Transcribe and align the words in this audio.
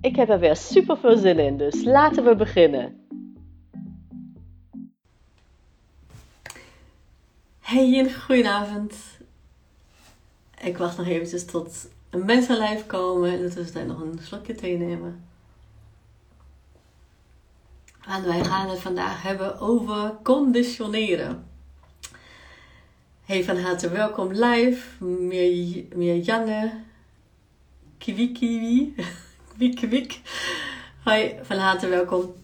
Ik 0.00 0.16
heb 0.16 0.28
er 0.28 0.38
weer 0.38 0.56
super 0.56 0.98
veel 0.98 1.16
zin 1.16 1.38
in, 1.38 1.56
dus 1.56 1.84
laten 1.84 2.24
we 2.24 2.36
beginnen. 2.36 3.06
Hey 7.60 7.98
en 7.98 8.14
goedenavond. 8.14 8.94
Ik 10.60 10.78
wacht 10.78 10.96
nog 10.96 11.06
eventjes 11.06 11.44
tot 11.44 11.88
een 12.10 12.24
mens 12.24 12.48
live 12.48 12.84
komen 12.86 13.30
en 13.30 13.50
tussentijd 13.50 13.86
nog 13.86 14.00
een 14.00 14.18
slokje 14.22 14.54
thee 14.54 14.78
nemen. 14.78 15.24
En 18.06 18.24
wij 18.24 18.44
gaan 18.44 18.68
het 18.68 18.78
vandaag 18.78 19.22
hebben 19.22 19.58
over 19.58 20.14
conditioneren. 20.22 21.46
Hey, 23.24 23.44
van 23.44 23.58
harte 23.58 23.90
welkom 23.90 24.32
live. 24.32 25.04
Meer, 25.04 25.84
meer 25.94 26.16
Janne. 26.16 26.72
Kiwi 27.98 28.32
Kiwi. 28.32 28.94
Kwik 29.58 29.76
Kwik. 29.76 30.20
Hoi, 31.04 31.34
van 31.42 31.56
harte 31.56 31.88
welkom. 31.88 32.34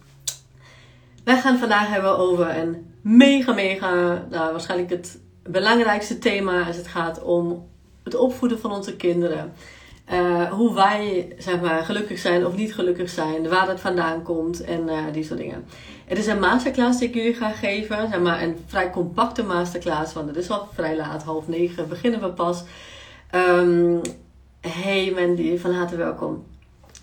Wij 1.25 1.41
gaan 1.41 1.59
vandaag 1.59 1.89
hebben 1.89 2.19
over 2.19 2.57
een 2.57 2.87
mega, 3.01 3.53
mega, 3.53 4.25
nou, 4.31 4.51
waarschijnlijk 4.53 4.91
het 4.91 5.21
belangrijkste 5.43 6.19
thema 6.19 6.67
als 6.67 6.77
het 6.77 6.87
gaat 6.87 7.23
om 7.23 7.69
het 8.05 8.15
opvoeden 8.15 8.59
van 8.61 8.73
onze 8.73 8.97
kinderen. 8.97 9.53
Uh, 10.13 10.51
hoe 10.51 10.75
wij 10.75 11.35
zeg 11.39 11.61
maar, 11.61 11.85
gelukkig 11.85 12.19
zijn 12.19 12.47
of 12.47 12.57
niet 12.57 12.75
gelukkig 12.75 13.11
zijn, 13.11 13.49
waar 13.49 13.67
dat 13.67 13.81
vandaan 13.81 14.23
komt 14.23 14.65
en 14.65 14.89
uh, 14.89 14.99
die 15.13 15.25
soort 15.25 15.39
dingen. 15.39 15.65
Het 16.05 16.19
is 16.19 16.27
een 16.27 16.41
masterclass 16.41 16.99
die 16.99 17.09
ik 17.09 17.15
jullie 17.15 17.35
ga 17.35 17.51
geven, 17.51 18.09
zeg 18.11 18.21
maar 18.21 18.43
een 18.43 18.57
vrij 18.67 18.91
compacte 18.91 19.43
masterclass, 19.43 20.13
want 20.13 20.29
het 20.29 20.37
is 20.37 20.51
al 20.51 20.69
vrij 20.73 20.97
laat, 20.97 21.23
half 21.23 21.49
negen 21.49 21.89
beginnen 21.89 22.21
we 22.21 22.29
pas. 22.29 22.65
Um, 23.35 24.01
hey 24.61 25.13
Mandy, 25.17 25.59
van 25.59 25.75
harte 25.75 25.97
welkom. 25.97 26.45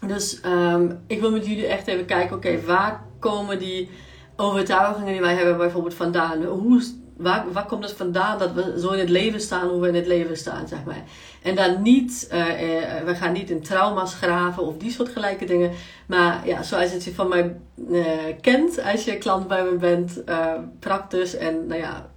Dus 0.07 0.39
um, 0.45 0.99
ik 1.07 1.19
wil 1.19 1.31
met 1.31 1.45
jullie 1.45 1.65
echt 1.65 1.87
even 1.87 2.05
kijken, 2.05 2.35
oké, 2.35 2.61
waar 2.61 3.03
komen 3.19 3.59
die 3.59 3.89
overtuigingen 4.35 5.11
die 5.11 5.21
wij 5.21 5.35
hebben 5.35 5.57
bijvoorbeeld 5.57 5.93
vandaan? 5.93 6.43
Hoe 6.43 6.81
waar, 7.21 7.51
waar 7.51 7.65
komt 7.65 7.83
het 7.83 7.93
vandaan 7.93 8.39
dat 8.39 8.53
we 8.53 8.79
zo 8.79 8.89
in 8.89 8.99
het 8.99 9.09
leven 9.09 9.41
staan 9.41 9.67
hoe 9.67 9.81
we 9.81 9.87
in 9.87 9.95
het 9.95 10.07
leven 10.07 10.37
staan, 10.37 10.67
zeg 10.67 10.83
maar. 10.85 11.03
En 11.41 11.55
dan 11.55 11.81
niet, 11.81 12.29
uh, 12.33 12.37
uh, 12.39 13.03
we 13.05 13.15
gaan 13.15 13.33
niet 13.33 13.49
in 13.49 13.61
trauma's 13.61 14.13
graven 14.13 14.63
of 14.63 14.77
die 14.77 14.91
soort 14.91 15.09
gelijke 15.09 15.45
dingen. 15.45 15.71
Maar 16.05 16.47
ja, 16.47 16.63
zoals 16.63 17.03
je 17.03 17.13
van 17.13 17.27
mij 17.27 17.55
uh, 17.89 18.05
kent 18.41 18.83
als 18.83 19.03
je 19.03 19.17
klant 19.17 19.47
bij 19.47 19.63
me 19.63 19.75
bent, 19.75 20.23
praktisch 20.79 21.35
en 21.35 21.67
nou 21.67 21.79
ja, 21.79 22.09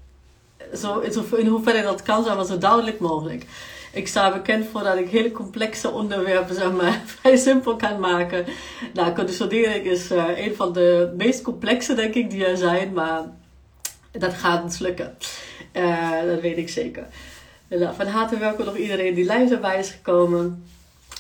zo, 0.75 0.99
in 1.37 1.47
hoeverre 1.47 1.83
dat 1.83 2.03
kan 2.03 2.25
zijn, 2.25 2.37
maar 2.37 2.47
zo 2.47 2.59
duidelijk 2.59 3.01
mogelijk. 3.01 3.47
Ik 3.95 4.09
sta 4.09 4.33
bekend 4.33 4.67
voor 4.67 4.83
dat 4.83 4.97
ik 4.97 5.09
hele 5.09 5.33
complexe 5.33 5.91
onderwerpen 5.91 6.55
zeg 6.55 6.73
maar, 6.73 7.03
vrij 7.21 7.37
simpel 7.37 7.77
kan 7.77 8.01
maken. 8.01 8.45
Nou, 8.93 9.15
conditionering 9.15 9.85
is 9.85 10.11
een 10.37 10.55
van 10.55 10.73
de 10.73 11.13
meest 11.17 11.43
complexe, 11.43 11.95
denk 11.95 12.15
ik, 12.15 12.31
die 12.31 12.47
er 12.47 12.57
zijn. 12.57 12.93
Maar 12.93 13.23
dat 14.11 14.35
gaat 14.35 14.63
ons 14.63 14.79
lukken. 14.79 15.17
Uh, 15.73 16.11
dat 16.27 16.41
weet 16.41 16.57
ik 16.57 16.69
zeker. 16.69 17.07
Nou, 17.69 17.95
van 17.95 18.07
harte 18.07 18.39
welkom 18.39 18.65
nog 18.65 18.77
iedereen 18.77 19.15
die 19.15 19.33
live 19.33 19.55
erbij 19.55 19.79
is 19.79 19.91
gekomen. 19.91 20.65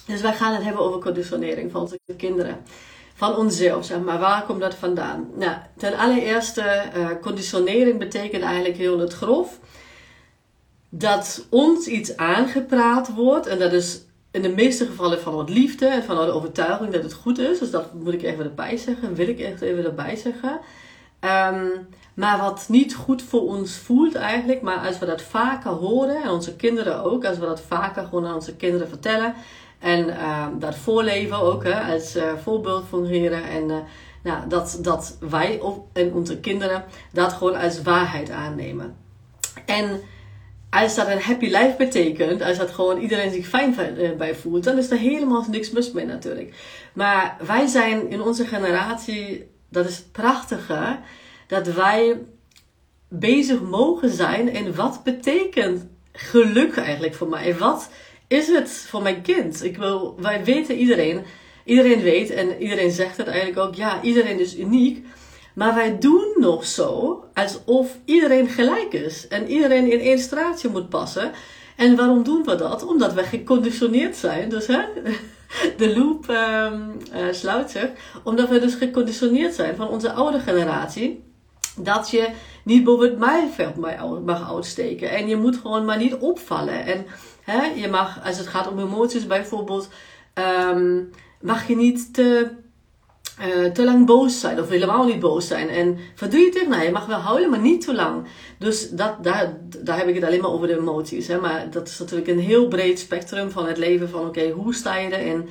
Dus 0.06 0.20
wij 0.20 0.34
gaan 0.34 0.54
het 0.54 0.62
hebben 0.62 0.82
over 0.82 1.00
conditionering 1.00 1.70
van 1.70 1.80
onze 1.80 1.98
kinderen. 2.16 2.56
Van 3.14 3.36
onszelf, 3.36 3.84
zeg 3.84 4.00
maar. 4.00 4.18
Waar 4.18 4.44
komt 4.44 4.60
dat 4.60 4.74
vandaan? 4.74 5.30
Nou, 5.36 5.56
ten 5.76 5.96
allereerste, 5.96 6.82
uh, 6.96 7.08
conditionering 7.20 7.98
betekent 7.98 8.42
eigenlijk 8.42 8.76
heel 8.76 8.98
het 8.98 9.12
grof. 9.12 9.58
Dat 10.96 11.46
ons 11.48 11.86
iets 11.86 12.16
aangepraat 12.16 13.14
wordt. 13.14 13.46
En 13.46 13.58
dat 13.58 13.72
is 13.72 14.00
in 14.30 14.42
de 14.42 14.48
meeste 14.48 14.86
gevallen 14.86 15.20
vanuit 15.20 15.48
liefde 15.48 15.86
en 15.86 16.02
vanuit 16.02 16.26
de 16.26 16.34
overtuiging 16.34 16.92
dat 16.92 17.02
het 17.02 17.12
goed 17.12 17.38
is. 17.38 17.58
Dus 17.58 17.70
dat 17.70 17.94
moet 17.94 18.12
ik 18.12 18.22
even 18.22 18.44
erbij 18.44 18.76
zeggen. 18.76 19.14
Wil 19.14 19.28
ik 19.28 19.40
echt 19.40 19.60
even 19.60 19.84
erbij 19.84 20.16
zeggen. 20.16 20.60
Um, 21.20 21.86
maar 22.14 22.38
wat 22.38 22.66
niet 22.68 22.94
goed 22.94 23.22
voor 23.22 23.40
ons 23.40 23.76
voelt 23.76 24.14
eigenlijk. 24.14 24.62
Maar 24.62 24.86
als 24.86 24.98
we 24.98 25.06
dat 25.06 25.22
vaker 25.22 25.70
horen, 25.70 26.22
en 26.22 26.30
onze 26.30 26.56
kinderen 26.56 27.04
ook, 27.04 27.24
als 27.24 27.38
we 27.38 27.46
dat 27.46 27.60
vaker 27.60 28.04
gewoon 28.04 28.26
aan 28.26 28.34
onze 28.34 28.56
kinderen 28.56 28.88
vertellen. 28.88 29.34
En 29.78 30.06
uh, 30.06 30.46
dat 30.58 30.74
voorleven 30.74 31.38
ook, 31.38 31.64
hè, 31.64 31.92
als 31.94 32.16
uh, 32.16 32.22
voorbeeld 32.42 32.84
fungeren. 32.88 33.44
En 33.44 33.68
uh, 33.68 33.76
nou, 34.22 34.48
dat, 34.48 34.78
dat 34.82 35.16
wij 35.20 35.60
en 35.92 36.12
onze 36.12 36.40
kinderen 36.40 36.84
dat 37.12 37.32
gewoon 37.32 37.56
als 37.56 37.82
waarheid 37.82 38.30
aannemen. 38.30 38.96
En 39.66 40.00
als 40.82 40.94
dat 40.94 41.08
een 41.08 41.20
happy 41.20 41.44
life 41.44 41.74
betekent, 41.78 42.42
als 42.42 42.58
dat 42.58 42.70
gewoon 42.70 43.00
iedereen 43.00 43.32
zich 43.32 43.46
fijn 43.46 43.74
bij 44.18 44.34
voelt, 44.34 44.64
dan 44.64 44.78
is 44.78 44.90
er 44.90 44.98
helemaal 44.98 45.44
niks 45.50 45.70
mis 45.70 45.92
mee 45.92 46.04
natuurlijk. 46.04 46.54
Maar 46.92 47.36
wij 47.46 47.66
zijn 47.66 48.10
in 48.10 48.22
onze 48.22 48.46
generatie, 48.46 49.48
dat 49.68 49.88
is 49.88 49.96
het 49.96 50.12
prachtige 50.12 50.98
dat 51.46 51.66
wij 51.66 52.18
bezig 53.08 53.60
mogen 53.60 54.10
zijn 54.10 54.54
en 54.54 54.74
wat 54.74 55.00
betekent 55.04 55.86
geluk 56.12 56.76
eigenlijk 56.76 57.14
voor 57.14 57.28
mij? 57.28 57.56
Wat 57.56 57.90
is 58.28 58.46
het 58.46 58.70
voor 58.70 59.02
mijn 59.02 59.22
kind? 59.22 59.64
Ik 59.64 59.76
wil, 59.76 60.14
wij 60.20 60.44
weten 60.44 60.76
iedereen, 60.76 61.24
iedereen 61.64 62.00
weet 62.00 62.30
en 62.30 62.62
iedereen 62.62 62.90
zegt 62.90 63.16
het 63.16 63.26
eigenlijk 63.26 63.58
ook, 63.58 63.74
ja, 63.74 64.02
iedereen 64.02 64.40
is 64.40 64.58
uniek. 64.58 65.06
Maar 65.54 65.74
wij 65.74 65.98
doen 65.98 66.34
nog 66.36 66.66
zo 66.66 67.24
alsof 67.34 67.98
iedereen 68.04 68.48
gelijk 68.48 68.92
is 68.92 69.28
en 69.28 69.48
iedereen 69.48 69.92
in 69.92 70.00
één 70.00 70.18
straatje 70.18 70.68
moet 70.68 70.88
passen. 70.88 71.32
En 71.76 71.96
waarom 71.96 72.22
doen 72.22 72.44
we 72.44 72.54
dat? 72.54 72.86
Omdat 72.86 73.12
we 73.12 73.22
geconditioneerd 73.22 74.16
zijn. 74.16 74.48
Dus 74.48 74.66
hè, 74.66 74.80
de 75.76 75.96
loop 75.96 76.28
um, 76.28 76.96
uh, 77.14 77.32
sluit 77.32 77.70
zich. 77.70 77.88
Omdat 78.22 78.48
we 78.48 78.58
dus 78.58 78.74
geconditioneerd 78.74 79.54
zijn 79.54 79.76
van 79.76 79.88
onze 79.88 80.12
oude 80.12 80.40
generatie 80.40 81.24
dat 81.76 82.10
je 82.10 82.28
niet 82.64 82.84
boven 82.84 83.08
het 83.08 83.18
maaiveld 83.18 83.76
mag 84.24 84.54
uitsteken. 84.54 85.10
En 85.10 85.28
je 85.28 85.36
moet 85.36 85.56
gewoon 85.56 85.84
maar 85.84 85.98
niet 85.98 86.14
opvallen. 86.14 86.84
En 86.84 87.06
hè, 87.42 87.64
je 87.64 87.88
mag, 87.88 88.24
als 88.24 88.38
het 88.38 88.46
gaat 88.46 88.68
om 88.68 88.78
emoties 88.78 89.26
bijvoorbeeld, 89.26 89.88
um, 90.70 91.10
mag 91.40 91.68
je 91.68 91.76
niet 91.76 92.14
te, 92.14 92.50
uh, 93.40 93.70
te 93.70 93.84
lang 93.84 94.06
boos 94.06 94.40
zijn. 94.40 94.60
Of 94.60 94.68
helemaal 94.68 95.04
niet 95.06 95.20
boos 95.20 95.46
zijn. 95.46 95.68
En 95.68 95.98
verdrietig, 96.14 96.68
nou 96.68 96.82
je 96.82 96.90
mag 96.90 97.06
wel 97.06 97.18
huilen, 97.18 97.50
maar 97.50 97.60
niet 97.60 97.84
te 97.84 97.94
lang. 97.94 98.26
Dus 98.58 98.90
dat, 98.90 99.24
daar, 99.24 99.56
daar 99.82 99.98
heb 99.98 100.08
ik 100.08 100.14
het 100.14 100.24
alleen 100.24 100.40
maar 100.40 100.52
over 100.52 100.66
de 100.66 100.78
emoties. 100.78 101.26
Hè. 101.26 101.40
Maar 101.40 101.70
dat 101.70 101.88
is 101.88 101.98
natuurlijk 101.98 102.28
een 102.28 102.38
heel 102.38 102.68
breed 102.68 102.98
spectrum 102.98 103.50
van 103.50 103.66
het 103.66 103.78
leven. 103.78 104.08
Van 104.08 104.26
oké, 104.26 104.50
hoe 104.50 104.74
sta 104.74 104.96
je 104.96 105.16
erin? 105.16 105.48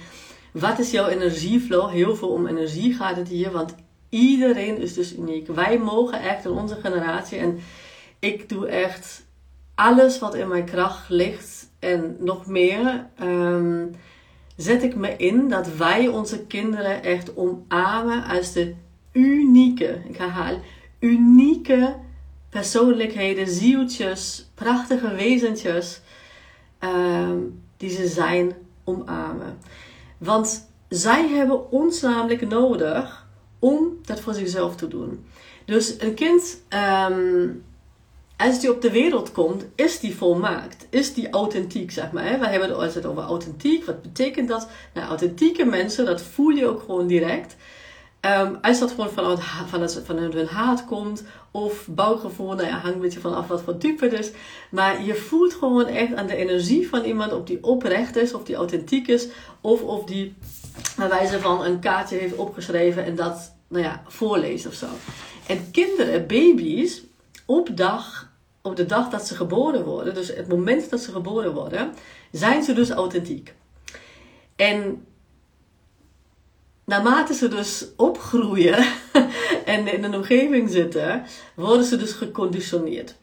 Wat 0.51 0.79
is 0.79 0.91
jouw 0.91 1.07
energieflow? 1.07 1.89
Heel 1.89 2.15
veel 2.15 2.29
om 2.29 2.47
energie 2.47 2.93
gaat 2.93 3.15
het 3.15 3.27
hier. 3.27 3.51
Want 3.51 3.75
Iedereen 4.13 4.77
is 4.77 4.93
dus 4.93 5.15
uniek. 5.15 5.47
Wij 5.47 5.79
mogen 5.79 6.21
echt 6.21 6.45
in 6.45 6.51
onze 6.51 6.75
generatie. 6.75 7.37
En 7.37 7.59
ik 8.19 8.49
doe 8.49 8.67
echt 8.67 9.25
alles 9.75 10.19
wat 10.19 10.35
in 10.35 10.47
mijn 10.47 10.65
kracht 10.65 11.09
ligt. 11.09 11.69
En 11.79 12.15
nog 12.19 12.45
meer. 12.45 13.09
Um, 13.21 13.95
zet 14.57 14.83
ik 14.83 14.95
me 14.95 15.15
in 15.15 15.49
dat 15.49 15.75
wij 15.75 16.07
onze 16.07 16.45
kinderen 16.45 17.03
echt 17.03 17.35
omarmen 17.35 18.23
als 18.23 18.53
de 18.53 18.75
unieke, 19.11 20.01
ik 20.07 20.17
herhaal, 20.17 20.59
unieke 20.99 21.95
persoonlijkheden, 22.49 23.47
zieltjes, 23.47 24.49
prachtige 24.55 25.15
wezentjes, 25.15 26.01
um, 26.79 27.61
die 27.77 27.89
ze 27.89 28.07
zijn, 28.07 28.53
omarmen. 28.83 29.57
Want 30.17 30.69
zij 30.89 31.27
hebben 31.27 31.71
ons 31.71 32.01
namelijk 32.01 32.47
nodig 32.49 33.27
om 33.59 33.97
dat 34.05 34.19
voor 34.19 34.33
zichzelf 34.33 34.75
te 34.75 34.87
doen. 34.87 35.25
Dus 35.65 36.01
een 36.01 36.13
kind, 36.13 36.63
um, 37.09 37.63
als 38.43 38.59
die 38.59 38.71
op 38.71 38.81
de 38.81 38.91
wereld 38.91 39.31
komt, 39.31 39.65
is 39.75 39.99
die 39.99 40.15
volmaakt. 40.15 40.87
Is 40.89 41.13
die 41.13 41.29
authentiek, 41.29 41.91
zeg 41.91 42.11
maar. 42.11 42.39
We 42.39 42.47
hebben 42.47 42.69
het 42.69 42.77
altijd 42.77 43.05
over 43.05 43.23
authentiek. 43.23 43.85
Wat 43.85 44.01
betekent 44.01 44.47
dat? 44.47 44.67
Nou, 44.93 45.07
authentieke 45.07 45.65
mensen, 45.65 46.05
dat 46.05 46.21
voel 46.21 46.49
je 46.49 46.67
ook 46.67 46.79
gewoon 46.79 47.07
direct. 47.07 47.55
Um, 48.25 48.57
als 48.61 48.79
dat 48.79 48.89
gewoon 48.89 49.09
vanuit, 49.09 49.39
vanuit, 49.67 50.01
vanuit 50.05 50.33
hun 50.33 50.47
haat 50.47 50.85
komt, 50.85 51.23
of 51.51 51.87
bouwgevoel, 51.87 52.53
nou 52.53 52.67
ja, 52.67 52.77
hangt 52.77 52.95
een 52.95 53.01
beetje 53.01 53.19
vanaf 53.19 53.47
wat 53.47 53.61
voor 53.61 53.77
type 53.77 54.05
het 54.05 54.19
is. 54.19 54.31
Maar 54.69 55.03
je 55.03 55.15
voelt 55.15 55.53
gewoon 55.53 55.85
echt 55.85 56.13
aan 56.13 56.27
de 56.27 56.35
energie 56.35 56.89
van 56.89 57.03
iemand, 57.03 57.33
of 57.33 57.43
die 57.43 57.63
oprecht 57.63 58.15
is, 58.15 58.33
of 58.33 58.43
die 58.43 58.55
authentiek 58.55 59.07
is, 59.07 59.27
of 59.61 59.81
of 59.81 60.03
die 60.03 60.35
bij 60.97 61.09
wijze 61.09 61.39
van 61.39 61.63
een 61.63 61.79
kaartje 61.79 62.17
heeft 62.17 62.35
opgeschreven 62.35 63.05
en 63.05 63.15
dat 63.15 63.55
nou 63.67 63.83
ja, 63.83 64.03
voorleest 64.07 64.65
of 64.65 64.73
zo. 64.73 64.87
En 65.47 65.71
kinderen, 65.71 66.27
baby's, 66.27 67.03
op, 67.45 67.77
dag, 67.77 68.31
op 68.63 68.75
de 68.75 68.85
dag 68.85 69.09
dat 69.09 69.27
ze 69.27 69.35
geboren 69.35 69.85
worden, 69.85 70.13
dus 70.13 70.27
het 70.27 70.47
moment 70.47 70.89
dat 70.89 70.99
ze 70.99 71.11
geboren 71.11 71.53
worden, 71.53 71.93
zijn 72.31 72.63
ze 72.63 72.73
dus 72.73 72.89
authentiek. 72.89 73.53
En 74.55 75.05
naarmate 76.85 77.33
ze 77.33 77.47
dus 77.47 77.87
opgroeien 77.95 78.85
en 79.65 79.93
in 79.93 80.03
een 80.03 80.15
omgeving 80.15 80.69
zitten, 80.69 81.23
worden 81.55 81.85
ze 81.85 81.97
dus 81.97 82.11
geconditioneerd. 82.11 83.15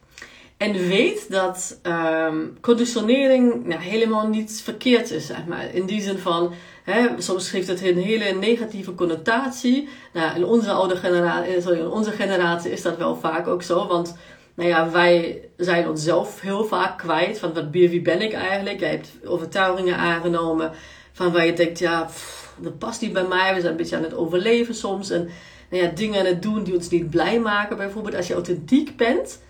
En 0.57 0.73
weet 0.73 1.31
dat 1.31 1.79
um, 1.83 2.57
conditionering 2.59 3.65
nou, 3.65 3.81
helemaal 3.81 4.27
niet 4.27 4.61
verkeerd 4.63 5.11
is, 5.11 5.25
zeg 5.25 5.45
maar. 5.45 5.73
In 5.73 5.85
die 5.85 6.01
zin 6.01 6.17
van, 6.17 6.53
hè, 6.83 7.07
soms 7.17 7.49
geeft 7.49 7.67
het 7.67 7.81
een 7.81 7.97
hele 7.97 8.33
negatieve 8.33 8.95
connotatie. 8.95 9.89
Nou, 10.13 10.35
in 10.35 10.45
onze 10.45 10.71
oude 10.71 10.95
generatie, 10.95 11.55
eh, 11.55 11.61
sorry, 11.61 11.79
in 11.79 11.87
onze 11.87 12.11
generatie 12.11 12.71
is 12.71 12.81
dat 12.81 12.97
wel 12.97 13.15
vaak 13.15 13.47
ook 13.47 13.63
zo. 13.63 13.87
Want 13.87 14.15
nou 14.61 14.73
ja, 14.73 14.91
wij 14.91 15.41
zijn 15.57 15.89
onszelf 15.89 16.41
heel 16.41 16.65
vaak 16.65 16.97
kwijt. 16.97 17.39
Van 17.39 17.53
wat, 17.53 17.65
wie 17.69 18.01
ben 18.01 18.21
ik 18.21 18.33
eigenlijk? 18.33 18.79
Jij 18.79 18.89
hebt 18.89 19.11
overtuigingen 19.25 19.97
aangenomen 19.97 20.71
van 21.11 21.31
waar 21.31 21.45
je 21.45 21.53
denkt, 21.53 21.79
ja, 21.79 22.09
dat 22.57 22.77
past 22.77 23.01
niet 23.01 23.13
bij 23.13 23.27
mij. 23.27 23.53
We 23.53 23.59
zijn 23.59 23.71
een 23.71 23.77
beetje 23.77 23.95
aan 23.95 24.03
het 24.03 24.13
overleven 24.13 24.75
soms. 24.75 25.09
En 25.09 25.29
nou 25.69 25.83
ja, 25.83 25.89
dingen 25.89 26.19
aan 26.19 26.25
het 26.25 26.41
doen 26.41 26.63
die 26.63 26.75
ons 26.75 26.89
niet 26.89 27.09
blij 27.09 27.39
maken. 27.39 27.77
Bijvoorbeeld 27.77 28.15
als 28.15 28.27
je 28.27 28.33
authentiek 28.33 28.97
bent, 28.97 29.41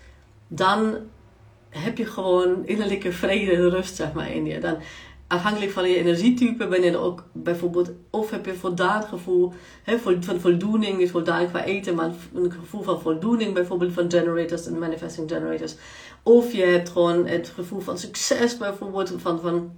dan 0.48 0.96
heb 1.68 1.98
je 1.98 2.06
gewoon 2.06 2.66
innerlijke 2.66 3.12
vrede 3.12 3.52
en 3.52 3.70
rust 3.70 3.96
zeg 3.96 4.12
maar, 4.12 4.30
in 4.30 4.46
je. 4.46 4.58
Dan, 4.58 4.76
afhankelijk 5.32 5.72
van 5.72 5.88
je 5.88 5.96
energietype 5.96 6.66
ben 6.66 6.82
je 6.82 6.96
ook 6.96 7.24
bijvoorbeeld, 7.32 7.90
of 8.10 8.30
heb 8.30 8.46
je 8.46 8.54
voldaan 8.54 9.02
gevoel 9.02 9.52
hè, 9.82 9.98
van 9.98 10.40
voldoening, 10.40 11.00
is 11.00 11.10
voldaan 11.10 11.48
qua 11.48 11.64
eten, 11.64 11.94
maar 11.94 12.10
een 12.34 12.52
gevoel 12.52 12.82
van 12.82 13.00
voldoening 13.00 13.54
bijvoorbeeld 13.54 13.92
van 13.92 14.10
generators 14.10 14.66
en 14.66 14.78
manifesting 14.78 15.30
generators. 15.30 15.74
Of 16.22 16.52
je 16.52 16.62
hebt 16.62 16.88
gewoon 16.88 17.26
het 17.26 17.52
gevoel 17.54 17.80
van 17.80 17.98
succes 17.98 18.56
bijvoorbeeld, 18.56 19.14
van, 19.16 19.40
van 19.40 19.72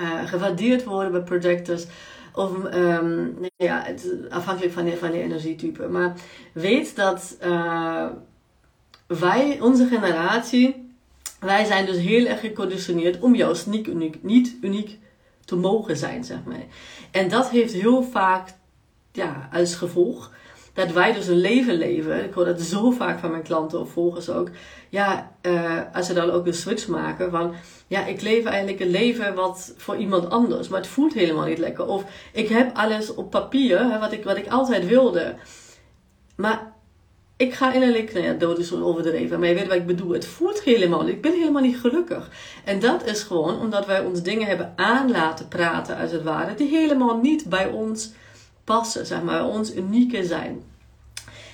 uh, 0.00 0.26
gewaardeerd 0.26 0.84
worden 0.84 1.12
bij 1.12 1.22
projectors. 1.22 1.86
Of 2.34 2.74
um, 2.74 3.36
ja, 3.56 3.82
het, 3.84 4.12
afhankelijk 4.30 4.72
van 4.72 4.86
je, 4.86 4.96
van 4.96 5.12
je 5.12 5.22
energietype. 5.22 5.88
Maar 5.88 6.14
weet 6.52 6.96
dat 6.96 7.36
uh, 7.44 8.06
wij, 9.06 9.58
onze 9.60 9.86
generatie, 9.86 10.85
wij 11.40 11.64
zijn 11.64 11.86
dus 11.86 11.98
heel 11.98 12.26
erg 12.26 12.40
geconditioneerd 12.40 13.20
om 13.20 13.34
juist 13.34 13.66
niet 13.66 13.86
uniek, 13.86 14.22
niet 14.22 14.56
uniek 14.60 14.98
te 15.44 15.56
mogen 15.56 15.96
zijn, 15.96 16.24
zeg 16.24 16.44
maar. 16.44 16.64
En 17.10 17.28
dat 17.28 17.50
heeft 17.50 17.72
heel 17.72 18.02
vaak 18.02 18.54
ja, 19.12 19.48
als 19.52 19.74
gevolg 19.74 20.30
dat 20.76 20.92
wij 20.92 21.12
dus 21.12 21.26
een 21.26 21.40
leven 21.40 21.74
leven. 21.74 22.24
Ik 22.24 22.32
hoor 22.32 22.44
dat 22.44 22.60
zo 22.60 22.90
vaak 22.90 23.18
van 23.18 23.30
mijn 23.30 23.42
klanten 23.42 23.80
of 23.80 23.90
volgers 23.90 24.30
ook. 24.30 24.50
Ja, 24.88 25.32
uh, 25.42 25.80
als 25.92 26.06
ze 26.06 26.14
dan 26.14 26.30
ook 26.30 26.44
de 26.44 26.52
switch 26.52 26.88
maken 26.88 27.30
van... 27.30 27.54
Ja, 27.86 28.06
ik 28.06 28.20
leef 28.22 28.44
eigenlijk 28.44 28.80
een 28.80 28.90
leven 28.90 29.34
wat 29.34 29.74
voor 29.76 29.96
iemand 29.96 30.30
anders. 30.30 30.68
Maar 30.68 30.80
het 30.80 30.88
voelt 30.88 31.14
helemaal 31.14 31.46
niet 31.46 31.58
lekker. 31.58 31.86
Of 31.86 32.04
ik 32.32 32.48
heb 32.48 32.76
alles 32.76 33.14
op 33.14 33.30
papier, 33.30 33.78
hè, 33.78 33.98
wat, 33.98 34.12
ik, 34.12 34.24
wat 34.24 34.36
ik 34.36 34.48
altijd 34.48 34.86
wilde. 34.86 35.34
Maar 36.36 36.72
ik 37.36 37.54
ga 37.54 37.72
innerlijk, 37.72 38.12
nou 38.12 38.24
ja, 38.24 38.32
dood 38.32 38.58
is 38.58 38.72
overdreven, 38.72 39.38
maar 39.38 39.48
je 39.48 39.54
weet 39.54 39.66
wat 39.66 39.76
ik 39.76 39.86
bedoel. 39.86 40.12
Het 40.12 40.26
voelt 40.26 40.62
helemaal. 40.62 41.08
Ik 41.08 41.20
ben 41.22 41.32
helemaal 41.32 41.62
niet 41.62 41.78
gelukkig. 41.78 42.30
En 42.64 42.80
dat 42.80 43.06
is 43.06 43.22
gewoon 43.22 43.60
omdat 43.60 43.86
wij 43.86 44.00
ons 44.00 44.22
dingen 44.22 44.46
hebben 44.46 44.72
aan 44.76 45.10
laten 45.10 45.48
praten, 45.48 45.96
als 45.96 46.10
het 46.10 46.22
ware, 46.22 46.54
die 46.54 46.68
helemaal 46.68 47.16
niet 47.20 47.48
bij 47.48 47.66
ons 47.66 48.12
passen, 48.64 49.06
zeg 49.06 49.22
maar, 49.22 49.46
ons 49.46 49.74
unieke 49.74 50.24
zijn. 50.24 50.62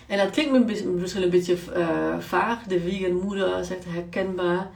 En 0.07 0.19
dat 0.19 0.31
klinkt 0.31 0.67
misschien 0.87 1.23
een 1.23 1.31
beetje 1.31 1.57
uh, 1.77 2.19
vaag. 2.19 2.63
De 2.63 2.81
vegan 2.81 3.13
moeder 3.13 3.65
zegt 3.65 3.85
herkenbaar. 3.89 4.71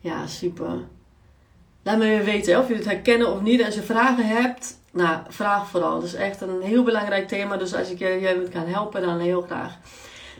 Ja, 0.00 0.26
super. 0.26 0.78
Laat 1.82 1.98
me 1.98 2.22
weten 2.22 2.58
of 2.58 2.68
jullie 2.68 2.82
het 2.82 2.92
herkennen 2.92 3.32
of 3.32 3.40
niet. 3.40 3.64
Als 3.64 3.74
je 3.74 3.82
vragen 3.82 4.26
hebt, 4.26 4.78
nou, 4.92 5.18
vraag 5.28 5.68
vooral. 5.68 5.94
Dat 5.94 6.08
is 6.08 6.14
echt 6.14 6.40
een 6.40 6.60
heel 6.62 6.82
belangrijk 6.82 7.28
thema. 7.28 7.56
Dus 7.56 7.74
als 7.74 7.90
ik 7.90 7.98
jij 7.98 8.36
met 8.36 8.48
kan 8.48 8.66
helpen, 8.66 9.02
dan 9.02 9.18
heel 9.18 9.40
graag. 9.40 9.78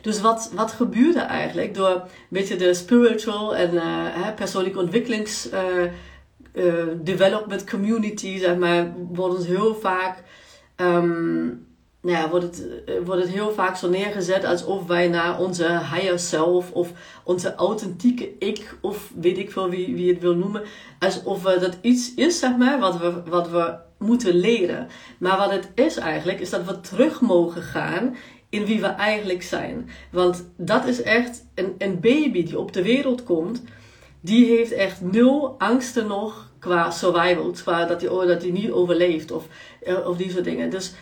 Dus 0.03 0.21
wat, 0.21 0.51
wat 0.53 0.71
gebeurde 0.71 1.19
eigenlijk 1.19 1.73
door 1.73 1.89
een 1.89 2.01
beetje 2.29 2.55
de 2.55 2.73
spiritual 2.73 3.55
en 3.55 3.73
uh, 3.73 4.33
persoonlijke 4.35 4.79
ontwikkelings 4.79 5.51
uh, 5.51 5.59
uh, 6.53 6.73
development 7.01 7.69
community, 7.69 8.37
zeg 8.37 8.57
maar, 8.57 8.93
wordt 9.13 9.37
het 9.37 9.45
heel 9.45 9.75
vaak, 9.75 10.23
um, 10.75 11.65
nou 12.01 12.17
ja, 12.17 12.29
wordt 12.29 12.45
het, 12.45 12.67
wordt 13.05 13.21
het 13.21 13.31
heel 13.31 13.51
vaak 13.51 13.75
zo 13.75 13.89
neergezet 13.89 14.45
alsof 14.45 14.87
wij 14.87 15.07
naar 15.07 15.39
onze 15.39 15.67
higher 15.67 16.19
self 16.19 16.71
of 16.71 16.91
onze 17.23 17.55
authentieke 17.55 18.29
ik, 18.39 18.77
of 18.81 19.11
weet 19.15 19.37
ik 19.37 19.51
veel 19.51 19.69
wie, 19.69 19.95
wie 19.95 20.13
het 20.13 20.21
wil 20.21 20.35
noemen, 20.35 20.61
alsof 20.99 21.43
dat 21.43 21.77
iets 21.81 22.13
is, 22.13 22.39
zeg 22.39 22.57
maar, 22.57 22.79
wat 22.79 22.97
we, 22.97 23.21
wat 23.25 23.49
we 23.49 23.75
moeten 23.97 24.35
leren. 24.35 24.87
Maar 25.17 25.37
wat 25.37 25.51
het 25.51 25.71
is 25.75 25.97
eigenlijk, 25.97 26.39
is 26.39 26.49
dat 26.49 26.65
we 26.65 26.81
terug 26.81 27.21
mogen 27.21 27.61
gaan 27.61 28.15
in 28.53 28.65
wie 28.65 28.81
we 28.81 28.87
eigenlijk 28.87 29.43
zijn. 29.43 29.89
Want 30.09 30.49
dat 30.57 30.85
is 30.85 31.01
echt 31.01 31.45
een, 31.55 31.75
een 31.77 31.99
baby 31.99 32.43
die 32.43 32.59
op 32.59 32.73
de 32.73 32.83
wereld 32.83 33.23
komt, 33.23 33.63
die 34.21 34.45
heeft 34.45 34.71
echt 34.71 35.01
nul 35.01 35.55
angsten 35.57 36.07
nog 36.07 36.51
qua 36.59 36.91
survival, 36.91 37.51
qua 37.51 37.85
dat 37.85 38.01
hij 38.01 38.09
oh, 38.09 38.27
dat 38.27 38.43
niet 38.43 38.71
overleeft 38.71 39.31
of, 39.31 39.47
eh, 39.83 40.07
of 40.07 40.17
die 40.17 40.31
soort 40.31 40.43
dingen. 40.43 40.69
Dus 40.69 40.93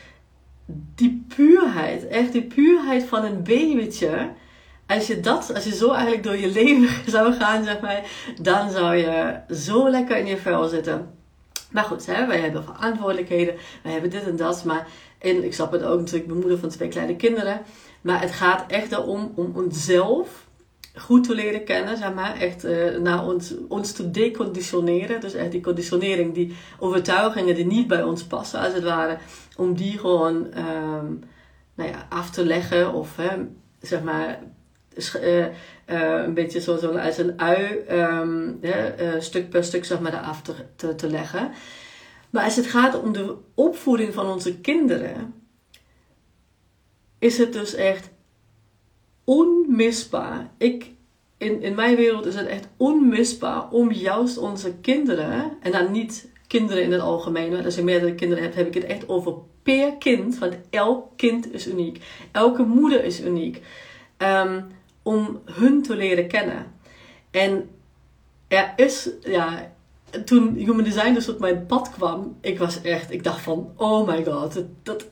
die 0.95 1.25
puurheid, 1.35 2.07
echt 2.07 2.31
die 2.31 2.43
puurheid 2.43 3.03
van 3.03 3.25
een 3.25 3.43
babytje, 3.43 4.29
als 4.87 5.07
je 5.07 5.19
dat, 5.19 5.51
als 5.53 5.63
je 5.63 5.75
zo 5.75 5.91
eigenlijk 5.91 6.23
door 6.23 6.37
je 6.37 6.51
leven 6.51 6.89
zou 7.11 7.33
gaan, 7.33 7.63
zeg 7.63 7.79
maar, 7.79 8.03
dan 8.41 8.71
zou 8.71 8.95
je 8.95 9.39
zo 9.49 9.89
lekker 9.89 10.17
in 10.17 10.25
je 10.25 10.37
vel 10.37 10.67
zitten. 10.67 11.19
Maar 11.71 11.83
goed, 11.83 12.05
hè, 12.05 12.27
wij 12.27 12.39
hebben 12.39 12.63
verantwoordelijkheden, 12.63 13.55
wij 13.83 13.91
hebben 13.91 14.09
dit 14.09 14.27
en 14.27 14.35
dat, 14.35 14.63
maar 14.63 14.87
en 15.21 15.43
ik 15.43 15.53
snap 15.53 15.71
het 15.71 15.83
ook 15.83 15.99
natuurlijk, 15.99 16.31
ik 16.31 16.37
moeder 16.37 16.57
van 16.57 16.69
twee 16.69 16.87
kleine 16.87 17.15
kinderen. 17.15 17.61
Maar 18.01 18.21
het 18.21 18.31
gaat 18.31 18.71
echt 18.71 18.91
erom 18.91 19.31
om 19.35 19.51
onszelf 19.55 20.49
goed 20.95 21.23
te 21.23 21.35
leren 21.35 21.63
kennen, 21.63 21.97
zeg 21.97 22.13
maar. 22.13 22.39
Echt 22.39 22.65
uh, 22.65 22.97
naar 22.97 23.25
ons, 23.25 23.53
ons 23.67 23.91
te 23.91 24.11
deconditioneren. 24.11 25.21
Dus 25.21 25.33
echt 25.33 25.51
die 25.51 25.61
conditionering, 25.61 26.33
die 26.33 26.55
overtuigingen 26.79 27.55
die 27.55 27.65
niet 27.65 27.87
bij 27.87 28.03
ons 28.03 28.23
passen, 28.23 28.59
als 28.59 28.73
het 28.73 28.83
ware. 28.83 29.17
Om 29.57 29.75
die 29.75 29.97
gewoon 29.97 30.35
um, 30.35 31.23
nou 31.75 31.89
ja, 31.89 32.05
af 32.09 32.29
te 32.29 32.45
leggen 32.45 32.93
of 32.93 33.15
hè, 33.15 33.37
zeg 33.81 34.01
maar 34.01 34.39
uh, 35.21 35.37
uh, 35.39 35.45
een 36.23 36.33
beetje 36.33 36.61
zo, 36.61 36.77
zo 36.77 36.97
als 36.97 37.17
een 37.17 37.39
ui 37.39 37.83
um, 37.89 38.59
stuk 39.19 39.49
per 39.49 39.63
stuk 39.63 39.85
zeg 39.85 39.99
maar 39.99 40.13
eraf 40.13 40.41
te, 40.75 40.95
te 40.95 41.09
leggen. 41.09 41.51
Maar 42.31 42.43
als 42.43 42.55
het 42.55 42.65
gaat 42.65 43.01
om 43.01 43.13
de 43.13 43.35
opvoeding 43.53 44.13
van 44.13 44.25
onze 44.25 44.59
kinderen, 44.59 45.33
is 47.19 47.37
het 47.37 47.53
dus 47.53 47.73
echt 47.73 48.09
onmisbaar. 49.23 50.51
Ik, 50.57 50.91
in, 51.37 51.61
in 51.61 51.75
mijn 51.75 51.95
wereld 51.95 52.25
is 52.25 52.35
het 52.35 52.47
echt 52.47 52.67
onmisbaar 52.77 53.69
om 53.69 53.91
juist 53.91 54.37
onze 54.37 54.73
kinderen, 54.73 55.57
en 55.61 55.71
dan 55.71 55.91
niet 55.91 56.29
kinderen 56.47 56.83
in 56.83 56.91
het 56.91 57.01
algemeen, 57.01 57.51
maar 57.51 57.65
als 57.65 57.75
je 57.75 57.83
meerdere 57.83 58.15
kinderen 58.15 58.43
hebt, 58.43 58.55
heb 58.55 58.67
ik 58.67 58.73
het 58.73 58.83
echt 58.83 59.09
over 59.09 59.33
per 59.63 59.97
kind, 59.97 60.37
want 60.37 60.57
elk 60.69 61.07
kind 61.15 61.53
is 61.53 61.67
uniek. 61.67 62.03
Elke 62.31 62.63
moeder 62.63 63.03
is 63.03 63.21
uniek. 63.21 63.61
Um, 64.17 64.67
om 65.03 65.41
hun 65.45 65.81
te 65.81 65.95
leren 65.95 66.27
kennen. 66.27 66.73
En 67.31 67.69
er 68.47 68.73
is, 68.75 69.09
ja, 69.21 69.73
toen 70.25 70.55
Human 70.55 70.83
Design 70.83 71.13
dus 71.13 71.29
op 71.29 71.39
mijn 71.39 71.65
pad 71.65 71.91
kwam, 71.91 72.37
ik 72.41 72.59
was 72.59 72.81
echt, 72.81 73.11
ik 73.11 73.23
dacht 73.23 73.41
van, 73.41 73.73
oh 73.77 74.07
my 74.07 74.25
god, 74.25 74.53
dat, 74.53 74.65
dat, 74.83 75.09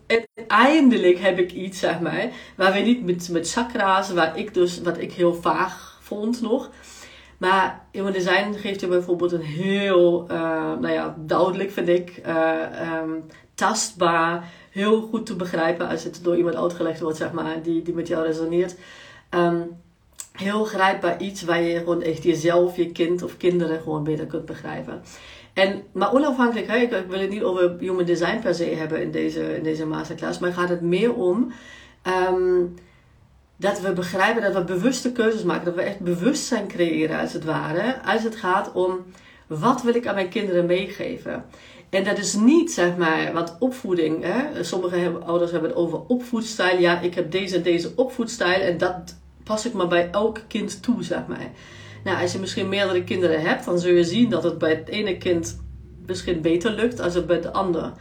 eindelijk 0.48 1.20
heb 1.20 1.40
ik 1.40 1.52
iets, 1.52 1.80
zeg 1.80 2.00
maar, 2.00 2.30
waar 2.56 2.74
we 2.74 2.80
niet 2.80 3.06
met, 3.06 3.30
met 3.30 3.52
chakra's, 3.52 4.14
waar 4.14 4.38
ik 4.38 4.54
dus, 4.54 4.82
wat 4.82 4.98
ik 4.98 5.14
heel 5.14 5.34
vaag 5.34 5.98
vond 6.02 6.42
nog. 6.42 6.70
Maar 7.38 7.86
Human 7.92 8.12
Design 8.12 8.54
geeft 8.54 8.80
je 8.80 8.88
bijvoorbeeld 8.88 9.32
een 9.32 9.42
heel, 9.42 10.28
uh, 10.32 10.38
nou 10.80 10.90
ja, 10.90 11.16
duidelijk 11.20 11.72
vind 11.72 11.88
ik, 11.88 12.22
uh, 12.28 13.02
um, 13.02 13.24
tastbaar, 13.54 14.52
heel 14.72 15.02
goed 15.02 15.26
te 15.26 15.36
begrijpen 15.36 15.88
als 15.88 16.04
het 16.04 16.20
door 16.24 16.38
iemand 16.38 16.56
uitgelegd 16.56 17.00
wordt, 17.00 17.18
zeg 17.18 17.32
maar, 17.32 17.62
die, 17.62 17.82
die 17.82 17.94
met 17.94 18.08
jou 18.08 18.26
resoneert. 18.26 18.76
Um, 19.30 19.78
heel 20.40 20.64
grijpbaar 20.64 21.22
iets 21.22 21.42
waar 21.42 21.62
je 21.62 21.78
gewoon 21.78 22.02
echt 22.02 22.24
jezelf, 22.24 22.76
je 22.76 22.92
kind 22.92 23.24
of 23.24 23.38
kinderen 23.38 23.82
gewoon 23.82 24.04
beter 24.04 24.26
kunt 24.26 24.46
begrijpen. 24.46 25.02
En, 25.54 25.84
maar 25.92 26.14
onafhankelijk, 26.14 26.68
hè, 26.68 26.78
ik, 26.78 27.06
wil 27.10 27.20
het 27.20 27.30
niet 27.30 27.44
over 27.44 27.76
human 27.80 28.06
design 28.06 28.40
per 28.40 28.56
se 28.56 28.64
hebben 28.64 29.02
in 29.02 29.12
deze, 29.12 29.56
in 29.56 29.64
deze 29.64 29.86
masterclass, 29.86 30.40
maar 30.40 30.54
gaat 30.54 30.70
het 30.70 30.82
meer 30.82 31.14
om 31.14 31.52
um, 32.30 32.76
dat 33.56 33.82
we 33.82 33.94
begrijpen 33.94 34.42
dat 34.42 34.54
we 34.54 34.64
bewuste 34.64 35.12
keuzes 35.12 35.44
maken, 35.44 35.66
dat 35.66 35.76
we 35.76 35.82
echt 35.82 36.00
bewustzijn 36.00 36.68
creëren 36.68 37.20
als 37.20 37.34
het 37.34 37.44
ware, 37.44 38.02
als 38.06 38.24
het 38.24 38.36
gaat 38.36 38.72
om 38.72 39.06
wat 39.48 39.82
wil 39.82 39.96
ik 39.96 40.08
aan 40.08 40.16
mijn 40.16 40.30
kinderen 40.30 40.66
meegeven. 40.66 41.46
En 41.90 42.04
dat 42.04 42.18
is 42.18 42.34
niet, 42.34 42.72
zeg 42.72 42.98
maar, 42.98 43.34
wat 43.34 43.56
opvoeding. 43.60 44.24
Hè? 44.24 44.64
Sommige 44.64 45.12
ouders 45.26 45.52
hebben 45.52 45.70
het 45.70 45.80
over 45.80 46.00
opvoedstijl. 46.08 46.80
Ja, 46.80 47.00
ik 47.00 47.16
heb 47.16 47.32
deze 47.32 47.56
en 47.56 47.64
deze 47.64 47.92
opvoedstijl 47.96 48.62
en 48.62 48.78
dat 48.78 49.16
pas 49.50 49.66
ik 49.66 49.74
maar 49.74 49.88
bij 49.88 50.10
elk 50.12 50.42
kind 50.48 50.84
toe, 50.84 51.04
zeg 51.04 51.28
maar. 51.28 51.52
Nou, 52.04 52.22
als 52.22 52.32
je 52.32 52.40
misschien 52.40 52.70
meerdere 52.70 53.04
kinderen 53.04 53.42
hebt, 53.42 53.66
dan 53.66 53.80
zul 53.80 53.94
je 53.94 54.04
zien 54.04 54.30
dat 54.30 54.44
het 54.44 54.58
bij 54.58 54.70
het 54.70 54.88
ene 54.88 55.18
kind 55.18 55.60
misschien 56.06 56.42
beter 56.42 56.72
lukt 56.72 57.00
als 57.00 57.14
het 57.14 57.28
bij 57.28 57.42
de 57.42 57.52
ander. 57.52 57.92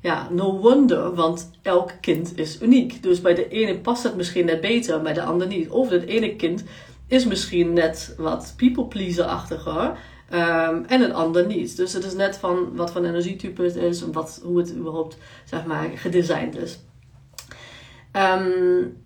Ja, 0.00 0.28
no 0.30 0.58
wonder, 0.58 1.14
want 1.14 1.50
elk 1.62 1.90
kind 2.00 2.38
is 2.38 2.62
uniek. 2.62 3.02
Dus 3.02 3.20
bij 3.20 3.34
de 3.34 3.48
ene 3.48 3.78
past 3.78 4.02
het 4.02 4.16
misschien 4.16 4.46
net 4.46 4.60
beter, 4.60 5.02
bij 5.02 5.12
de 5.12 5.22
ander 5.22 5.46
niet. 5.46 5.68
Of 5.68 5.88
het 5.88 6.04
ene 6.06 6.36
kind 6.36 6.64
is 7.06 7.26
misschien 7.26 7.72
net 7.72 8.14
wat 8.18 8.54
people 8.56 8.84
pleaser-achtiger. 8.84 9.98
Um, 10.32 10.84
en 10.84 11.02
een 11.02 11.14
ander 11.14 11.46
niet. 11.46 11.76
Dus 11.76 11.92
het 11.92 12.04
is 12.04 12.14
net 12.14 12.36
van 12.36 12.76
wat 12.76 12.92
voor 12.92 13.04
energietype 13.04 13.62
het 13.62 13.76
is 13.76 14.02
en 14.02 14.12
wat, 14.12 14.40
hoe 14.44 14.58
het 14.58 14.74
überhaupt 14.74 15.16
zeg 15.44 15.64
maar, 15.64 15.90
gedesigned 15.94 16.56
is. 16.56 16.78
Um, 18.12 19.02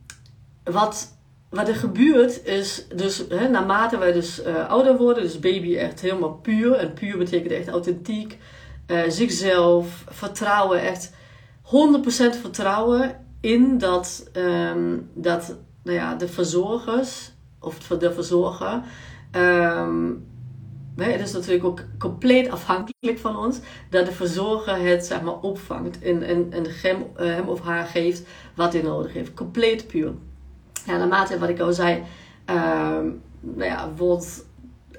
wat, 0.64 1.17
wat 1.50 1.68
er 1.68 1.74
gebeurt 1.74 2.44
is, 2.44 2.86
dus 2.94 3.24
hè, 3.28 3.48
naarmate 3.48 3.98
wij 3.98 4.12
dus 4.12 4.44
uh, 4.46 4.68
ouder 4.68 4.96
worden, 4.96 5.22
dus 5.22 5.38
baby 5.38 5.76
echt 5.76 6.00
helemaal 6.00 6.34
puur. 6.34 6.72
En 6.72 6.92
puur 6.92 7.18
betekent 7.18 7.52
echt 7.52 7.68
authentiek, 7.68 8.38
uh, 8.86 9.00
zichzelf, 9.08 10.04
vertrouwen, 10.08 10.80
echt 10.80 11.12
100% 11.62 11.70
vertrouwen 12.40 13.26
in 13.40 13.78
dat, 13.78 14.30
um, 14.36 15.10
dat 15.14 15.56
nou 15.82 15.96
ja, 15.96 16.14
de 16.14 16.28
verzorgers 16.28 17.32
of 17.60 17.78
de 17.78 18.12
verzorger 18.12 18.82
um, 19.36 20.26
het 20.96 21.20
is 21.20 21.32
natuurlijk 21.32 21.64
ook 21.64 21.84
compleet 21.98 22.50
afhankelijk 22.50 23.18
van 23.18 23.36
ons 23.36 23.60
dat 23.90 24.06
de 24.06 24.12
verzorger 24.12 24.86
het 24.86 25.06
zeg 25.06 25.22
maar, 25.22 25.40
opvangt 25.40 25.98
en, 26.02 26.22
en, 26.22 26.52
en 26.52 26.64
hem, 26.68 27.06
uh, 27.20 27.26
hem 27.26 27.48
of 27.48 27.60
haar 27.60 27.86
geeft 27.86 28.22
wat 28.54 28.72
hij 28.72 28.82
nodig 28.82 29.12
heeft. 29.12 29.34
Compleet 29.34 29.86
puur. 29.86 30.12
Ja, 30.88 30.96
naarmate 30.96 31.38
wat 31.38 31.48
ik 31.48 31.60
al 31.60 31.72
zei, 31.72 32.02
uh, 32.50 32.98
nou 33.40 33.64
ja, 33.64 33.92
wordt, 33.96 34.44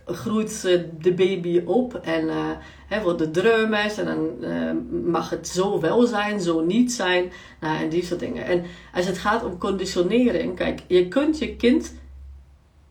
groeit 0.05 0.62
de 1.01 1.13
baby 1.13 1.62
op 1.65 1.96
en 1.96 2.25
uh, 2.25 2.50
hè, 2.88 3.01
wordt 3.01 3.19
de 3.19 3.31
dreumes 3.31 3.98
en 3.98 4.05
dan 4.05 4.29
uh, 4.41 4.72
mag 5.12 5.29
het 5.29 5.48
zo 5.48 5.79
wel 5.79 6.05
zijn, 6.05 6.41
zo 6.41 6.65
niet 6.65 6.91
zijn. 6.91 7.31
Nou, 7.60 7.84
en 7.84 7.89
die 7.89 8.05
soort 8.05 8.19
dingen. 8.19 8.46
En 8.46 8.63
als 8.93 9.05
het 9.05 9.17
gaat 9.17 9.43
om 9.43 9.58
conditionering, 9.58 10.55
kijk, 10.55 10.81
je 10.88 11.08
kunt 11.08 11.39
je 11.39 11.55
kind 11.55 11.93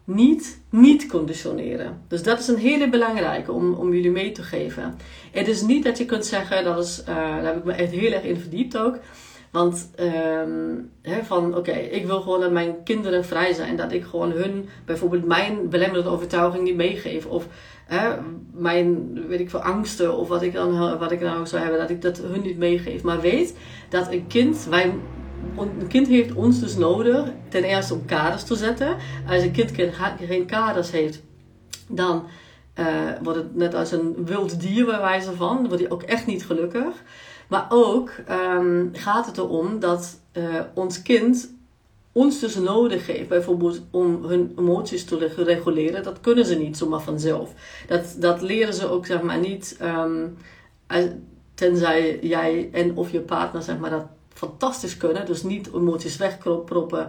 niet 0.05 0.61
niet 0.71 1.07
conditioneren. 1.07 2.03
Dus 2.09 2.23
dat 2.23 2.39
is 2.39 2.49
een 2.49 2.57
hele 2.57 2.89
belangrijke 2.89 3.53
om, 3.53 3.73
om 3.73 3.95
jullie 3.95 4.11
mee 4.11 4.33
te 4.33 4.43
geven. 4.43 4.97
Het 5.31 5.49
is 5.49 5.63
niet 5.63 5.85
dat 5.85 5.99
je 5.99 6.05
kunt 6.05 6.27
zeggen, 6.27 6.65
dat 6.65 6.85
is, 6.85 7.01
uh, 7.01 7.07
daar 7.07 7.45
heb 7.45 7.57
ik 7.57 7.65
me 7.65 7.73
echt 7.73 7.91
heel 7.91 8.13
erg 8.13 8.23
in 8.23 8.41
verdiept 8.41 8.77
ook. 8.77 8.99
Want 9.51 9.91
um, 10.01 10.91
van 11.23 11.57
oké, 11.57 11.73
ik 11.73 12.07
wil 12.07 12.21
gewoon 12.21 12.41
dat 12.41 12.51
mijn 12.51 12.83
kinderen 12.85 13.25
vrij 13.25 13.53
zijn. 13.53 13.77
Dat 13.77 13.93
ik 13.93 14.05
gewoon 14.05 14.31
hun, 14.31 14.69
bijvoorbeeld 14.85 15.25
mijn 15.25 15.69
belemmerende 15.69 16.11
overtuiging 16.11 16.65
niet 16.65 16.77
meegeef. 16.77 17.27
Of 17.27 17.47
hè, 17.87 18.15
mijn, 18.53 19.13
weet 19.29 19.41
ik 19.41 19.51
veel, 19.51 19.63
angsten 19.63 20.17
of 20.17 20.29
wat 20.29 20.43
ik 20.43 20.53
dan 20.53 20.99
wat 20.99 21.13
ik 21.13 21.21
nou 21.21 21.47
zou 21.47 21.63
hebben, 21.63 21.81
dat 21.81 21.91
ik 21.91 22.03
dat 22.03 22.19
hun 22.19 22.43
niet 22.43 22.59
meegeef. 22.59 23.03
Maar 23.03 23.21
weet 23.21 23.57
dat 23.89 24.13
een 24.13 24.27
kind, 24.27 24.67
wij 24.71 24.93
een 25.57 25.89
kind 25.89 26.09
heeft 26.09 26.33
ons 26.33 26.61
dus 26.61 26.77
nodig, 26.77 27.25
ten 27.49 27.65
eerste 27.65 27.95
om 27.95 28.05
kaders 28.05 28.45
te 28.45 28.55
zetten. 28.55 28.97
Als 29.29 29.43
een 29.43 29.53
kind 29.53 29.73
geen 30.27 30.47
kaders 30.47 30.91
heeft, 30.91 31.23
dan 31.89 32.27
uh, 32.79 32.87
wordt 33.23 33.39
het 33.39 33.55
net 33.55 33.75
als 33.75 33.93
een 33.93 34.15
wild 34.25 34.61
dier 34.61 34.85
bij 34.85 35.01
wijze 35.01 35.33
van. 35.33 35.57
Dan 35.57 35.67
wordt 35.67 35.83
hij 35.83 35.91
ook 35.91 36.03
echt 36.03 36.27
niet 36.27 36.47
gelukkig. 36.47 37.03
Maar 37.49 37.67
ook 37.69 38.11
um, 38.31 38.91
gaat 38.93 39.27
het 39.27 39.39
erom 39.39 39.81
dat 39.81 40.21
uh, 40.33 40.61
ons 40.75 41.03
kind 41.03 41.57
ons 42.13 42.41
dus 42.41 42.55
nodig 42.55 43.07
heeft, 43.07 43.29
bijvoorbeeld 43.29 43.81
om 43.91 44.25
hun 44.25 44.53
emoties 44.59 45.05
te 45.05 45.17
reguleren. 45.37 46.03
Dat 46.03 46.21
kunnen 46.21 46.47
ze 46.47 46.55
niet 46.55 46.77
zomaar 46.77 47.01
vanzelf. 47.01 47.53
Dat, 47.87 48.17
dat 48.19 48.41
leren 48.41 48.75
ze 48.75 48.89
ook 48.89 49.07
zeg 49.07 49.23
maar 49.23 49.39
niet, 49.39 49.79
um, 49.83 50.37
tenzij 51.55 52.19
jij 52.23 52.69
en 52.73 52.97
of 52.97 53.11
je 53.13 53.21
partner 53.21 53.63
zeg 53.63 53.79
maar 53.79 53.91
dat 53.91 54.07
fantastisch 54.33 54.97
kunnen. 54.97 55.27
Dus 55.27 55.43
niet 55.43 55.71
emoties 55.75 56.17
wegkroppen. 56.17 57.09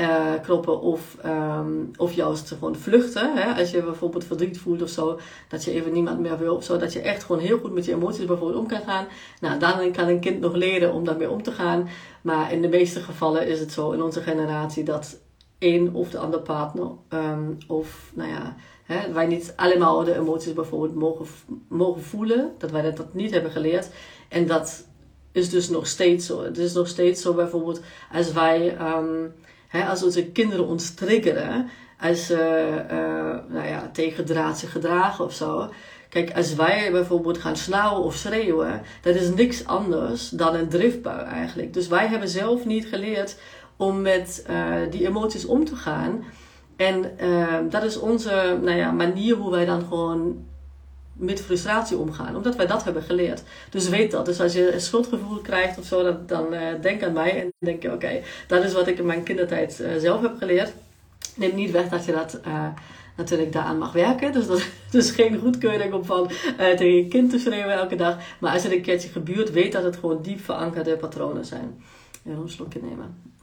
Uh, 0.00 0.32
kroppen 0.42 0.80
of, 0.80 1.16
um, 1.24 1.90
of 1.96 2.12
juist 2.12 2.48
gewoon 2.48 2.76
vluchten. 2.76 3.36
Hè? 3.36 3.60
Als 3.60 3.70
je 3.70 3.82
bijvoorbeeld 3.82 4.24
verdriet 4.24 4.58
voelt 4.58 4.82
of 4.82 4.88
zo, 4.88 5.18
dat 5.48 5.64
je 5.64 5.70
even 5.70 5.92
niemand 5.92 6.18
meer 6.18 6.38
wil 6.38 6.56
of 6.56 6.64
zo, 6.64 6.76
dat 6.76 6.92
je 6.92 7.00
echt 7.00 7.24
gewoon 7.24 7.42
heel 7.42 7.58
goed 7.58 7.72
met 7.72 7.84
je 7.84 7.92
emoties 7.92 8.24
bijvoorbeeld 8.24 8.60
om 8.60 8.66
kan 8.66 8.80
gaan. 8.80 9.06
Nou, 9.40 9.58
dan 9.58 9.92
kan 9.92 10.08
een 10.08 10.20
kind 10.20 10.40
nog 10.40 10.54
leren 10.54 10.92
om 10.92 11.04
daarmee 11.04 11.30
om 11.30 11.42
te 11.42 11.52
gaan. 11.52 11.88
Maar 12.22 12.52
in 12.52 12.62
de 12.62 12.68
meeste 12.68 13.00
gevallen 13.00 13.46
is 13.46 13.60
het 13.60 13.72
zo 13.72 13.90
in 13.90 14.02
onze 14.02 14.20
generatie 14.20 14.84
dat 14.84 15.18
één 15.58 15.94
of 15.94 16.10
de 16.10 16.18
andere 16.18 16.42
partner, 16.42 16.90
um, 17.08 17.58
of 17.66 18.10
nou 18.14 18.30
ja, 18.30 18.56
hè, 18.82 19.12
wij 19.12 19.26
niet 19.26 19.52
allemaal 19.56 20.04
de 20.04 20.14
emoties 20.14 20.52
bijvoorbeeld 20.52 20.94
mogen, 20.94 21.26
mogen 21.68 22.02
voelen, 22.02 22.52
dat 22.58 22.70
wij 22.70 22.82
dat 22.94 23.14
niet 23.14 23.30
hebben 23.30 23.50
geleerd. 23.50 23.90
En 24.28 24.46
dat 24.46 24.86
is 25.32 25.50
dus 25.50 25.68
nog 25.68 25.86
steeds 25.86 26.26
zo. 26.26 26.42
Het 26.42 26.58
is 26.58 26.72
nog 26.72 26.88
steeds 26.88 27.22
zo 27.22 27.34
bijvoorbeeld 27.34 27.80
als 28.12 28.32
wij, 28.32 28.78
um, 28.96 29.34
hè, 29.68 29.84
als 29.84 30.02
onze 30.02 30.26
kinderen 30.26 30.66
ons 30.66 30.94
triggeren, 30.94 31.68
als 32.00 32.26
ze 32.26 32.68
uh, 32.90 33.54
nou 33.54 33.68
ja, 33.68 33.90
tegendraad 33.92 34.58
zich 34.58 34.72
gedragen 34.72 35.24
of 35.24 35.32
zo. 35.32 35.70
Kijk, 36.08 36.36
als 36.36 36.54
wij 36.54 36.90
bijvoorbeeld 36.90 37.38
gaan 37.38 37.56
snauwen 37.56 38.04
of 38.04 38.14
schreeuwen, 38.14 38.82
dat 39.02 39.14
is 39.14 39.34
niks 39.34 39.66
anders 39.66 40.28
dan 40.28 40.54
een 40.54 40.68
driftbui 40.68 41.24
eigenlijk. 41.24 41.74
Dus 41.74 41.88
wij 41.88 42.06
hebben 42.06 42.28
zelf 42.28 42.64
niet 42.64 42.86
geleerd 42.86 43.36
om 43.76 44.00
met 44.00 44.46
uh, 44.50 44.74
die 44.90 45.06
emoties 45.06 45.44
om 45.44 45.64
te 45.64 45.76
gaan. 45.76 46.24
En 46.76 47.12
uh, 47.20 47.54
dat 47.70 47.82
is 47.82 47.98
onze 47.98 48.58
nou 48.62 48.76
ja, 48.76 48.90
manier 48.90 49.34
hoe 49.34 49.50
wij 49.50 49.64
dan 49.64 49.80
gewoon 49.80 50.44
met 51.16 51.42
frustratie 51.42 51.96
omgaan. 51.96 52.36
Omdat 52.36 52.56
wij 52.56 52.66
dat 52.66 52.84
hebben 52.84 53.02
geleerd. 53.02 53.42
Dus 53.70 53.88
weet 53.88 54.10
dat. 54.10 54.26
Dus 54.26 54.40
als 54.40 54.52
je 54.52 54.74
een 54.74 54.80
schuldgevoel 54.80 55.40
krijgt 55.40 55.78
of 55.78 55.84
zo, 55.84 56.02
dan, 56.02 56.18
dan 56.26 56.54
uh, 56.54 56.60
denk 56.80 57.02
aan 57.02 57.12
mij. 57.12 57.40
En 57.42 57.52
denk 57.58 57.82
je, 57.82 57.92
oké, 57.92 58.20
dat 58.46 58.64
is 58.64 58.72
wat 58.72 58.86
ik 58.86 58.98
in 58.98 59.06
mijn 59.06 59.22
kindertijd 59.22 59.80
uh, 59.80 59.88
zelf 59.98 60.20
heb 60.20 60.36
geleerd. 60.38 60.72
Neem 61.34 61.54
niet 61.54 61.70
weg 61.70 61.88
dat 61.88 62.04
je 62.04 62.12
dat 62.12 62.40
uh, 62.46 62.68
natuurlijk 63.16 63.52
daaraan 63.52 63.78
mag 63.78 63.92
werken. 63.92 64.32
Dus 64.32 64.46
dat 64.46 64.58
is 64.58 64.70
dus 64.90 65.10
geen 65.10 65.38
goedkeuring 65.38 65.92
om 65.92 66.04
van 66.04 66.30
tegen 66.56 66.94
je 66.94 67.08
kind 67.08 67.30
te 67.30 67.38
schreeuwen 67.38 67.74
elke 67.74 67.96
dag. 67.96 68.18
Maar 68.40 68.52
als 68.52 68.62
het 68.62 68.72
een 68.72 68.82
keertje 68.82 69.08
gebeurt, 69.08 69.50
weet 69.50 69.72
dat 69.72 69.82
het 69.82 69.96
gewoon 69.96 70.22
diep 70.22 70.40
verankerde 70.40 70.96
patronen 70.96 71.44
zijn. 71.44 71.84
Even 72.26 72.42
een 72.42 72.48
slokje 72.48 72.80
nemen. 72.82 73.34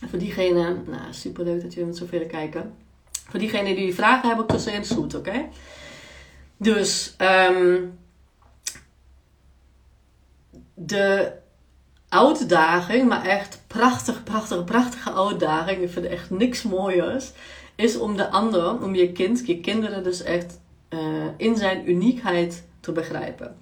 En 0.00 0.08
voor 0.08 0.18
diegene, 0.18 0.76
nou 0.86 1.12
super 1.12 1.44
leuk 1.44 1.62
dat 1.62 1.72
jullie 1.72 1.88
met 1.88 1.96
zoveel 1.96 2.26
kijken. 2.26 2.74
Voor 3.30 3.38
diegenen 3.40 3.74
die 3.74 3.94
vragen 3.94 4.28
hebben, 4.28 4.44
ook 4.44 4.50
tussenin 4.50 4.84
zoet, 4.84 5.14
oké? 5.14 5.48
Dus 6.56 7.16
um, 7.18 7.98
de 10.74 11.32
uitdaging, 12.08 13.08
maar 13.08 13.24
echt 13.24 13.62
prachtig, 13.66 14.22
prachtige, 14.22 14.64
prachtige 14.64 15.14
uitdaging. 15.14 15.82
Ik 15.82 15.90
vind 15.90 16.06
echt 16.06 16.30
niks 16.30 16.62
mooiers. 16.62 17.32
Is 17.74 17.98
om 17.98 18.16
de 18.16 18.30
ander, 18.30 18.82
om 18.82 18.94
je 18.94 19.12
kind, 19.12 19.46
je 19.46 19.60
kinderen 19.60 20.02
dus 20.02 20.22
echt 20.22 20.60
uh, 20.90 21.00
in 21.36 21.56
zijn 21.56 21.90
uniekheid 21.90 22.64
te 22.80 22.92
begrijpen. 22.92 23.56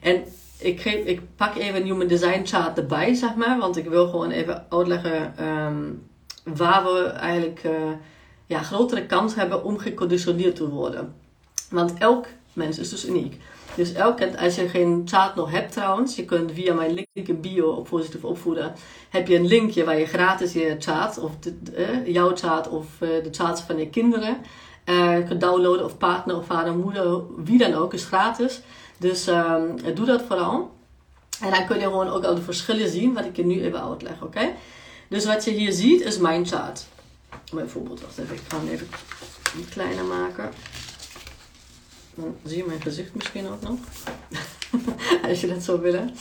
En 0.00 0.24
ik, 0.58 0.80
geef, 0.80 1.04
ik 1.04 1.20
pak 1.36 1.54
even 1.54 1.80
een 1.80 1.86
Human 1.86 2.06
Design 2.06 2.44
chart 2.44 2.78
erbij, 2.78 3.14
zeg 3.14 3.34
maar. 3.34 3.58
Want 3.58 3.76
ik 3.76 3.88
wil 3.88 4.08
gewoon 4.08 4.30
even 4.30 4.66
uitleggen 4.70 5.46
um, 5.46 6.08
waar 6.44 6.84
we 6.84 7.04
eigenlijk... 7.06 7.64
Uh, 7.64 7.72
ja, 8.46 8.62
grotere 8.62 9.06
kans 9.06 9.34
hebben 9.34 9.64
om 9.64 9.78
geconditioneerd 9.78 10.56
te 10.56 10.68
worden. 10.68 11.14
Want 11.70 11.94
elk 11.98 12.26
mens 12.52 12.78
is 12.78 12.88
dus 12.88 13.06
uniek. 13.06 13.40
Dus 13.74 13.92
elk, 13.92 14.18
als 14.38 14.54
je 14.54 14.68
geen 14.68 15.02
chat 15.04 15.34
nog 15.34 15.50
hebt 15.50 15.72
trouwens, 15.72 16.16
je 16.16 16.24
kunt 16.24 16.52
via 16.52 16.74
mijn 16.74 16.94
link 16.94 17.28
in 17.28 17.40
bio 17.40 17.68
op 17.70 17.88
positief 17.88 18.24
opvoeden, 18.24 18.74
heb 19.10 19.28
je 19.28 19.36
een 19.36 19.46
linkje 19.46 19.84
waar 19.84 19.98
je 19.98 20.06
gratis 20.06 20.52
je 20.52 20.76
chat, 20.78 21.18
of 21.18 21.30
de, 21.40 21.54
uh, 21.78 22.14
jouw 22.14 22.36
chat 22.36 22.68
of 22.68 22.86
uh, 23.00 23.08
de 23.08 23.28
chats 23.30 23.60
van 23.60 23.78
je 23.78 23.88
kinderen 23.88 24.36
uh, 24.84 25.26
kunt 25.26 25.40
downloaden, 25.40 25.84
of 25.84 25.98
partner 25.98 26.36
of 26.36 26.46
vader, 26.46 26.74
moeder, 26.74 27.20
wie 27.44 27.58
dan 27.58 27.74
ook, 27.74 27.94
is 27.94 28.04
gratis. 28.04 28.60
Dus 28.98 29.26
um, 29.26 29.94
doe 29.94 30.06
dat 30.06 30.22
vooral. 30.22 30.70
En 31.40 31.50
dan 31.50 31.66
kun 31.66 31.76
je 31.76 31.82
gewoon 31.82 32.08
ook 32.08 32.24
al 32.24 32.34
de 32.34 32.42
verschillen 32.42 32.88
zien, 32.88 33.14
wat 33.14 33.24
ik 33.24 33.36
je 33.36 33.46
nu 33.46 33.62
even 33.62 33.88
uitleg, 33.88 34.22
oké? 34.22 34.52
Dus 35.08 35.24
wat 35.24 35.44
je 35.44 35.50
hier 35.50 35.72
ziet 35.72 36.00
is 36.00 36.18
mijn 36.18 36.46
chart 36.46 36.86
bijvoorbeeld, 37.52 38.00
wacht 38.00 38.18
even, 38.18 38.34
ik 38.34 38.42
ga 38.48 38.58
hem 38.58 38.68
even 38.68 38.88
kleiner 39.70 40.04
maken. 40.04 40.50
Dan 42.14 42.36
zie 42.44 42.56
je 42.56 42.64
mijn 42.64 42.80
gezicht 42.80 43.14
misschien 43.14 43.48
ook 43.48 43.60
nog. 43.60 43.78
Als 45.28 45.40
je 45.40 45.46
dat 45.46 45.62
zou 45.62 45.80
willen. 45.80 46.14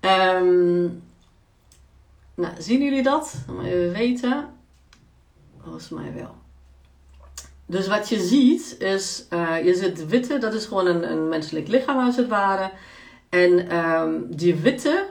Um, 0.00 1.02
nou, 2.34 2.54
zien 2.58 2.82
jullie 2.82 3.02
dat? 3.02 3.34
Dan 3.46 3.56
moet 3.56 3.64
even 3.64 3.92
weten. 3.92 4.48
Volgens 5.62 5.88
mij 5.88 6.12
wel. 6.14 6.34
dus 7.66 7.86
wat 7.86 8.08
je 8.08 8.20
ziet 8.20 8.76
is, 8.78 9.24
uh, 9.30 9.64
je 9.64 9.74
ziet 9.74 10.06
witte, 10.06 10.38
dat 10.38 10.54
is 10.54 10.64
gewoon 10.64 10.86
een, 10.86 11.10
een 11.10 11.28
menselijk 11.28 11.68
lichaam 11.68 12.06
als 12.06 12.16
het 12.16 12.28
ware. 12.28 12.70
En 13.28 13.76
um, 13.76 14.36
die 14.36 14.54
witte 14.54 15.06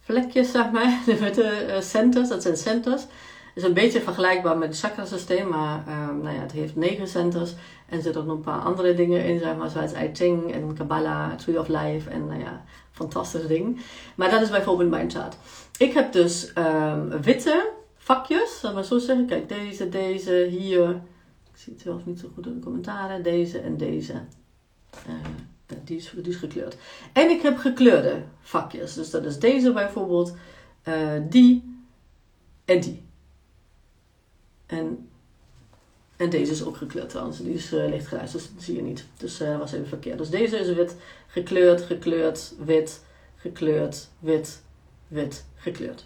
vlekjes, 0.00 0.50
zeg 0.50 0.70
maar, 0.70 1.00
de 1.06 1.18
witte 1.18 1.66
uh, 1.68 1.80
centers, 1.80 2.28
dat 2.28 2.42
zijn 2.42 2.56
centers. 2.56 3.06
Is 3.54 3.62
een 3.62 3.74
beetje 3.74 4.00
vergelijkbaar 4.00 4.58
met 4.58 4.68
het 4.68 4.78
chakrasysteem, 4.78 5.48
maar 5.48 5.84
um, 5.88 6.20
nou 6.22 6.34
ja, 6.34 6.40
het 6.40 6.52
heeft 6.52 6.76
negen 6.76 7.08
centers. 7.08 7.54
En 7.88 8.04
er 8.04 8.18
ook 8.18 8.26
nog 8.26 8.36
een 8.36 8.40
paar 8.40 8.60
andere 8.60 8.94
dingen 8.94 9.24
in, 9.24 9.38
zeg 9.38 9.56
maar, 9.56 9.70
zoals 9.70 9.92
I 9.92 10.10
Ching 10.12 10.52
en 10.52 10.74
Kabbalah, 10.74 11.32
Tree 11.32 11.60
of 11.60 11.68
Life 11.68 12.10
en 12.10 12.26
nou 12.26 12.40
ja, 12.40 12.64
fantastisch 12.90 13.46
ding. 13.46 13.80
Maar 14.14 14.30
dat 14.30 14.40
is 14.40 14.50
bijvoorbeeld 14.50 14.90
mijn 14.90 15.10
chart. 15.10 15.36
Ik 15.78 15.92
heb 15.92 16.12
dus 16.12 16.52
um, 16.58 17.22
witte 17.22 17.70
vakjes, 17.96 18.60
zal 18.60 18.74
maar 18.74 18.84
zo 18.84 18.98
zeggen. 18.98 19.26
Kijk, 19.26 19.48
deze, 19.48 19.88
deze, 19.88 20.46
hier. 20.50 20.90
Ik 21.52 21.60
zie 21.60 21.72
het 21.72 21.82
zelf 21.82 22.06
niet 22.06 22.20
zo 22.20 22.28
goed 22.34 22.46
in 22.46 22.54
de 22.54 22.60
commentaren. 22.60 23.22
Deze 23.22 23.58
en 23.58 23.76
deze. 23.76 24.12
Uh, 25.08 25.14
die, 25.84 25.96
is, 25.96 26.14
die 26.22 26.32
gekleurd. 26.32 26.76
En 27.12 27.30
ik 27.30 27.42
heb 27.42 27.58
gekleurde 27.58 28.22
vakjes. 28.40 28.94
Dus 28.94 29.10
dat 29.10 29.24
is 29.24 29.38
deze 29.38 29.72
bijvoorbeeld, 29.72 30.34
uh, 30.88 30.94
die 31.28 31.78
en 32.64 32.80
die. 32.80 33.03
En, 34.66 35.08
en 36.16 36.30
deze 36.30 36.52
is 36.52 36.64
ook 36.64 36.76
gekleurd 36.76 37.08
trouwens. 37.08 37.38
Die 37.38 37.54
is 37.54 37.72
uh, 37.72 37.88
lichtgrijs, 37.88 38.30
dus 38.30 38.50
dat 38.54 38.62
zie 38.62 38.76
je 38.76 38.82
niet. 38.82 39.06
Dus 39.16 39.38
dat 39.38 39.58
was 39.58 39.72
even 39.72 39.88
verkeerd. 39.88 40.18
Dus 40.18 40.30
deze 40.30 40.58
is 40.58 40.72
wit, 40.72 40.96
gekleurd, 41.26 41.82
gekleurd, 41.82 42.54
wit, 42.58 43.00
gekleurd, 43.36 44.08
wit, 44.18 44.62
wit, 45.08 45.44
gekleurd. 45.56 46.04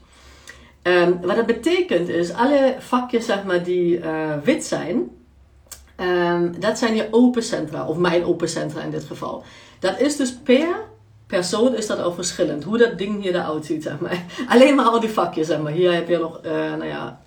Um, 0.83 1.21
wat 1.21 1.37
dat 1.37 1.47
betekent 1.47 2.09
is, 2.09 2.33
alle 2.33 2.77
vakjes 2.79 3.27
zeg 3.27 3.45
maar, 3.45 3.63
die 3.63 3.99
uh, 3.99 4.39
wit 4.45 4.65
zijn, 4.65 5.11
um, 6.01 6.61
dat 6.61 6.79
zijn 6.79 6.95
je 6.95 7.09
open 7.11 7.43
centra, 7.43 7.87
of 7.87 7.97
mijn 7.97 8.25
open 8.25 8.49
centra 8.49 8.83
in 8.83 8.91
dit 8.91 9.05
geval. 9.05 9.45
Dat 9.79 10.01
is 10.01 10.17
dus 10.17 10.37
per 10.37 10.87
persoon 11.27 11.75
is 11.75 11.87
dat 11.87 11.99
al 11.99 12.13
verschillend, 12.13 12.65
hoe 12.65 12.79
dat 12.79 12.99
ding 12.99 13.23
hier 13.23 13.35
eruit 13.35 13.67
ziet, 13.67 13.83
zeg 13.83 13.99
maar. 14.01 14.25
Alleen 14.49 14.75
maar 14.75 14.85
al 14.85 15.01
die 15.01 15.11
vakjes, 15.11 15.47
zeg 15.47 15.61
maar. 15.61 15.73
Hier 15.73 15.93
heb 15.93 16.09
je 16.09 16.19
nog, 16.19 16.43
nou 16.43 16.85
ja, 16.85 17.21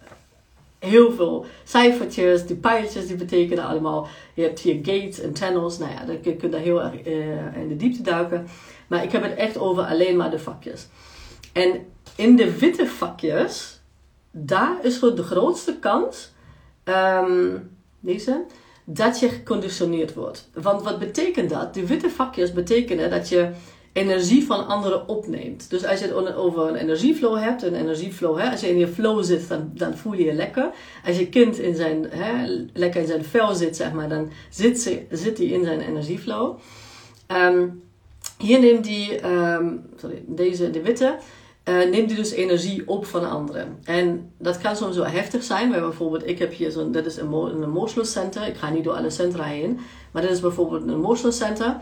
heel 0.81 1.11
veel 1.11 1.45
cijfertjes, 1.63 2.45
die 2.45 2.55
pijltjes 2.55 3.07
die 3.07 3.15
betekenen 3.15 3.65
allemaal. 3.65 4.07
Je 4.33 4.41
hebt 4.41 4.59
hier 4.59 4.75
gates 4.75 5.19
en 5.19 5.35
channels, 5.35 5.77
nou 5.77 5.91
ja, 5.91 6.05
dan 6.05 6.21
kun 6.21 6.38
je 6.41 6.50
daar 6.50 6.61
heel 6.61 6.83
erg 6.83 7.07
uh, 7.07 7.57
in 7.61 7.67
de 7.67 7.75
diepte 7.75 8.01
duiken. 8.01 8.47
Maar 8.88 9.03
ik 9.03 9.11
heb 9.11 9.23
het 9.23 9.35
echt 9.35 9.57
over 9.57 9.83
alleen 9.83 10.17
maar 10.17 10.31
de 10.31 10.39
vakjes. 10.39 10.88
En 11.53 11.85
in 12.15 12.35
de 12.35 12.57
witte 12.57 12.88
vakjes, 12.88 13.81
daar 14.31 14.77
is 14.81 14.97
gewoon 14.97 15.15
de 15.15 15.23
grootste 15.23 15.77
kans, 15.79 16.31
um, 16.83 17.69
deze, 18.00 18.45
dat 18.85 19.19
je 19.19 19.29
geconditioneerd 19.29 20.13
wordt. 20.13 20.50
Want 20.53 20.83
wat 20.83 21.00
betekent 21.00 21.50
dat? 21.50 21.73
De 21.73 21.88
witte 21.88 22.09
vakjes 22.09 22.53
betekenen 22.53 23.09
dat 23.09 23.29
je 23.29 23.51
energie 23.93 24.45
van 24.45 24.67
anderen 24.67 25.07
opneemt. 25.07 25.69
Dus 25.69 25.86
als 25.86 26.00
je 26.00 26.05
het 26.05 26.36
over 26.36 26.67
een 26.67 26.75
energieflow 26.75 27.38
hebt, 27.38 27.63
een 27.63 27.75
energieflow, 27.75 28.38
hè, 28.39 28.51
als 28.51 28.62
je 28.62 28.69
in 28.69 28.77
je 28.77 28.88
flow 28.88 29.24
zit, 29.24 29.48
dan, 29.48 29.71
dan 29.74 29.98
voel 29.98 30.13
je 30.13 30.24
je 30.24 30.33
lekker. 30.33 30.69
Als 31.05 31.18
je 31.18 31.29
kind 31.29 31.57
in 31.57 31.75
zijn, 31.75 32.07
hè, 32.09 32.48
lekker 32.74 33.01
in 33.01 33.07
zijn 33.07 33.25
vel 33.25 33.55
zit, 33.55 33.75
zeg 33.75 33.92
maar, 33.92 34.09
dan 34.09 34.29
zit, 34.50 34.81
ze, 34.81 35.05
zit 35.09 35.37
hij 35.37 35.48
in 35.48 35.63
zijn 35.63 35.81
energieflow. 35.81 36.59
Um, 37.27 37.83
hier 38.37 38.59
neemt 38.59 38.87
hij, 38.87 39.24
um, 39.55 39.85
sorry, 39.96 40.24
deze, 40.27 40.70
de 40.70 40.81
witte, 40.81 41.18
uh, 41.70 41.89
neemt 41.89 42.11
hij 42.11 42.15
dus 42.15 42.31
energie 42.31 42.87
op 42.87 43.05
van 43.05 43.29
anderen. 43.29 43.77
En 43.83 44.31
dat 44.37 44.57
kan 44.57 44.75
soms 44.75 44.96
wel 44.96 45.05
heftig 45.05 45.44
zijn. 45.44 45.72
Bijvoorbeeld, 45.72 46.27
ik 46.27 46.39
heb 46.39 46.53
hier 46.53 46.72
zo'n, 46.72 46.92
dit 46.92 47.05
is 47.05 47.18
een, 47.18 47.33
een 47.33 47.63
emotional 47.63 48.05
center. 48.05 48.48
Ik 48.48 48.55
ga 48.55 48.70
niet 48.70 48.83
door 48.83 48.94
alle 48.94 49.09
centra 49.09 49.44
heen. 49.44 49.79
Maar 50.11 50.22
dit 50.22 50.31
is 50.31 50.39
bijvoorbeeld 50.39 50.83
een 50.83 50.94
emotional 50.94 51.31
center. 51.31 51.77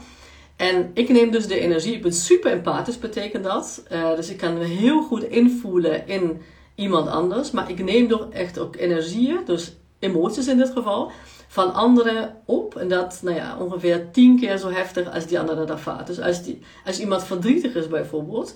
En 0.60 0.92
ik 0.94 1.10
neem 1.10 1.32
dus 1.32 1.48
de 1.48 1.60
energie. 1.60 1.94
Ik 1.94 2.02
ben 2.02 2.14
super 2.14 2.52
empathisch, 2.52 3.00
betekent 3.00 3.44
dat. 3.44 3.84
Uh, 3.92 4.16
dus 4.16 4.30
ik 4.30 4.38
kan 4.38 4.58
me 4.58 4.64
heel 4.64 5.02
goed 5.02 5.24
invoelen 5.24 6.08
in 6.08 6.42
iemand 6.76 7.08
anders. 7.08 7.52
Maar 7.52 7.70
ik 7.70 7.84
neem 7.84 8.08
toch 8.08 8.28
echt 8.32 8.60
ook 8.60 8.76
energieën, 8.76 9.40
dus 9.46 9.76
emoties 10.00 10.48
in 10.48 10.58
dit 10.58 10.70
geval, 10.70 11.12
van 11.48 11.74
anderen 11.74 12.36
op. 12.46 12.76
En 12.76 12.88
dat 12.88 13.20
nou 13.24 13.36
ja, 13.36 13.58
ongeveer 13.60 14.12
tien 14.12 14.40
keer 14.40 14.58
zo 14.58 14.70
heftig 14.70 15.14
als 15.14 15.26
die 15.26 15.40
andere 15.40 15.60
dat 15.60 15.70
ervaart. 15.70 16.08
Dus 16.08 16.20
als, 16.20 16.44
die, 16.44 16.62
als 16.86 17.00
iemand 17.00 17.24
verdrietig 17.24 17.76
is 17.76 17.88
bijvoorbeeld 17.88 18.56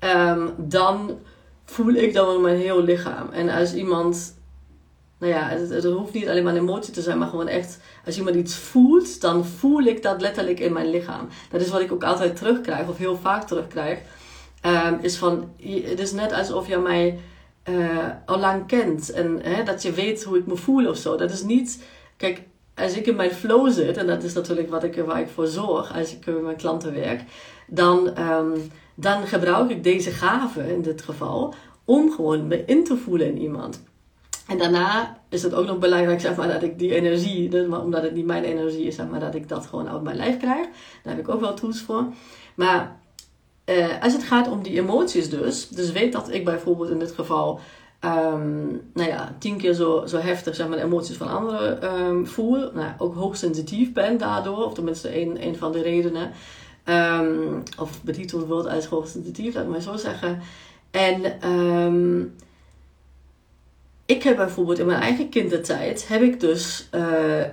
um, 0.00 0.54
dan 0.56 1.18
voel 1.64 1.94
ik 1.94 2.14
dat 2.14 2.34
in 2.34 2.40
mijn 2.40 2.58
heel 2.58 2.82
lichaam. 2.82 3.28
En 3.32 3.48
als 3.48 3.74
iemand, 3.74 4.35
nou 5.18 5.32
ja, 5.32 5.48
het, 5.48 5.70
het, 5.70 5.84
hoeft 5.84 6.12
niet 6.12 6.28
alleen 6.28 6.44
maar 6.44 6.54
een 6.54 6.60
emotie 6.60 6.92
te 6.92 7.02
zijn, 7.02 7.18
maar 7.18 7.28
gewoon 7.28 7.48
echt, 7.48 7.78
als 8.06 8.16
iemand 8.16 8.36
iets 8.36 8.56
voelt, 8.56 9.20
dan 9.20 9.44
voel 9.44 9.82
ik 9.82 10.02
dat 10.02 10.20
letterlijk 10.20 10.60
in 10.60 10.72
mijn 10.72 10.90
lichaam. 10.90 11.28
Dat 11.50 11.60
is 11.60 11.68
wat 11.68 11.80
ik 11.80 11.92
ook 11.92 12.04
altijd 12.04 12.36
terugkrijg, 12.36 12.88
of 12.88 12.96
heel 12.96 13.16
vaak 13.16 13.46
terugkrijg. 13.46 13.98
Um, 14.66 14.98
is 15.00 15.16
van, 15.16 15.50
het 15.62 16.00
is 16.00 16.12
net 16.12 16.32
alsof 16.32 16.68
je 16.68 16.78
mij 16.78 17.18
uh, 17.68 18.08
al 18.26 18.38
lang 18.38 18.66
kent 18.66 19.10
en 19.10 19.40
hè, 19.42 19.62
dat 19.62 19.82
je 19.82 19.92
weet 19.92 20.24
hoe 20.24 20.38
ik 20.38 20.46
me 20.46 20.56
voel 20.56 20.88
of 20.88 20.96
zo. 20.96 21.16
Dat 21.16 21.30
is 21.30 21.42
niet, 21.42 21.84
kijk, 22.16 22.42
als 22.74 22.96
ik 22.96 23.06
in 23.06 23.16
mijn 23.16 23.30
flow 23.30 23.70
zit, 23.70 23.96
en 23.96 24.06
dat 24.06 24.22
is 24.22 24.32
natuurlijk 24.32 24.70
wat 24.70 24.84
ik, 24.84 25.02
waar 25.06 25.20
ik 25.20 25.28
voor 25.28 25.46
zorg 25.46 25.94
als 25.94 26.12
ik 26.12 26.26
met 26.26 26.42
mijn 26.42 26.56
klanten 26.56 26.94
werk, 26.94 27.22
dan. 27.66 28.20
Um, 28.20 28.70
dan 28.96 29.26
gebruik 29.26 29.70
ik 29.70 29.84
deze 29.84 30.10
gave 30.10 30.72
in 30.72 30.82
dit 30.82 31.02
geval 31.02 31.54
om 31.84 32.10
gewoon 32.10 32.46
me 32.46 32.64
in 32.64 32.84
te 32.84 32.96
voelen 32.96 33.26
in 33.26 33.38
iemand. 33.38 33.82
En 34.46 34.58
daarna 34.58 35.18
is 35.28 35.42
het 35.42 35.54
ook 35.54 35.66
nog 35.66 35.78
belangrijk 35.78 36.20
zeg 36.20 36.36
maar, 36.36 36.48
dat 36.48 36.62
ik 36.62 36.78
die 36.78 36.94
energie, 36.94 37.70
omdat 37.82 38.02
het 38.02 38.14
niet 38.14 38.26
mijn 38.26 38.44
energie 38.44 38.86
is, 38.86 38.94
zeg 38.94 39.08
maar, 39.08 39.20
dat 39.20 39.34
ik 39.34 39.48
dat 39.48 39.66
gewoon 39.66 39.88
uit 39.88 40.02
mijn 40.02 40.16
lijf 40.16 40.36
krijg. 40.36 40.66
Daar 41.02 41.14
heb 41.14 41.18
ik 41.18 41.28
ook 41.28 41.40
wel 41.40 41.54
tools 41.54 41.80
voor. 41.80 42.04
Maar 42.54 42.96
eh, 43.64 44.02
als 44.02 44.12
het 44.12 44.22
gaat 44.22 44.48
om 44.48 44.62
die 44.62 44.80
emoties 44.80 45.30
dus, 45.30 45.68
dus 45.68 45.92
weet 45.92 46.12
dat 46.12 46.32
ik 46.32 46.44
bijvoorbeeld 46.44 46.90
in 46.90 46.98
dit 46.98 47.12
geval 47.12 47.60
um, 48.00 48.82
nou 48.94 49.08
ja, 49.08 49.34
tien 49.38 49.56
keer 49.56 49.72
zo, 49.72 50.06
zo 50.06 50.18
heftig 50.18 50.54
zeg 50.54 50.68
maar, 50.68 50.76
de 50.76 50.84
emoties 50.84 51.16
van 51.16 51.28
anderen 51.28 51.94
um, 52.00 52.26
voel. 52.26 52.70
Nou, 52.72 52.92
ook 52.98 53.14
hoogsensitief 53.14 53.92
ben 53.92 54.18
daardoor, 54.18 54.64
of 54.64 54.74
tenminste 54.74 55.20
een, 55.20 55.46
een 55.46 55.56
van 55.56 55.72
de 55.72 55.82
redenen. 55.82 56.30
Um, 56.84 57.62
of 57.78 58.02
betiteld 58.02 58.46
wordt 58.46 58.68
als 58.68 58.86
hoogsensitief, 58.86 59.54
laat 59.54 59.64
ik 59.64 59.70
maar 59.70 59.80
zo 59.80 59.96
zeggen. 59.96 60.40
En 60.90 61.22
ik 64.06 64.22
heb 64.22 64.36
bijvoorbeeld 64.36 64.78
in 64.78 64.86
mijn 64.86 65.00
eigen 65.00 65.28
kindertijd, 65.28 66.08
heb 66.08 66.22
ik 66.22 66.40
dus 66.40 66.88
uh, 66.94 67.04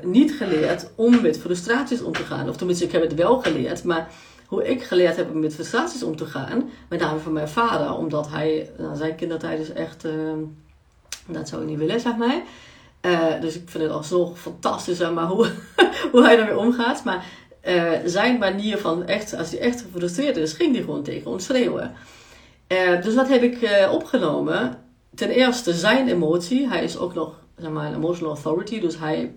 niet 0.02 0.32
geleerd 0.32 0.90
om 0.96 1.22
met 1.22 1.40
frustraties 1.40 2.02
om 2.02 2.14
te 2.14 2.24
gaan. 2.24 2.50
Of 2.50 2.58
tenminste, 2.58 2.86
ik 2.86 2.92
heb 2.92 3.02
het 3.02 3.14
wel 3.14 3.40
geleerd, 3.40 3.84
maar 3.84 4.08
hoe 4.48 4.68
ik 4.68 4.84
geleerd 4.84 5.16
heb 5.16 5.32
om 5.32 5.40
met 5.40 5.54
frustraties 5.54 6.04
om 6.04 6.16
te 6.16 6.26
gaan, 6.26 6.70
met 6.90 7.00
name 7.00 7.20
van 7.20 7.34
mijn 7.34 7.48
vader, 7.48 7.94
omdat 7.94 8.30
hij, 8.30 8.70
nou, 8.78 8.96
zijn 8.96 9.16
kindertijd 9.16 9.60
is 9.60 9.72
echt, 9.72 10.06
uh, 10.06 10.12
dat 11.28 11.50
zou 11.50 11.62
ik 11.62 11.68
niet 11.68 11.78
willen, 11.78 12.00
zeg 12.00 12.16
maar. 12.16 12.42
Uh, 13.02 13.42
dus 13.42 13.56
ik 13.56 13.70
vind 13.70 13.84
het 13.84 13.92
al 13.92 14.04
zo 14.04 14.36
fantastisch, 14.36 15.00
maar, 15.00 15.26
hoe, 15.34 15.48
hoe 16.12 16.24
hij 16.24 16.36
daarmee 16.36 16.58
omgaat. 16.58 17.04
Maar 17.04 17.26
zijn 18.06 18.38
manier 18.38 18.78
van 18.78 19.06
echt, 19.06 19.36
als 19.36 19.50
hij 19.52 19.60
echt 19.60 19.82
gefrustreerd 19.82 20.38
is, 20.38 20.54
ging 20.54 20.74
hij 20.74 20.84
gewoon 20.84 21.04
tegen 21.04 21.32
ons 21.32 21.46
schreeuwen. 21.46 21.94
Dus 23.02 23.16
wat 23.16 23.28
heb 23.28 23.44
ik 23.44 23.88
opgenomen? 23.92 24.83
Ten 25.16 25.30
eerste 25.30 25.74
zijn 25.74 26.08
emotie. 26.08 26.68
Hij 26.68 26.84
is 26.84 26.98
ook 26.98 27.14
nog 27.14 27.40
zeg 27.58 27.70
maar, 27.70 27.86
een 27.86 27.96
emotional 27.96 28.34
authority. 28.34 28.80
Dus 28.80 28.98
hij 28.98 29.34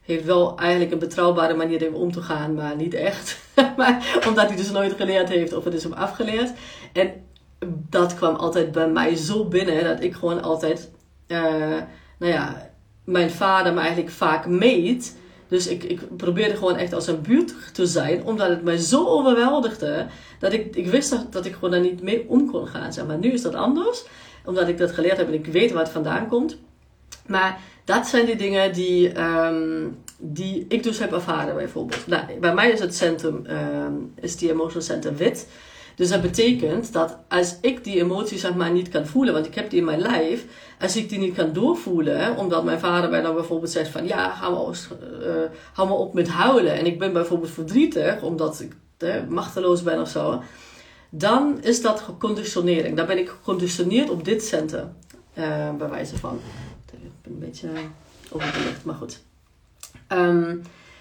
heeft 0.00 0.24
wel 0.24 0.58
eigenlijk 0.58 0.92
een 0.92 0.98
betrouwbare 0.98 1.54
manier 1.54 1.94
om 1.94 2.12
te 2.12 2.22
gaan, 2.22 2.54
maar 2.54 2.76
niet 2.76 2.94
echt. 2.94 3.38
maar, 3.76 4.22
omdat 4.28 4.46
hij 4.48 4.56
dus 4.56 4.70
nooit 4.70 4.92
geleerd 4.92 5.28
heeft 5.28 5.52
of 5.52 5.64
het 5.64 5.74
is 5.74 5.82
hem 5.82 5.92
afgeleerd. 5.92 6.52
En 6.92 7.12
dat 7.88 8.14
kwam 8.14 8.34
altijd 8.34 8.72
bij 8.72 8.88
mij 8.88 9.16
zo 9.16 9.44
binnen 9.44 9.84
dat 9.84 10.02
ik 10.02 10.14
gewoon 10.14 10.42
altijd, 10.42 10.90
nou 11.26 11.86
ja, 12.18 12.70
mijn 13.04 13.30
vader 13.30 13.74
me 13.74 13.80
eigenlijk 13.80 14.10
vaak 14.10 14.46
meet 14.46 15.16
dus 15.48 15.66
ik, 15.66 15.84
ik 15.84 16.16
probeerde 16.16 16.56
gewoon 16.56 16.76
echt 16.76 16.92
als 16.92 17.06
een 17.06 17.22
buurt 17.22 17.54
te 17.72 17.86
zijn, 17.86 18.24
omdat 18.24 18.48
het 18.48 18.62
mij 18.62 18.76
zo 18.76 19.06
overweldigde, 19.06 20.06
dat 20.38 20.52
ik, 20.52 20.76
ik 20.76 20.86
wist 20.86 21.10
dat, 21.10 21.32
dat 21.32 21.46
ik 21.46 21.54
gewoon 21.54 21.70
daar 21.70 21.80
niet 21.80 22.02
mee 22.02 22.28
om 22.28 22.50
kon 22.50 22.66
gaan. 22.66 23.06
Maar 23.06 23.18
nu 23.18 23.32
is 23.32 23.42
dat 23.42 23.54
anders, 23.54 24.04
omdat 24.48 24.68
ik 24.68 24.78
dat 24.78 24.92
geleerd 24.92 25.16
heb 25.16 25.26
en 25.26 25.34
ik 25.34 25.46
weet 25.46 25.72
waar 25.72 25.82
het 25.82 25.92
vandaan 25.92 26.28
komt. 26.28 26.58
Maar 27.26 27.60
dat 27.84 28.06
zijn 28.06 28.26
die 28.26 28.36
dingen 28.36 28.72
die, 28.72 29.20
um, 29.20 29.98
die 30.18 30.64
ik 30.68 30.82
dus 30.82 30.98
heb 30.98 31.12
ervaren 31.12 31.54
bijvoorbeeld. 31.54 32.06
Nou, 32.06 32.22
bij 32.40 32.54
mij 32.54 32.70
is 32.70 32.80
het 32.80 32.94
centrum, 32.94 33.46
um, 33.46 34.12
is 34.20 34.36
die 34.36 34.50
emotional 34.50 34.82
center 34.82 35.16
wit. 35.16 35.48
Dus 35.96 36.08
dat 36.08 36.22
betekent 36.22 36.92
dat 36.92 37.18
als 37.28 37.56
ik 37.60 37.84
die 37.84 38.00
emotie 38.00 38.38
zeg 38.38 38.54
maar 38.54 38.70
niet 38.70 38.88
kan 38.88 39.06
voelen, 39.06 39.34
want 39.34 39.46
ik 39.46 39.54
heb 39.54 39.70
die 39.70 39.78
in 39.78 39.84
mijn 39.84 40.00
lijf, 40.00 40.44
als 40.80 40.96
ik 40.96 41.08
die 41.08 41.18
niet 41.18 41.34
kan 41.34 41.52
doorvoelen, 41.52 42.36
omdat 42.36 42.64
mijn 42.64 42.78
vader 42.78 43.10
mij 43.10 43.22
dan 43.22 43.34
bijvoorbeeld 43.34 43.70
zegt 43.70 43.90
van 43.90 44.06
ja, 44.06 44.30
hou 44.30 44.52
maar, 44.52 44.76
uh, 45.20 45.34
hou 45.72 45.88
maar 45.88 45.98
op 45.98 46.14
met 46.14 46.28
huilen 46.28 46.72
en 46.72 46.86
ik 46.86 46.98
ben 46.98 47.12
bijvoorbeeld 47.12 47.50
verdrietig 47.50 48.22
omdat 48.22 48.60
ik 48.60 48.72
machteloos 49.28 49.82
ben 49.82 50.00
of 50.00 50.08
zo, 50.08 50.42
dan 51.10 51.58
is 51.62 51.82
dat 51.82 52.00
geconditionering. 52.00 52.96
Dan 52.96 53.06
ben 53.06 53.18
ik 53.18 53.28
geconditioneerd 53.28 54.10
op 54.10 54.24
dit 54.24 54.44
centrum, 54.44 54.92
uh, 55.34 55.74
bij 55.78 55.88
wijze 55.88 56.18
van. 56.18 56.40
Ik 56.92 56.98
ben 57.22 57.32
een 57.32 57.38
beetje 57.38 57.68
over 58.30 58.52
de 58.52 58.58
lucht, 58.58 58.84
maar 58.84 58.94
goed. 58.94 59.20
Ehm, 60.06 60.56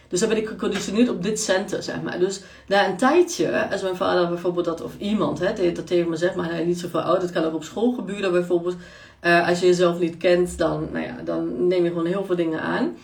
dus 0.08 0.20
dan 0.20 0.30
ben 0.30 0.38
ik 0.38 0.48
geconditioneerd 0.48 1.10
op 1.10 1.24
dit 1.24 1.40
center, 1.40 1.84
zeg 1.84 2.02
maar. 2.02 2.20
Dus 2.20 2.42
na 2.68 2.88
een 2.88 2.98
tijdje, 2.98 3.70
als 3.72 3.82
mijn 3.82 3.96
vader 3.96 4.28
bijvoorbeeld 4.30 4.66
dat, 4.66 4.82
of 4.82 4.98
iemand 4.98 5.40
hè, 5.40 5.72
dat 5.72 5.88
tegen 5.88 6.10
me 6.10 6.16
zegt, 6.16 6.36
maar 6.36 6.50
hij 6.50 6.60
is 6.60 6.68
niet 6.68 6.80
zoveel 6.80 7.02
oud, 7.02 7.22
dat 7.22 7.32
kan 7.32 7.44
ook 7.44 7.54
op 7.54 7.64
school 7.64 7.92
gebeuren 7.92 8.32
bijvoorbeeld. 8.32 8.76
Als 9.22 9.60
je 9.60 9.66
jezelf 9.66 10.00
niet 10.00 10.18
kent, 10.18 10.58
dan, 10.58 10.88
nou 10.92 11.06
ja, 11.06 11.16
dan 11.26 11.68
neem 11.68 11.84
je 11.84 11.90
gewoon 11.90 12.06
heel 12.06 12.26
veel 12.26 12.36
dingen 12.36 12.62
aan. 12.62 12.96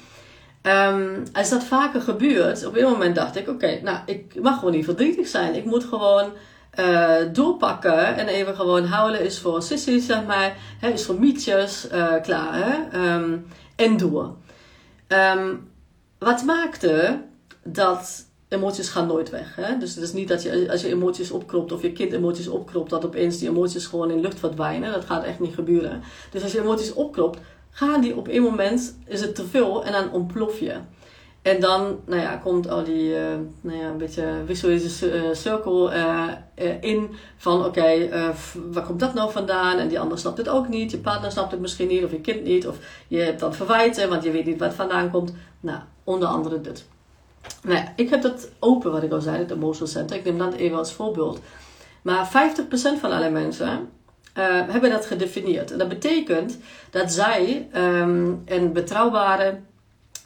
Um, 0.65 1.23
als 1.33 1.49
dat 1.49 1.63
vaker 1.63 2.01
gebeurt, 2.01 2.65
op 2.65 2.75
een 2.75 2.83
moment 2.83 3.15
dacht 3.15 3.35
ik, 3.35 3.47
oké, 3.47 3.79
nou, 3.81 3.97
ik 4.05 4.41
mag 4.41 4.59
gewoon 4.59 4.73
niet 4.73 4.85
verdrietig 4.85 5.27
zijn. 5.27 5.55
Ik 5.55 5.65
moet 5.65 5.83
gewoon 5.83 6.31
uh, 6.79 7.15
doorpakken 7.33 8.17
en 8.17 8.27
even 8.27 8.55
gewoon 8.55 8.85
houden 8.85 9.21
is 9.21 9.39
voor 9.39 9.61
sissies, 9.61 10.05
zeg 10.05 10.25
maar. 10.25 10.55
Hè, 10.79 10.89
is 10.89 11.05
voor 11.05 11.19
mietjes, 11.19 11.87
uh, 11.93 12.21
klaar, 12.21 12.53
hè. 12.53 13.13
Um, 13.13 13.47
en 13.75 13.97
door. 13.97 14.35
Um, 15.07 15.71
wat 16.19 16.43
maakte 16.43 17.21
dat 17.63 18.25
emoties 18.47 18.89
gaan 18.89 19.07
nooit 19.07 19.29
weg. 19.29 19.55
Hè? 19.55 19.77
Dus 19.77 19.95
het 19.95 20.03
is 20.03 20.13
niet 20.13 20.27
dat 20.27 20.43
je 20.43 20.71
als 20.71 20.81
je 20.81 20.87
emoties 20.87 21.31
opkropt 21.31 21.71
of 21.71 21.81
je 21.81 21.91
kind 21.91 22.13
emoties 22.13 22.47
opkropt, 22.47 22.89
dat 22.89 23.05
opeens 23.05 23.37
die 23.37 23.49
emoties 23.49 23.85
gewoon 23.85 24.11
in 24.11 24.19
lucht 24.19 24.39
verdwijnen. 24.39 24.91
Dat 24.91 25.05
gaat 25.05 25.23
echt 25.23 25.39
niet 25.39 25.53
gebeuren. 25.53 26.01
Dus 26.31 26.43
als 26.43 26.51
je 26.51 26.61
emoties 26.61 26.93
opkropt, 26.93 27.39
gaan 27.69 28.01
die 28.01 28.15
op 28.15 28.27
een 28.27 28.41
moment, 28.41 28.97
is 29.05 29.21
het 29.21 29.35
te 29.35 29.45
veel 29.45 29.85
en 29.85 29.91
dan 29.91 30.11
ontplof 30.11 30.59
je. 30.59 30.75
En 31.43 31.59
dan 31.59 31.99
nou 32.05 32.21
ja, 32.21 32.35
komt 32.35 32.69
al 32.69 32.83
die 32.83 33.09
uh, 33.09 33.17
nou 33.61 33.77
ja, 33.77 33.87
een 33.87 33.97
beetje 33.97 34.41
visuele 34.45 34.89
uh, 35.03 35.33
cirkel 35.33 35.93
uh, 35.93 36.27
in 36.81 37.15
van 37.37 37.65
oké, 37.65 38.09
waar 38.71 38.83
komt 38.83 38.99
dat 38.99 39.13
nou 39.13 39.31
vandaan? 39.31 39.77
En 39.77 39.87
die 39.87 39.99
ander 39.99 40.17
snapt 40.17 40.37
het 40.37 40.49
ook 40.49 40.67
niet. 40.67 40.91
Je 40.91 40.97
partner 40.97 41.31
snapt 41.31 41.51
het 41.51 41.59
misschien 41.59 41.87
niet 41.87 42.03
of 42.03 42.11
je 42.11 42.21
kind 42.21 42.43
niet. 42.43 42.67
Of 42.67 42.77
je 43.07 43.17
hebt 43.17 43.39
dan 43.39 43.53
verwijten, 43.53 44.09
want 44.09 44.23
je 44.23 44.31
weet 44.31 44.45
niet 44.45 44.59
het 44.59 44.73
vandaan 44.73 45.11
komt. 45.11 45.33
Nou, 45.59 45.79
onder 46.03 46.27
andere 46.27 46.61
dit. 46.61 46.85
Nou 47.63 47.87
ik 47.95 48.09
heb 48.09 48.21
dat 48.21 48.49
open, 48.59 48.91
wat 48.91 49.03
ik 49.03 49.11
al 49.11 49.21
zei, 49.21 49.37
het 49.37 49.51
Emotional 49.51 49.87
Center. 49.87 50.17
Ik 50.17 50.23
neem 50.23 50.37
dat 50.37 50.53
even 50.53 50.77
als 50.77 50.93
voorbeeld. 50.93 51.39
Maar 52.01 52.51
50% 52.95 52.99
van 52.99 53.11
alle 53.11 53.29
mensen 53.29 53.89
hebben 54.33 54.89
dat 54.89 55.05
gedefinieerd. 55.05 55.71
En 55.71 55.77
dat 55.77 55.89
betekent 55.89 56.57
dat 56.89 57.11
zij 57.11 57.67
um, 57.75 58.41
een 58.45 58.73
betrouwbare 58.73 59.59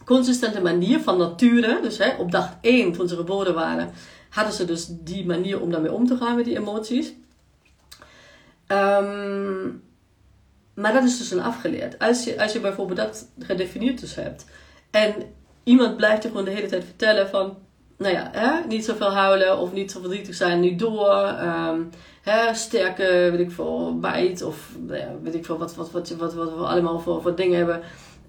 consistente 0.08 0.62
manier 0.62 1.00
van 1.00 1.18
nature. 1.18 1.80
Dus 1.82 1.98
hè, 1.98 2.16
op 2.18 2.32
dag 2.32 2.58
1, 2.62 2.92
toen 2.92 3.08
ze 3.08 3.16
geboren 3.16 3.54
waren, 3.54 3.92
hadden 4.30 4.54
ze 4.54 4.66
dus 4.66 4.88
die 4.90 5.26
manier 5.26 5.62
om 5.62 5.72
daarmee 5.72 5.92
om 5.92 6.08
te 6.08 6.18
gaan 6.18 6.36
met 6.36 6.46
die 6.46 6.58
emoties. 6.58 7.14
Um, 8.68 9.84
maar 10.74 10.94
dat 10.94 11.04
is 11.04 11.18
dus 11.18 11.32
een 11.32 11.42
afgeleerd. 11.42 12.00
Als 12.00 12.24
je, 12.24 12.42
als 12.42 12.54
je 12.54 12.60
bijvoorbeeld 12.60 12.98
dat 12.98 13.28
gedefinieerd 13.40 14.00
dus 14.00 14.16
hebt. 14.16 14.46
En 14.92 15.14
iemand 15.64 15.98
blijft 15.98 16.24
je 16.24 16.30
gewoon 16.30 16.46
de 16.46 16.52
hele 16.52 16.68
tijd 16.68 16.84
vertellen 16.84 17.30
van... 17.30 17.58
Nou 17.98 18.14
ja, 18.14 18.30
hè, 18.32 18.68
niet 18.68 18.86
zoveel 18.86 19.12
huilen 19.12 19.58
of 19.58 19.74
niet 19.74 19.92
zo 19.92 20.00
verdrietig 20.00 20.36
zijn, 20.36 20.60
nu 20.60 20.76
door. 20.76 21.38
Um, 21.42 21.90
hè, 22.22 22.54
sterke, 22.54 23.28
weet 23.32 23.40
ik 23.40 23.52
veel, 23.52 24.00
bijt. 24.00 24.42
Of 24.42 24.70
nou 24.80 25.00
ja, 25.00 25.12
weet 25.22 25.36
ik 25.36 25.46
veel, 25.46 25.58
wat, 25.58 25.76
wat, 25.76 25.92
wat, 25.92 26.10
wat, 26.10 26.34
wat 26.34 26.54
we 26.54 26.66
allemaal 26.66 27.00
voor, 27.00 27.22
voor 27.22 27.36
dingen 27.36 27.58
hebben 27.58 27.82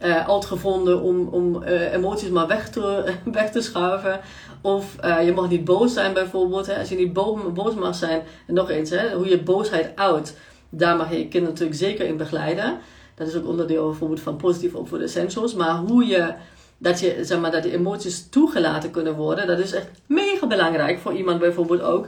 uh, 0.04 0.28
altijd 0.28 0.52
gevonden 0.52 1.02
om, 1.02 1.28
om 1.28 1.62
uh, 1.62 1.92
emoties 1.92 2.28
maar 2.28 2.46
weg 2.46 2.70
te, 2.70 3.12
weg 3.32 3.50
te 3.50 3.61
schuiven. 3.61 4.20
Of 4.61 4.96
uh, 5.04 5.24
je 5.24 5.32
mag 5.32 5.48
niet 5.48 5.64
boos 5.64 5.92
zijn 5.92 6.12
bijvoorbeeld. 6.12 6.66
Hè. 6.66 6.78
Als 6.78 6.88
je 6.88 6.96
niet 6.96 7.12
boos, 7.12 7.52
boos 7.52 7.74
mag 7.74 7.94
zijn. 7.94 8.22
En 8.46 8.54
nog 8.54 8.70
eens, 8.70 8.90
hè, 8.90 9.14
hoe 9.14 9.28
je 9.28 9.42
boosheid 9.42 9.92
uit. 9.94 10.37
Daar 10.70 10.96
mag 10.96 11.11
je 11.11 11.18
je 11.18 11.28
kind 11.28 11.44
natuurlijk 11.44 11.78
zeker 11.78 12.06
in 12.06 12.16
begeleiden. 12.16 12.78
Dat 13.14 13.28
is 13.28 13.37
ook 13.37 13.46
onderdeel 13.46 13.87
bijvoorbeeld 13.87 14.20
van 14.20 14.37
positief 14.37 14.74
opvoeden 14.74 15.06
essentials. 15.06 15.54
Maar 15.54 15.76
hoe 15.76 16.06
je, 16.06 16.34
dat 16.78 17.00
je, 17.00 17.18
zeg 17.22 17.40
maar, 17.40 17.50
dat 17.50 17.62
die 17.62 17.72
emoties 17.72 18.28
toegelaten 18.28 18.90
kunnen 18.90 19.14
worden. 19.14 19.46
Dat 19.46 19.58
is 19.58 19.72
echt 19.72 19.90
mega 20.06 20.46
belangrijk 20.46 20.98
voor 20.98 21.12
iemand 21.12 21.38
bijvoorbeeld 21.38 21.82
ook. 21.82 22.06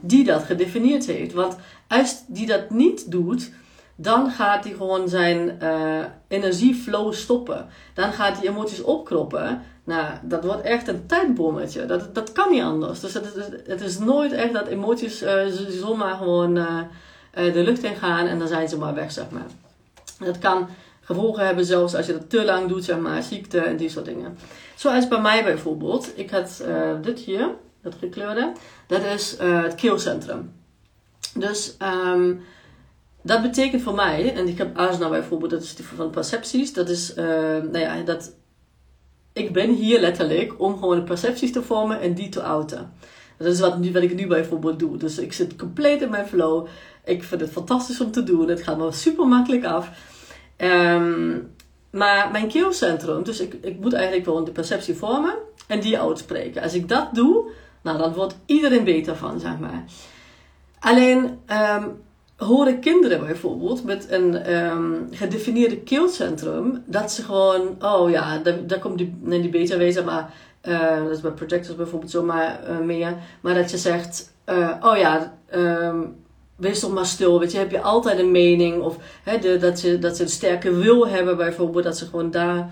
Die 0.00 0.24
dat 0.24 0.42
gedefinieerd 0.42 1.06
heeft. 1.06 1.32
Want 1.32 1.56
als 1.88 2.24
die 2.26 2.46
dat 2.46 2.70
niet 2.70 3.10
doet 3.10 3.50
dan 3.96 4.30
gaat 4.30 4.64
hij 4.64 4.72
gewoon 4.72 5.08
zijn 5.08 5.58
uh, 5.62 6.04
energieflow 6.28 7.12
stoppen. 7.12 7.66
Dan 7.94 8.12
gaat 8.12 8.38
hij 8.38 8.48
emoties 8.48 8.82
opkroppen. 8.82 9.62
Nou, 9.84 10.06
dat 10.22 10.44
wordt 10.44 10.62
echt 10.62 10.88
een 10.88 11.06
tijdbommetje. 11.06 11.86
Dat, 11.86 12.14
dat 12.14 12.32
kan 12.32 12.50
niet 12.50 12.62
anders. 12.62 13.00
Dus 13.00 13.14
het 13.14 13.34
het 13.66 13.80
is 13.80 13.98
nooit 13.98 14.32
echt 14.32 14.52
dat 14.52 14.66
emoties 14.66 15.22
uh, 15.22 15.46
zomaar 15.68 16.16
gewoon 16.16 16.56
uh, 16.56 16.78
de 17.32 17.62
lucht 17.62 17.82
in 17.82 17.96
gaan 17.96 18.26
en 18.26 18.38
dan 18.38 18.48
zijn 18.48 18.68
ze 18.68 18.78
maar 18.78 18.94
weg, 18.94 19.12
zeg 19.12 19.30
maar. 19.30 19.46
Dat 20.18 20.38
kan 20.38 20.68
gevolgen 21.00 21.46
hebben 21.46 21.64
zelfs 21.64 21.94
als 21.94 22.06
je 22.06 22.12
dat 22.12 22.30
te 22.30 22.44
lang 22.44 22.68
doet, 22.68 22.84
zeg 22.84 22.98
maar, 22.98 23.22
ziekte 23.22 23.60
en 23.60 23.76
die 23.76 23.88
soort 23.88 24.04
dingen. 24.04 24.38
Zoals 24.74 25.08
bij 25.08 25.20
mij 25.20 25.44
bijvoorbeeld. 25.44 26.12
Ik 26.14 26.30
had 26.30 26.64
dit 27.02 27.18
hier, 27.18 27.48
dat 27.82 27.94
gekleurde. 28.00 28.52
Dat 28.86 29.04
is 29.04 29.36
het 29.38 29.74
keelcentrum. 29.74 30.52
Dus... 31.34 31.76
Um, 32.14 32.42
dat 33.22 33.42
betekent 33.42 33.82
voor 33.82 33.94
mij, 33.94 34.34
en 34.34 34.48
ik 34.48 34.58
heb 34.58 34.76
asana 34.76 35.08
bijvoorbeeld, 35.08 35.50
dat 35.50 35.62
is 35.62 35.76
van 35.96 36.10
percepties, 36.10 36.72
dat 36.72 36.88
is, 36.88 37.16
uh, 37.16 37.24
nou 37.46 37.78
ja, 37.78 38.02
dat 38.02 38.32
ik 39.32 39.52
ben 39.52 39.70
hier 39.70 40.00
letterlijk 40.00 40.60
om 40.60 40.78
gewoon 40.78 41.04
percepties 41.04 41.52
te 41.52 41.62
vormen 41.62 42.00
en 42.00 42.14
die 42.14 42.28
te 42.28 42.42
outen. 42.42 42.92
Dat 43.38 43.52
is 43.52 43.60
wat, 43.60 43.84
ik 43.84 44.14
nu 44.14 44.26
bijvoorbeeld 44.26 44.78
doe. 44.78 44.96
Dus 44.96 45.18
ik 45.18 45.32
zit 45.32 45.56
compleet 45.56 46.02
in 46.02 46.10
mijn 46.10 46.26
flow. 46.26 46.66
Ik 47.04 47.22
vind 47.22 47.40
het 47.40 47.50
fantastisch 47.50 48.00
om 48.00 48.10
te 48.10 48.22
doen. 48.22 48.48
Het 48.48 48.62
gaat 48.62 48.78
me 48.78 48.92
super 48.92 49.26
makkelijk 49.26 49.64
af. 49.64 49.90
Um, 50.56 51.54
maar 51.90 52.30
mijn 52.30 52.48
keelcentrum, 52.48 53.22
dus 53.22 53.40
ik, 53.40 53.54
ik 53.60 53.80
moet 53.80 53.92
eigenlijk 53.92 54.24
gewoon 54.24 54.44
de 54.44 54.50
perceptie 54.50 54.94
vormen 54.94 55.34
en 55.66 55.80
die 55.80 56.00
uitspreken. 56.00 56.62
Als 56.62 56.74
ik 56.74 56.88
dat 56.88 57.14
doe, 57.14 57.50
nou 57.82 57.98
dan 57.98 58.12
wordt 58.12 58.36
iedereen 58.46 58.84
beter 58.84 59.16
van, 59.16 59.40
zeg 59.40 59.58
maar. 59.58 59.84
Alleen, 60.78 61.38
um, 61.74 62.00
horen 62.42 62.80
kinderen 62.80 63.26
bijvoorbeeld 63.26 63.84
met 63.84 64.06
een 64.10 64.52
um, 64.54 65.08
gedefinieerde 65.10 65.80
keelcentrum 65.80 66.82
dat 66.86 67.12
ze 67.12 67.22
gewoon, 67.22 67.76
oh 67.80 68.10
ja, 68.10 68.38
daar, 68.66 68.78
komt 68.78 68.98
die, 68.98 69.14
nee, 69.20 69.40
die 69.40 69.50
beta 69.50 69.76
wezen, 69.76 70.04
maar 70.04 70.34
uh, 70.62 70.96
dat 71.02 71.10
is 71.10 71.20
bij 71.20 71.30
projectors 71.30 71.76
bijvoorbeeld 71.76 72.10
zomaar 72.10 72.60
uh, 72.70 72.78
meer, 72.78 73.16
maar 73.40 73.54
dat 73.54 73.70
je 73.70 73.76
zegt, 73.76 74.34
uh, 74.48 74.70
oh 74.80 74.96
ja, 74.96 75.38
um, 75.54 76.14
wees 76.56 76.80
toch 76.80 76.92
maar 76.92 77.06
stil, 77.06 77.38
weet 77.40 77.52
je, 77.52 77.58
heb 77.58 77.70
je 77.70 77.80
altijd 77.80 78.18
een 78.18 78.30
mening 78.30 78.82
of 78.82 78.96
hè, 79.22 79.58
dat, 79.58 79.78
ze, 79.78 79.98
dat 79.98 80.16
ze 80.16 80.22
een 80.22 80.28
sterke 80.28 80.74
wil 80.74 81.08
hebben 81.08 81.36
bijvoorbeeld, 81.36 81.84
dat 81.84 81.98
ze 81.98 82.04
gewoon 82.04 82.30
daar 82.30 82.70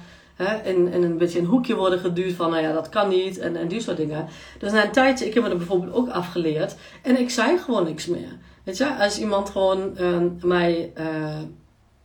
in, 0.65 0.93
in 0.93 1.03
een 1.03 1.19
beetje 1.19 1.39
een 1.39 1.45
hoekje 1.45 1.75
worden 1.75 1.99
geduwd 1.99 2.33
van, 2.33 2.51
nou 2.51 2.63
ja, 2.63 2.73
dat 2.73 2.89
kan 2.89 3.09
niet 3.09 3.39
en, 3.39 3.57
en 3.57 3.69
die 3.69 3.81
soort 3.81 3.97
dingen. 3.97 4.27
Dus 4.59 4.73
na 4.73 4.85
een 4.85 4.91
tijdje, 4.91 5.27
ik 5.27 5.35
heb 5.35 5.43
me 5.43 5.51
er 5.51 5.57
bijvoorbeeld 5.57 5.95
ook 5.95 6.09
afgeleerd 6.09 6.77
en 7.03 7.19
ik 7.19 7.31
zei 7.31 7.59
gewoon 7.59 7.85
niks 7.85 8.07
meer. 8.07 8.39
Weet 8.79 8.99
als 9.01 9.19
iemand 9.19 9.51
gewoon 9.51 9.93
uh, 10.01 10.17
mij 10.43 10.93
uh, 10.99 11.05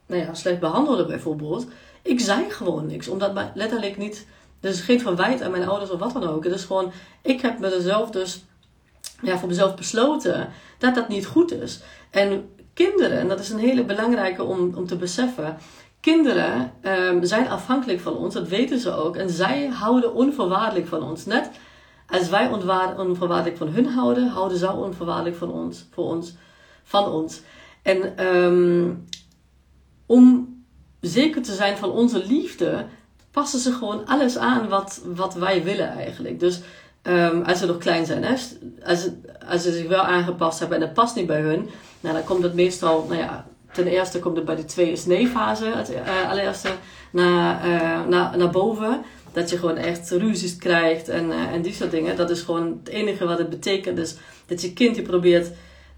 nou 0.06 0.22
ja, 0.22 0.34
slecht 0.34 0.60
behandelde 0.60 1.06
bijvoorbeeld, 1.06 1.66
ik 2.02 2.20
zei 2.20 2.50
gewoon 2.50 2.86
niks. 2.86 3.08
Omdat 3.08 3.32
letterlijk 3.54 3.98
niet, 3.98 4.28
is 4.62 4.82
geen 4.82 5.02
verwijt 5.02 5.42
aan 5.42 5.52
mijn 5.52 5.68
ouders 5.68 5.92
of 5.92 6.00
wat 6.00 6.14
dan 6.14 6.28
ook. 6.28 6.44
Het 6.44 6.54
is 6.54 6.64
gewoon, 6.64 6.92
ik 7.22 7.42
heb 7.42 7.60
mezelf 7.60 8.10
dus 8.10 8.46
ja, 9.22 9.38
voor 9.38 9.48
mezelf 9.48 9.76
besloten 9.76 10.50
dat 10.78 10.96
dat 10.96 11.08
niet 11.08 11.26
goed 11.26 11.52
is. 11.52 11.82
En 12.10 12.50
kinderen, 12.74 13.20
en 13.20 13.28
dat 13.28 13.40
is 13.40 13.50
een 13.50 13.60
hele 13.60 13.84
belangrijke 13.84 14.44
om, 14.44 14.74
om 14.76 14.88
te 14.88 14.96
beseffen. 14.96 15.58
Kinderen 16.00 16.72
um, 16.82 17.26
zijn 17.26 17.50
afhankelijk 17.50 18.00
van 18.00 18.18
ons, 18.18 18.34
dat 18.34 18.48
weten 18.48 18.80
ze 18.80 18.92
ook. 18.92 19.16
En 19.16 19.30
zij 19.30 19.68
houden 19.68 20.14
onvoorwaardelijk 20.14 20.88
van 20.88 21.04
ons. 21.04 21.26
Net 21.26 21.50
als 22.10 22.30
wij 22.30 22.50
onvoorwaardelijk 22.98 23.58
van 23.58 23.68
hun 23.68 23.86
houden, 23.86 24.28
houden 24.28 24.58
zij 24.58 24.70
onvoorwaardelijk 24.70 25.36
van 25.36 25.52
ons, 25.52 25.86
voor 25.92 26.06
ons 26.06 26.34
van 26.86 27.12
ons. 27.12 27.42
En 27.82 28.26
um, 28.26 29.08
om 30.06 30.56
zeker 31.02 31.42
te 31.42 31.54
zijn 31.54 31.78
van 31.78 31.92
onze 31.92 32.26
liefde, 32.26 32.86
passen 33.32 33.60
ze 33.60 33.72
gewoon 33.72 34.06
alles 34.06 34.38
aan 34.38 34.68
wat, 34.68 35.02
wat 35.06 35.34
wij 35.34 35.64
willen 35.64 35.90
eigenlijk. 35.90 36.40
Dus 36.40 36.62
um, 37.04 37.42
als 37.42 37.60
ze 37.60 37.66
nog 37.66 37.78
klein 37.78 38.06
zijn, 38.06 38.24
hè, 38.24 38.36
als, 38.86 39.10
als 39.48 39.64
ze 39.64 39.72
zich 39.72 39.88
wel 39.88 40.02
aangepast 40.02 40.60
hebben 40.60 40.78
en 40.78 40.84
het 40.84 40.94
past 40.94 41.16
niet 41.16 41.28
bij 41.28 41.42
hun, 41.42 41.70
nou, 42.00 42.16
dan 42.16 42.24
komt 42.24 42.44
het 42.44 42.54
meestal, 42.54 43.06
nou 43.10 43.20
ja, 43.20 43.46
ten 43.76 43.88
eerste 43.88 44.20
komt 44.20 44.36
het 44.36 44.46
bij 44.46 44.56
de 44.56 44.66
twee 44.66 44.92
is 44.92 45.06
nee 45.06 45.28
fase, 45.28 45.66
het 45.66 45.92
uh, 45.92 46.30
allereerste, 46.30 46.70
naar, 47.12 47.68
uh, 47.68 48.08
naar, 48.08 48.38
naar 48.38 48.50
boven. 48.50 49.02
Dat 49.32 49.50
je 49.50 49.58
gewoon 49.58 49.78
echt 49.78 50.10
ruzies 50.10 50.58
krijgt 50.58 51.10
en, 51.10 51.26
uh, 51.26 51.54
en 51.54 51.62
die 51.62 51.74
soort 51.74 51.92
dingen. 51.92 52.16
Dat 52.16 52.30
is 52.30 52.42
gewoon 52.42 52.80
het 52.84 52.94
enige 52.94 53.26
wat 53.26 53.38
het 53.38 53.50
betekent. 53.50 53.96
Dus 53.96 54.16
dat 54.46 54.62
je 54.62 54.74
kind 54.74 54.96
je 54.96 55.02
probeert 55.02 55.52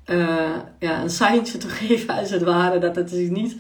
uh, 0.10 0.56
ja, 0.80 1.02
een 1.02 1.10
seintje 1.10 1.58
te 1.58 1.70
geven, 1.80 2.18
als 2.18 2.30
het 2.30 2.44
ware, 2.44 2.80
dat 2.80 2.96
het 2.96 3.10
zich 3.10 3.30
niet 3.30 3.56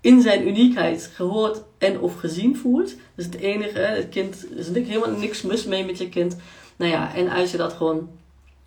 in 0.00 0.20
zijn 0.20 0.48
uniekheid 0.48 1.10
gehoord 1.14 1.62
en 1.78 2.00
of 2.00 2.14
gezien 2.14 2.56
voelt. 2.56 2.94
Dus 3.14 3.24
het 3.24 3.34
enige, 3.34 3.78
het 3.78 4.08
kind, 4.08 4.46
er 4.50 4.58
is 4.58 4.68
helemaal 4.68 5.18
niks 5.18 5.42
mis 5.42 5.64
mee 5.64 5.84
met 5.84 5.98
je 5.98 6.08
kind. 6.08 6.36
Nou 6.76 6.90
ja, 6.90 7.14
en 7.14 7.28
als 7.28 7.50
je 7.50 7.56
dat 7.56 7.72
gewoon, 7.72 8.08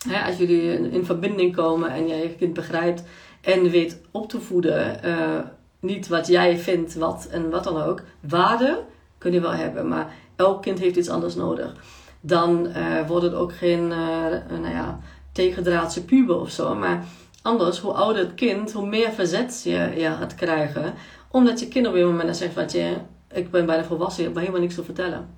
hè, 0.07 0.25
als 0.25 0.37
jullie 0.37 0.91
in, 0.91 1.05
verbinding 1.05 1.55
komen 1.55 1.91
en 1.91 2.07
jij 2.07 2.21
je 2.21 2.35
kind 2.35 2.53
begrijpt 2.53 3.03
en 3.41 3.69
weet 3.69 4.01
op 4.11 4.29
te 4.29 4.41
voeden, 4.41 4.99
uh, 5.05 5.39
niet 5.79 6.07
wat 6.07 6.27
jij 6.27 6.57
vindt, 6.57 6.95
wat 6.95 7.27
en 7.31 7.49
wat 7.49 7.63
dan 7.63 7.81
ook, 7.81 8.01
waarde 8.19 8.83
kun 9.17 9.31
je 9.31 9.41
wel 9.41 9.53
hebben. 9.53 9.87
Maar 9.87 10.13
elk 10.35 10.61
kind 10.61 10.79
heeft 10.79 10.95
iets 10.95 11.09
anders 11.09 11.35
nodig. 11.35 11.75
Dan 12.21 12.67
uh, 12.67 13.07
wordt 13.07 13.25
het 13.25 13.33
ook 13.33 13.53
geen 13.53 13.87
nou 13.87 14.69
ja, 14.69 14.99
tegendraadse 15.39 16.05
puber 16.05 16.39
of 16.39 16.49
zo. 16.49 16.75
Maar 16.75 17.03
anders, 17.41 17.79
hoe 17.79 17.91
ouder 17.91 18.21
het 18.21 18.33
kind, 18.33 18.71
hoe 18.71 18.87
meer 18.87 19.11
verzet 19.11 19.61
je, 19.63 19.91
je 19.95 20.15
gaat 20.19 20.35
krijgen. 20.35 20.93
Omdat 21.31 21.59
je 21.59 21.67
kind 21.67 21.87
op 21.87 21.93
een 21.93 22.05
moment 22.05 22.25
dan 22.25 22.35
zegt, 22.35 22.53
wat 22.53 22.71
je, 22.71 22.97
ik 23.31 23.51
ben 23.51 23.65
bijna 23.65 23.83
volwassen, 23.83 24.23
hebt 24.23 24.35
me 24.35 24.41
helemaal 24.41 24.61
niks 24.61 24.75
te 24.75 24.83
vertellen. 24.83 25.29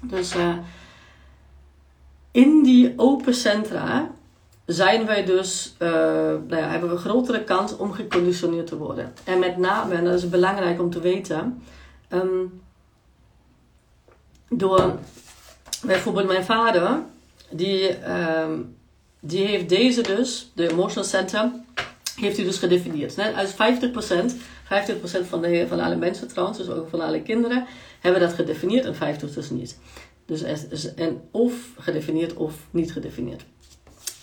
Dus 0.00 0.36
uh, 0.36 0.54
in 2.30 2.62
die 2.62 2.92
open 2.96 3.34
centra 3.34 4.10
zijn 4.66 5.06
wij 5.06 5.24
dus, 5.24 5.74
uh, 5.78 5.88
nou 6.48 6.54
hebben 6.54 6.88
we 6.88 6.94
een 6.94 7.00
grotere 7.00 7.44
kans 7.44 7.76
om 7.76 7.92
geconditioneerd 7.92 8.66
te 8.66 8.76
worden. 8.76 9.12
En 9.24 9.38
met 9.38 9.56
name, 9.56 9.94
en 9.94 10.04
dat 10.04 10.14
is 10.14 10.28
belangrijk 10.28 10.80
om 10.80 10.90
te 10.90 11.00
weten, 11.00 11.62
um, 12.08 12.62
door 14.48 14.98
bijvoorbeeld 15.86 16.26
mijn 16.26 16.44
vader, 16.44 17.02
die, 17.50 18.10
um, 18.10 18.73
die 19.26 19.46
heeft 19.46 19.68
deze 19.68 20.02
dus, 20.02 20.50
de 20.54 20.70
Emotional 20.70 21.04
Center, 21.04 21.50
heeft 22.16 22.36
hij 22.36 22.46
dus 22.46 22.58
gedefinieerd. 22.58 23.18
Als 23.36 23.52
50%, 23.52 23.54
50% 23.54 25.28
van, 25.28 25.42
de, 25.42 25.66
van 25.68 25.80
alle 25.80 25.96
mensen 25.96 26.28
trouwens, 26.28 26.58
dus 26.58 26.68
ook 26.68 26.88
van 26.88 27.00
alle 27.00 27.22
kinderen, 27.22 27.66
hebben 28.00 28.20
dat 28.20 28.32
gedefinieerd 28.32 28.84
en 28.84 28.94
50% 28.94 29.34
dus 29.34 29.50
niet. 29.50 29.78
Dus 30.26 30.42
en 30.94 31.20
of 31.30 31.54
gedefinieerd 31.78 32.34
of 32.34 32.54
niet 32.70 32.92
gedefinieerd. 32.92 33.44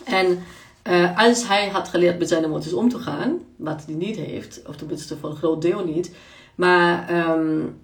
En 0.04 0.44
uh, 0.88 1.18
als 1.18 1.48
hij 1.48 1.70
had 1.70 1.88
geleerd 1.88 2.20
met 2.20 2.28
zijn 2.28 2.44
emoties 2.44 2.74
om 2.74 2.90
te 2.90 3.00
gaan, 3.00 3.40
wat 3.56 3.84
hij 3.86 3.96
niet 3.96 4.16
heeft, 4.16 4.62
of 4.68 4.76
tenminste 4.76 5.18
voor 5.18 5.30
een 5.30 5.36
groot 5.36 5.62
deel 5.62 5.86
niet, 5.86 6.12
maar 6.56 7.14
um, 7.30 7.82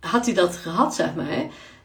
had 0.00 0.26
hij 0.26 0.34
dat 0.34 0.56
gehad, 0.56 0.94
zeg 0.94 1.14
maar, 1.14 1.26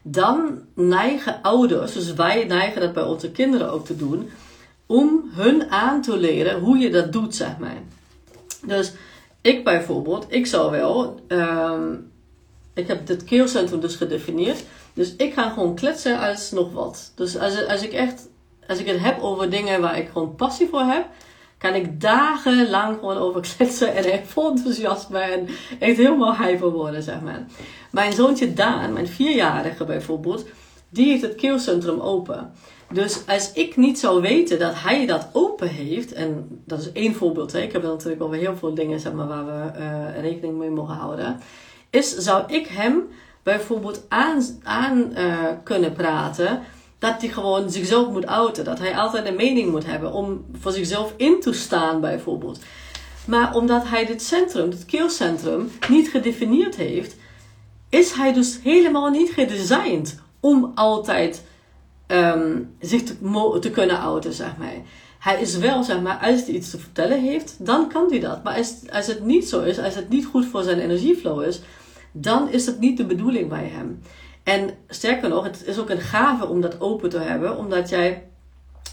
dan 0.08 0.62
neigen 0.74 1.42
ouders, 1.42 1.92
dus 1.92 2.14
wij 2.14 2.44
neigen 2.44 2.80
dat 2.80 2.92
bij 2.92 3.02
onze 3.02 3.30
kinderen 3.30 3.70
ook 3.70 3.86
te 3.86 3.96
doen, 3.96 4.30
om 4.86 5.30
hun 5.32 5.70
aan 5.70 6.02
te 6.02 6.16
leren 6.16 6.60
hoe 6.60 6.78
je 6.78 6.90
dat 6.90 7.12
doet, 7.12 7.34
zeg 7.34 7.58
maar. 7.58 7.82
Dus 8.66 8.92
ik 9.40 9.64
bijvoorbeeld, 9.64 10.26
ik 10.28 10.46
zou 10.46 10.70
wel, 10.70 11.20
um, 11.28 12.12
ik 12.74 12.86
heb 12.86 13.06
dit 13.06 13.24
keelcentrum 13.24 13.80
dus 13.80 13.96
gedefinieerd, 13.96 14.64
dus 14.94 15.16
ik 15.16 15.32
ga 15.32 15.50
gewoon 15.50 15.74
kletsen 15.74 16.20
als 16.20 16.50
nog 16.50 16.72
wat. 16.72 17.12
Dus 17.14 17.38
als, 17.38 17.66
als 17.66 17.82
ik 17.82 17.92
echt 17.92 18.28
als 18.68 18.78
ik 18.78 18.86
het 18.86 19.00
heb 19.00 19.22
over 19.22 19.50
dingen 19.50 19.80
waar 19.80 19.98
ik 19.98 20.08
gewoon 20.12 20.34
passie 20.34 20.68
voor 20.68 20.80
heb, 20.80 21.06
kan 21.58 21.74
ik 21.74 22.00
dagenlang 22.00 22.98
gewoon 22.98 23.16
over 23.16 23.40
kletsen 23.40 23.94
en 23.94 24.04
echt 24.12 24.28
vol 24.28 24.50
enthousiasme 24.50 25.18
en 25.18 25.48
echt 25.78 25.96
helemaal 25.96 26.36
hyper 26.36 26.70
worden, 26.70 27.02
zeg 27.02 27.20
maar. 27.20 27.46
Mijn 27.96 28.12
zoontje 28.12 28.52
Daan, 28.52 28.92
mijn 28.92 29.08
vierjarige 29.08 29.84
bijvoorbeeld, 29.84 30.46
die 30.88 31.06
heeft 31.06 31.22
het 31.22 31.34
keelcentrum 31.34 32.00
open. 32.00 32.52
Dus 32.92 33.26
als 33.26 33.52
ik 33.52 33.76
niet 33.76 33.98
zou 33.98 34.20
weten 34.20 34.58
dat 34.58 34.72
hij 34.74 35.06
dat 35.06 35.28
open 35.32 35.68
heeft, 35.68 36.12
en 36.12 36.60
dat 36.64 36.80
is 36.80 36.92
één 36.92 37.14
voorbeeld, 37.14 37.52
hè, 37.52 37.60
ik 37.60 37.72
heb 37.72 37.82
natuurlijk 37.82 38.22
over 38.22 38.36
heel 38.36 38.56
veel 38.56 38.74
dingen 38.74 39.00
zeg 39.00 39.12
maar, 39.12 39.26
waar 39.26 39.46
we 39.46 39.78
uh, 39.78 40.20
rekening 40.20 40.58
mee 40.58 40.70
mogen 40.70 40.94
houden, 40.94 41.40
is 41.90 42.16
zou 42.16 42.52
ik 42.52 42.66
hem 42.66 43.02
bijvoorbeeld 43.42 44.04
aan, 44.08 44.42
aan 44.62 45.12
uh, 45.16 45.34
kunnen 45.62 45.92
praten 45.92 46.60
dat 46.98 47.20
hij 47.20 47.28
gewoon 47.28 47.70
zichzelf 47.70 48.08
moet 48.08 48.26
outen. 48.26 48.64
Dat 48.64 48.78
hij 48.78 48.96
altijd 48.96 49.26
een 49.26 49.36
mening 49.36 49.70
moet 49.70 49.86
hebben 49.86 50.12
om 50.12 50.44
voor 50.60 50.72
zichzelf 50.72 51.12
in 51.16 51.40
te 51.40 51.52
staan, 51.52 52.00
bijvoorbeeld. 52.00 52.58
Maar 53.26 53.54
omdat 53.54 53.88
hij 53.88 54.06
dit 54.06 54.22
centrum, 54.22 54.70
dit 54.70 54.84
keelcentrum, 54.84 55.70
niet 55.88 56.08
gedefinieerd 56.08 56.76
heeft, 56.76 57.16
is 57.88 58.12
hij 58.12 58.32
dus 58.32 58.58
helemaal 58.62 59.10
niet 59.10 59.30
gedesigned 59.30 60.20
om 60.40 60.72
altijd 60.74 61.44
um, 62.06 62.74
zich 62.80 63.02
te, 63.60 63.70
kunnen 63.70 63.98
outen, 63.98 64.32
zeg 64.32 64.56
maar. 64.56 64.72
Hij 65.18 65.40
is 65.40 65.56
wel, 65.56 65.82
zeg 65.82 66.00
maar, 66.00 66.18
als 66.22 66.44
hij 66.44 66.54
iets 66.54 66.70
te 66.70 66.78
vertellen 66.78 67.20
heeft, 67.20 67.66
dan 67.66 67.88
kan 67.88 68.06
hij 68.08 68.20
dat. 68.20 68.42
Maar 68.42 68.56
als, 68.56 68.74
als 68.92 69.06
het 69.06 69.24
niet 69.24 69.48
zo 69.48 69.60
is, 69.60 69.78
als 69.78 69.94
het 69.94 70.08
niet 70.08 70.26
goed 70.26 70.46
voor 70.46 70.62
zijn 70.62 70.78
energieflow 70.78 71.42
is, 71.42 71.60
dan 72.12 72.50
is 72.50 72.66
het 72.66 72.78
niet 72.78 72.96
de 72.96 73.06
bedoeling 73.06 73.48
bij 73.48 73.70
hem. 73.72 74.00
En 74.42 74.70
sterker 74.88 75.28
nog, 75.28 75.44
het 75.44 75.62
is 75.66 75.78
ook 75.78 75.90
een 75.90 76.00
gave 76.00 76.46
om 76.46 76.60
dat 76.60 76.80
open 76.80 77.08
te 77.08 77.18
hebben, 77.18 77.56
omdat 77.56 77.88
jij 77.88 78.26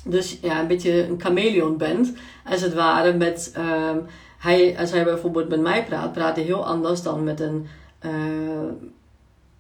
dus 0.06 0.38
ja, 0.42 0.60
een 0.60 0.68
beetje 0.68 1.08
een 1.08 1.22
chameleon 1.22 1.78
bent, 1.78 2.14
als 2.46 2.62
het 2.62 2.74
ware. 2.74 3.14
Met, 3.14 3.54
uh, 3.58 3.90
hij, 4.38 4.76
als 4.80 4.92
hij 4.92 5.04
bijvoorbeeld 5.04 5.50
met 5.50 5.62
mij 5.62 5.86
praat, 5.86 6.14
praat 6.14 6.36
hij 6.36 6.46
heel 6.46 6.66
anders 6.66 7.02
dan 7.02 7.24
met 7.24 7.40
een, 7.40 7.68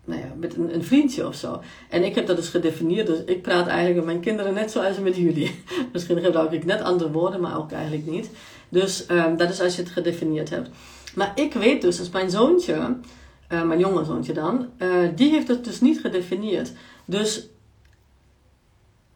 nou 0.05 0.19
ja, 0.19 0.33
met 0.35 0.55
een, 0.55 0.73
een, 0.73 0.83
vriendje 0.83 1.27
of 1.27 1.35
zo. 1.35 1.61
En 1.89 2.03
ik 2.03 2.15
heb 2.15 2.27
dat 2.27 2.35
dus 2.35 2.49
gedefinieerd, 2.49 3.07
dus 3.07 3.23
ik 3.25 3.41
praat 3.41 3.67
eigenlijk 3.67 3.95
met 3.95 4.05
mijn 4.05 4.19
kinderen 4.19 4.53
net 4.53 4.71
zoals 4.71 4.99
met 4.99 5.15
jullie. 5.15 5.63
Misschien 5.93 6.21
gebruik 6.21 6.51
ik 6.51 6.65
net 6.65 6.81
andere 6.81 7.11
woorden, 7.11 7.41
maar 7.41 7.57
ook 7.57 7.71
eigenlijk 7.71 8.05
niet. 8.05 8.29
Dus 8.69 9.09
um, 9.09 9.37
dat 9.37 9.49
is 9.49 9.61
als 9.61 9.75
je 9.75 9.81
het 9.81 9.91
gedefinieerd 9.91 10.49
hebt. 10.49 10.69
Maar 11.15 11.31
ik 11.35 11.53
weet 11.53 11.81
dus, 11.81 11.99
als 11.99 12.09
mijn 12.09 12.29
zoontje 12.29 12.95
uh, 13.53 13.63
mijn 13.63 13.79
jonge 13.79 14.03
zoontje 14.03 14.33
dan, 14.33 14.69
uh, 14.77 15.09
die 15.15 15.29
heeft 15.29 15.47
het 15.47 15.65
dus 15.65 15.81
niet 15.81 15.99
gedefinieerd. 15.99 16.71
Dus 17.05 17.47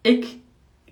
ik 0.00 0.36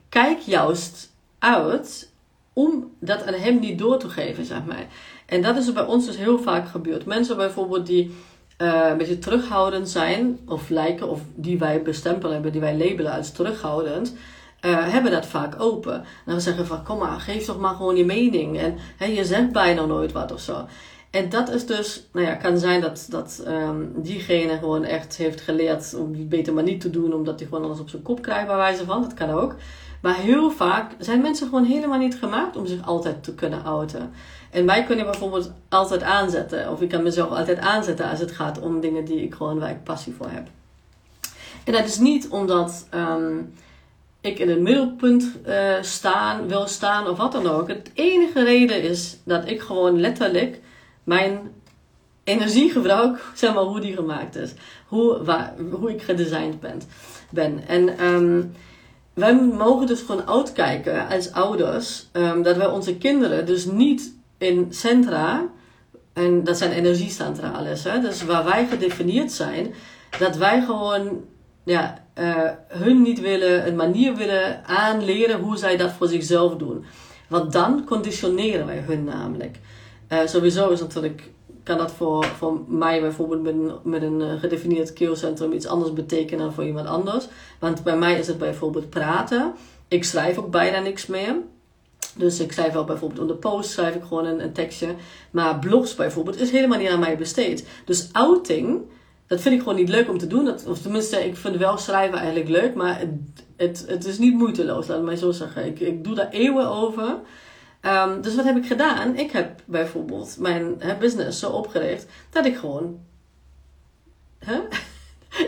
kijk 0.08 0.38
juist 0.38 1.12
uit 1.38 2.10
om 2.52 2.90
dat 2.98 3.26
aan 3.26 3.34
hem 3.34 3.58
niet 3.58 3.78
door 3.78 3.98
te 3.98 4.08
geven, 4.08 4.44
zeg 4.44 4.64
maar. 4.64 4.86
En 5.26 5.42
dat 5.42 5.56
is 5.56 5.72
bij 5.72 5.84
ons 5.84 6.06
dus 6.06 6.16
heel 6.16 6.38
vaak 6.38 6.68
gebeurd. 6.68 7.04
Mensen 7.04 7.36
bijvoorbeeld 7.36 7.86
die 7.86 8.14
uh, 8.62 8.86
een 8.90 8.98
beetje 8.98 9.18
terughoudend 9.18 9.88
zijn, 9.88 10.38
of 10.46 10.68
lijken, 10.68 11.08
of 11.08 11.20
die 11.34 11.58
wij 11.58 11.82
bestempelen 11.82 12.32
hebben, 12.32 12.52
die 12.52 12.60
wij 12.60 12.76
labelen 12.76 13.12
als 13.12 13.32
terughoudend, 13.32 14.14
uh, 14.60 14.92
hebben 14.92 15.12
dat 15.12 15.26
vaak 15.26 15.60
open. 15.60 15.94
En 15.94 16.04
dan 16.24 16.40
zeggen 16.40 16.66
van, 16.66 16.84
kom 16.84 16.98
maar, 16.98 17.20
geef 17.20 17.44
toch 17.44 17.58
maar 17.58 17.74
gewoon 17.74 17.96
je 17.96 18.04
mening. 18.04 18.60
En 18.98 19.14
je 19.14 19.24
zegt 19.24 19.52
bijna 19.52 19.84
nooit 19.84 20.12
wat 20.12 20.32
of 20.32 20.40
zo. 20.40 20.66
En 21.10 21.28
dat 21.28 21.48
is 21.48 21.66
dus, 21.66 22.06
nou 22.12 22.26
ja, 22.26 22.34
kan 22.34 22.58
zijn 22.58 22.80
dat, 22.80 23.06
dat 23.10 23.44
um, 23.46 23.92
diegene 23.96 24.58
gewoon 24.58 24.84
echt 24.84 25.16
heeft 25.16 25.40
geleerd 25.40 25.94
om 25.94 26.12
het 26.12 26.28
beter 26.28 26.54
maar 26.54 26.62
niet 26.62 26.80
te 26.80 26.90
doen, 26.90 27.14
omdat 27.14 27.40
hij 27.40 27.48
gewoon 27.48 27.64
alles 27.64 27.80
op 27.80 27.88
zijn 27.88 28.02
kop 28.02 28.22
krijgt, 28.22 28.46
bij 28.46 28.56
wijze 28.56 28.84
van. 28.84 29.02
Dat 29.02 29.14
kan 29.14 29.30
ook. 29.30 29.54
Maar 30.06 30.16
heel 30.16 30.50
vaak 30.50 30.92
zijn 30.98 31.20
mensen 31.20 31.48
gewoon 31.48 31.64
helemaal 31.64 31.98
niet 31.98 32.14
gemaakt 32.14 32.56
om 32.56 32.66
zich 32.66 32.86
altijd 32.86 33.24
te 33.24 33.34
kunnen 33.34 33.64
outen. 33.64 34.12
En 34.50 34.66
wij 34.66 34.84
kunnen 34.84 35.04
bijvoorbeeld 35.04 35.52
altijd 35.68 36.02
aanzetten, 36.02 36.70
of 36.70 36.80
ik 36.80 36.88
kan 36.88 37.02
mezelf 37.02 37.30
altijd 37.30 37.58
aanzetten 37.58 38.10
als 38.10 38.20
het 38.20 38.30
gaat 38.30 38.60
om 38.60 38.80
dingen 38.80 39.04
die 39.04 39.22
ik 39.22 39.34
gewoon 39.34 39.58
waar 39.58 39.70
ik 39.70 39.82
passie 39.82 40.14
voor 40.14 40.28
heb. 40.30 40.48
En 41.64 41.72
dat 41.72 41.84
is 41.84 41.98
niet 41.98 42.28
omdat 42.28 42.86
um, 42.94 43.54
ik 44.20 44.38
in 44.38 44.48
het 44.48 44.60
middelpunt 44.60 45.32
uh, 45.46 45.74
staan, 45.80 46.48
wil 46.48 46.66
staan 46.66 47.08
of 47.08 47.16
wat 47.16 47.32
dan 47.32 47.46
ook. 47.46 47.68
Het 47.68 47.90
enige 47.94 48.44
reden 48.44 48.82
is 48.82 49.18
dat 49.24 49.48
ik 49.48 49.60
gewoon 49.60 50.00
letterlijk 50.00 50.60
mijn 51.04 51.52
energiegebruik, 52.24 53.24
zeg 53.34 53.54
maar, 53.54 53.64
hoe 53.64 53.80
die 53.80 53.94
gemaakt 53.94 54.36
is. 54.36 54.52
Hoe, 54.86 55.24
waar, 55.24 55.54
hoe 55.70 55.90
ik 55.90 56.02
gedesigned 56.02 56.60
ben. 56.60 56.80
ben. 57.30 57.68
En 57.68 58.04
um, 58.04 58.52
wij 59.16 59.34
mogen 59.34 59.86
dus 59.86 60.00
gewoon 60.00 60.28
uitkijken 60.28 61.08
als 61.08 61.32
ouders 61.32 62.06
um, 62.12 62.42
dat 62.42 62.56
wij 62.56 62.66
onze 62.66 62.96
kinderen 62.96 63.46
dus 63.46 63.64
niet 63.64 64.14
in 64.38 64.66
centra, 64.70 65.48
en 66.12 66.44
dat 66.44 66.58
zijn 66.58 66.72
energiecentra 66.72 67.50
alles, 67.50 67.84
hè, 67.84 68.00
dus 68.00 68.24
waar 68.24 68.44
wij 68.44 68.66
gedefinieerd 68.66 69.32
zijn, 69.32 69.74
dat 70.18 70.36
wij 70.36 70.62
gewoon 70.62 71.24
ja, 71.64 72.04
uh, 72.18 72.50
hun 72.68 73.02
niet 73.02 73.20
willen, 73.20 73.66
een 73.66 73.76
manier 73.76 74.14
willen 74.14 74.64
aanleren 74.66 75.40
hoe 75.40 75.56
zij 75.56 75.76
dat 75.76 75.92
voor 75.92 76.08
zichzelf 76.08 76.56
doen. 76.56 76.84
Want 77.28 77.52
dan 77.52 77.84
conditioneren 77.84 78.66
wij 78.66 78.82
hun 78.86 79.04
namelijk. 79.04 79.58
Uh, 80.08 80.18
sowieso 80.24 80.70
is 80.70 80.80
natuurlijk, 80.80 81.30
kan 81.66 81.78
dat 81.78 81.92
voor, 81.92 82.24
voor 82.24 82.60
mij 82.66 83.00
bijvoorbeeld 83.00 83.42
met, 83.42 83.84
met 83.84 84.02
een 84.02 84.20
uh, 84.20 84.40
gedefinieerd 84.40 84.92
keelcentrum 84.92 85.52
iets 85.52 85.66
anders 85.66 85.92
betekenen 85.92 86.44
dan 86.44 86.52
voor 86.52 86.64
iemand 86.64 86.86
anders. 86.86 87.28
Want 87.58 87.82
bij 87.82 87.96
mij 87.96 88.18
is 88.18 88.26
het 88.26 88.38
bijvoorbeeld 88.38 88.90
praten. 88.90 89.54
Ik 89.88 90.04
schrijf 90.04 90.38
ook 90.38 90.50
bijna 90.50 90.78
niks 90.78 91.06
meer. 91.06 91.34
Dus 92.14 92.40
ik 92.40 92.52
schrijf 92.52 92.72
wel 92.72 92.84
bijvoorbeeld 92.84 93.20
onder 93.20 93.36
post 93.36 93.70
schrijf 93.70 93.94
ik 93.94 94.02
gewoon 94.02 94.24
een, 94.24 94.42
een 94.42 94.52
tekstje. 94.52 94.94
Maar 95.30 95.58
blogs 95.58 95.94
bijvoorbeeld 95.94 96.40
is 96.40 96.50
helemaal 96.50 96.78
niet 96.78 96.88
aan 96.88 97.00
mij 97.00 97.16
besteed. 97.16 97.66
Dus 97.84 98.08
outing, 98.12 98.80
dat 99.26 99.40
vind 99.40 99.54
ik 99.54 99.60
gewoon 99.60 99.78
niet 99.78 99.88
leuk 99.88 100.08
om 100.08 100.18
te 100.18 100.26
doen. 100.26 100.48
Of 100.66 100.78
tenminste, 100.78 101.24
ik 101.24 101.36
vind 101.36 101.56
wel 101.56 101.78
schrijven 101.78 102.18
eigenlijk 102.18 102.48
leuk. 102.48 102.74
Maar 102.74 102.98
het, 102.98 103.10
het, 103.56 103.84
het 103.88 104.04
is 104.04 104.18
niet 104.18 104.34
moeiteloos, 104.34 104.86
laat 104.86 105.02
mij 105.02 105.16
zo 105.16 105.30
zeggen. 105.30 105.66
Ik, 105.66 105.80
ik 105.80 106.04
doe 106.04 106.14
daar 106.14 106.30
eeuwen 106.30 106.68
over. 106.68 107.18
Um, 107.86 108.20
dus 108.22 108.34
wat 108.34 108.44
heb 108.44 108.56
ik 108.56 108.66
gedaan? 108.66 109.16
Ik 109.16 109.30
heb 109.30 109.60
bijvoorbeeld 109.64 110.36
mijn 110.38 110.80
business 110.98 111.38
zo 111.38 111.50
opgericht 111.50 112.06
dat 112.30 112.46
ik 112.46 112.56
gewoon 112.56 112.98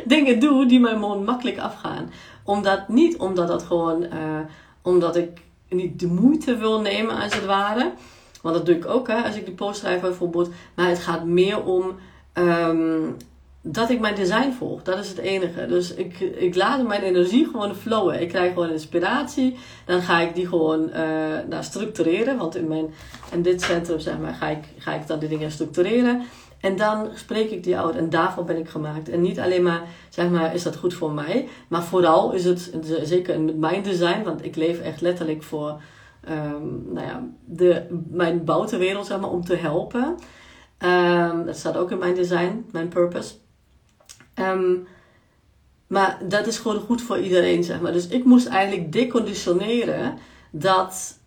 dingen 0.05 0.41
doe 0.41 0.67
die 0.67 0.81
mij 0.81 0.93
gewoon 0.93 1.25
makkelijk 1.25 1.59
afgaan. 1.59 2.11
Omdat, 2.45 2.89
niet 2.89 3.17
omdat 3.17 3.49
dat 3.49 3.63
gewoon, 3.63 4.03
uh, 4.03 4.41
omdat 4.83 5.17
ik 5.17 5.41
niet 5.69 6.01
de 6.01 6.07
moeite 6.07 6.57
wil 6.57 6.81
nemen 6.81 7.17
als 7.17 7.35
het 7.35 7.45
ware. 7.45 7.93
Want 8.43 8.55
dat 8.55 8.67
doe 8.67 8.77
ik 8.77 8.87
ook 8.87 9.09
hè, 9.09 9.23
als 9.23 9.37
ik 9.37 9.45
die 9.45 9.55
post 9.55 9.79
schrijf 9.79 10.01
bijvoorbeeld. 10.01 10.51
Maar 10.75 10.89
het 10.89 10.99
gaat 10.99 11.25
meer 11.25 11.65
om 11.65 11.99
um, 12.35 13.17
dat 13.71 13.91
ik 13.91 14.01
mijn 14.01 14.15
design 14.15 14.53
volg. 14.53 14.83
Dat 14.83 14.99
is 14.99 15.09
het 15.09 15.19
enige. 15.19 15.67
Dus 15.67 15.95
ik, 15.95 16.21
ik 16.21 16.55
laat 16.55 16.87
mijn 16.87 17.03
energie 17.03 17.45
gewoon 17.45 17.75
flowen. 17.75 18.21
Ik 18.21 18.29
krijg 18.29 18.53
gewoon 18.53 18.71
inspiratie. 18.71 19.57
Dan 19.85 20.03
ga 20.03 20.21
ik 20.21 20.35
die 20.35 20.47
gewoon 20.47 20.91
uh, 21.51 21.61
structureren. 21.61 22.37
Want 22.37 22.57
in, 22.57 22.69
mijn, 22.69 22.95
in 23.33 23.43
dit 23.43 23.63
centrum 23.63 23.99
zeg 23.99 24.19
maar, 24.19 24.35
ga, 24.35 24.49
ik, 24.49 24.65
ga 24.79 24.95
ik 24.95 25.07
dan 25.07 25.19
die 25.19 25.29
dingen 25.29 25.51
structureren. 25.51 26.23
En 26.61 26.77
dan 26.77 27.09
spreek 27.15 27.51
ik 27.51 27.65
die 27.65 27.79
uit. 27.79 27.97
En 27.97 28.11
daarvoor 28.11 28.45
ben 28.45 28.59
ik 28.59 28.69
gemaakt. 28.69 29.09
En 29.09 29.21
niet 29.21 29.41
alleen 29.41 29.63
maar, 29.63 29.83
zeg 30.09 30.31
maar, 30.31 30.55
is 30.55 30.63
dat 30.63 30.77
goed 30.77 30.95
voor 30.95 31.13
mij. 31.13 31.49
Maar 31.69 31.83
vooral 31.83 32.33
is 32.33 32.45
het, 32.45 32.73
zeker 33.03 33.41
met 33.41 33.59
mijn 33.59 33.83
design. 33.83 34.23
Want 34.23 34.45
ik 34.45 34.57
leef 34.57 34.81
echt 34.81 35.01
letterlijk 35.01 35.43
voor 35.43 35.81
um, 36.29 36.93
nou 36.93 37.07
ja, 37.07 37.29
de, 37.45 37.87
mijn 38.09 38.45
buitenwereld, 38.45 39.07
zeg 39.07 39.21
maar, 39.21 39.31
om 39.31 39.45
te 39.45 39.57
helpen. 39.57 40.15
Um, 40.79 41.47
dat 41.47 41.57
staat 41.57 41.77
ook 41.77 41.91
in 41.91 41.99
mijn 41.99 42.15
design, 42.15 42.67
mijn 42.71 42.89
purpose. 42.89 43.35
Um, 44.41 44.87
maar 45.87 46.19
dat 46.29 46.47
is 46.47 46.59
gewoon 46.59 46.81
goed 46.81 47.03
voor 47.03 47.19
iedereen, 47.19 47.65
zeg 47.65 47.81
maar. 47.81 47.93
Dus 47.93 48.09
ik 48.09 48.25
moest 48.25 48.47
eigenlijk 48.47 48.93
deconditioneren 48.93 50.19
dat 50.51 51.19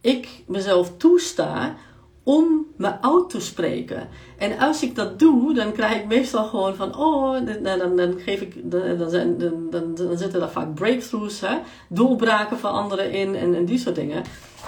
ik 0.00 0.28
mezelf 0.46 0.96
toesta 0.96 1.76
om 2.22 2.66
me 2.76 3.00
uit 3.00 3.30
te 3.30 3.40
spreken. 3.40 4.08
En 4.38 4.58
als 4.58 4.82
ik 4.82 4.94
dat 4.94 5.18
doe, 5.18 5.54
dan 5.54 5.72
krijg 5.72 5.96
ik 5.96 6.06
meestal 6.06 6.44
gewoon 6.44 6.74
van, 6.74 6.96
oh, 6.96 7.46
dan, 7.46 7.78
dan, 7.78 7.96
dan 7.96 8.18
geef 8.18 8.40
ik, 8.40 8.70
dan, 8.70 8.98
dan, 8.98 9.70
dan, 9.70 9.94
dan, 9.94 10.18
zitten 10.18 10.42
er 10.42 10.50
vaak 10.50 10.74
breakthroughs, 10.74 11.40
hè, 11.40 11.58
doorbraken 11.88 12.58
van 12.58 12.72
anderen 12.72 13.12
in 13.12 13.34
en, 13.34 13.64
die 13.64 13.78
soort 13.78 13.94
dingen. 13.94 14.22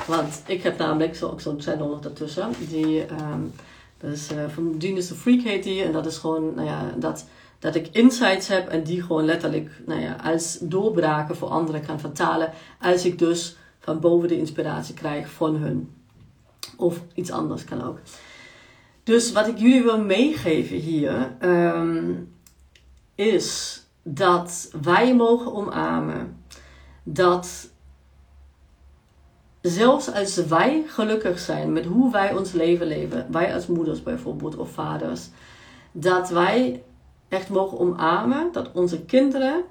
Want 0.06 0.42
ik 0.46 0.62
heb 0.62 0.78
namelijk, 0.78 1.16
zo'n 1.16 1.60
channel 1.60 1.88
nog 1.88 2.00
daartussen, 2.00 2.50
die, 2.68 3.00
um, 3.00 3.52
dat 3.98 4.10
is 4.10 4.32
uh, 4.32 4.38
van 4.48 4.74
the 4.78 5.14
Freak 5.14 5.40
heet 5.40 5.62
die, 5.62 5.82
en 5.82 5.92
dat 5.92 6.06
is 6.06 6.16
gewoon, 6.16 6.54
nou 6.54 6.66
ja, 6.66 6.94
dat 6.96 7.26
dat 7.60 7.74
ik 7.74 7.88
insights 7.92 8.48
heb 8.48 8.68
en 8.68 8.82
die 8.82 9.02
gewoon 9.02 9.24
letterlijk 9.24 9.70
nou 9.86 10.00
ja, 10.00 10.16
als 10.22 10.58
doorbraken 10.60 11.36
voor 11.36 11.48
anderen 11.48 11.86
kan 11.86 12.00
vertalen. 12.00 12.52
Als 12.80 13.04
ik 13.04 13.18
dus 13.18 13.56
van 13.78 14.00
boven 14.00 14.28
de 14.28 14.38
inspiratie 14.38 14.94
krijg 14.94 15.30
van 15.30 15.56
hun. 15.56 15.94
Of 16.76 17.00
iets 17.14 17.30
anders 17.30 17.64
kan 17.64 17.82
ook. 17.82 17.98
Dus 19.02 19.32
wat 19.32 19.48
ik 19.48 19.58
jullie 19.58 19.82
wil 19.82 20.04
meegeven 20.04 20.76
hier 20.76 21.36
ehm, 21.38 22.12
is 23.14 23.82
dat 24.02 24.72
wij 24.82 25.14
mogen 25.14 25.54
omarmen 25.54 26.44
dat 27.02 27.70
zelfs 29.60 30.12
als 30.12 30.36
wij 30.36 30.84
gelukkig 30.86 31.38
zijn 31.38 31.72
met 31.72 31.84
hoe 31.84 32.12
wij 32.12 32.36
ons 32.36 32.52
leven 32.52 32.86
leven, 32.86 33.26
wij 33.30 33.54
als 33.54 33.66
moeders 33.66 34.02
bijvoorbeeld 34.02 34.56
of 34.56 34.70
vaders, 34.70 35.28
dat 35.92 36.30
wij 36.30 36.82
echt 37.30 37.48
mogen 37.48 37.78
omarmen 37.78 38.48
dat 38.52 38.72
onze 38.72 39.04
kinderen 39.04 39.64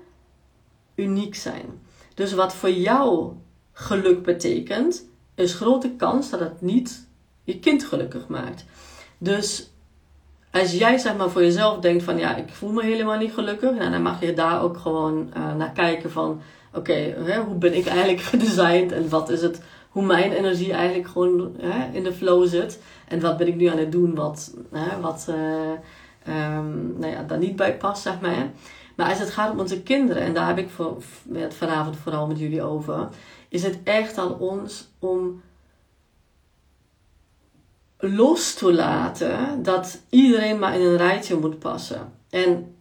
uniek 0.96 1.36
zijn. 1.36 1.66
Dus 2.14 2.34
wat 2.34 2.56
voor 2.56 2.72
jou 2.72 3.34
geluk 3.72 4.24
betekent, 4.24 5.06
is 5.36 5.54
grote 5.54 5.92
kans 5.98 6.30
dat 6.30 6.40
het 6.40 6.62
niet 6.62 7.08
je 7.44 7.60
kind 7.60 7.84
gelukkig 7.84 8.28
maakt. 8.28 8.66
Dus 9.18 9.70
als 10.52 10.72
jij 10.72 10.98
zeg 10.98 11.18
maar 11.18 11.30
voor 11.30 11.42
jezelf 11.42 11.80
denkt 11.80 12.04
van 12.04 12.18
ja, 12.18 12.36
ik 12.36 12.50
voel 12.50 12.72
me 12.72 12.84
helemaal 12.84 13.18
niet 13.18 13.34
gelukkig, 13.34 13.72
nou, 13.76 13.92
dan 13.92 14.02
mag 14.02 14.22
je 14.22 14.34
daar 14.34 14.62
ook 14.62 14.78
gewoon 14.78 15.30
uh, 15.38 15.56
naar 15.56 15.72
kijken 15.72 16.12
van 16.12 16.42
oké, 16.74 17.16
hoe 17.46 17.56
ben 17.56 17.74
ik 17.74 17.86
eigenlijk 17.86 18.22
gedesigned 18.32 18.92
en 18.92 19.10
wat 19.10 19.30
is 19.30 19.42
het, 19.42 19.62
hoe 19.90 20.04
mijn 20.04 20.32
energie 20.32 20.74
eigenlijk 20.74 21.08
gewoon 21.08 21.56
hè, 21.58 21.98
in 21.98 22.04
de 22.04 22.14
flow 22.14 22.48
zit 22.48 22.80
en 23.08 23.20
wat 23.20 23.38
ben 23.38 23.48
ik 23.48 23.56
nu 23.56 23.66
aan 23.66 23.78
het 23.78 23.92
doen 23.92 24.16
wat, 24.16 24.54
hè, 24.72 25.00
wat, 25.00 25.28
uh, 25.30 25.36
um, 26.28 26.96
nou 27.00 27.12
ja, 27.14 27.24
daar 27.24 27.38
niet 27.38 27.56
bij 27.56 27.78
past, 27.78 28.02
zeg 28.02 28.22
maar. 28.22 28.52
Maar 28.96 29.10
als 29.10 29.20
het 29.20 29.30
gaat 29.30 29.52
om 29.52 29.60
onze 29.60 29.82
kinderen, 29.82 30.24
en 30.24 30.34
daar 30.34 30.48
heb 30.48 30.58
ik 30.58 30.70
voor, 30.70 30.98
het 31.34 31.54
vanavond 31.54 31.98
vooral 31.98 32.28
met 32.28 32.40
jullie 32.40 32.64
over, 32.64 33.08
is 33.50 33.64
het 33.64 33.80
echt 33.84 34.18
aan 34.18 34.38
ons 34.38 34.88
om 35.00 35.42
los 37.98 38.54
te 38.54 38.74
laten 38.74 39.64
dat 39.64 40.02
iedereen 40.10 40.60
maar 40.60 40.76
in 40.76 40.86
een 40.86 40.98
rijtje 40.98 41.38
moet 41.38 41.60
passen. 41.60 42.14
En 42.30 42.76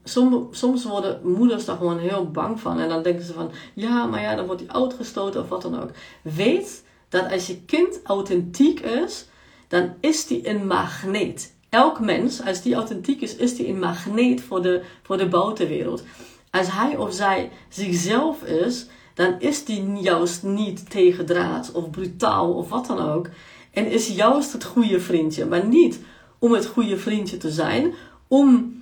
soms 0.51 0.85
worden 0.85 1.21
moeders 1.23 1.65
daar 1.65 1.77
gewoon 1.77 1.99
heel 1.99 2.31
bang 2.31 2.61
van. 2.61 2.81
En 2.81 2.89
dan 2.89 3.03
denken 3.03 3.25
ze 3.25 3.33
van, 3.33 3.51
ja, 3.75 4.07
maar 4.07 4.23
ja, 4.23 4.35
dan 4.35 4.47
wordt 4.47 4.61
hij 4.61 4.71
uitgestoten 4.71 5.41
of 5.41 5.49
wat 5.49 5.63
dan 5.63 5.83
ook. 5.83 5.91
Weet 6.23 6.85
dat 7.09 7.33
als 7.33 7.47
je 7.47 7.63
kind 7.63 8.01
authentiek 8.05 8.81
is, 8.81 9.27
dan 9.69 9.95
is 10.01 10.27
die 10.27 10.49
een 10.49 10.67
magneet 10.67 11.55
elk 11.69 12.01
mens, 12.01 12.45
als 12.45 12.63
die 12.63 12.75
authentiek 12.75 13.21
is, 13.21 13.37
is 13.37 13.57
die 13.57 13.69
een 13.69 13.79
magneet 13.79 14.41
voor 14.41 14.63
de, 14.63 14.83
voor 15.03 15.17
de 15.17 15.29
buitenwereld. 15.29 16.03
Als 16.51 16.73
hij 16.73 16.97
of 16.97 17.15
zij 17.15 17.51
zichzelf 17.69 18.43
is, 18.43 18.87
dan 19.15 19.35
is 19.39 19.65
die 19.65 19.93
juist 20.01 20.43
niet 20.43 20.91
tegendraad 20.91 21.73
of 21.73 21.91
brutaal 21.91 22.53
of 22.53 22.69
wat 22.69 22.87
dan 22.87 22.99
ook. 22.99 23.29
En 23.71 23.91
is 23.91 24.09
juist 24.09 24.53
het 24.53 24.65
goede 24.65 25.01
vriendje. 25.01 25.47
Maar 25.47 25.67
niet 25.67 26.01
om 26.39 26.53
het 26.53 26.67
goede 26.67 26.97
vriendje 26.97 27.37
te 27.37 27.51
zijn, 27.51 27.95
om 28.29 28.77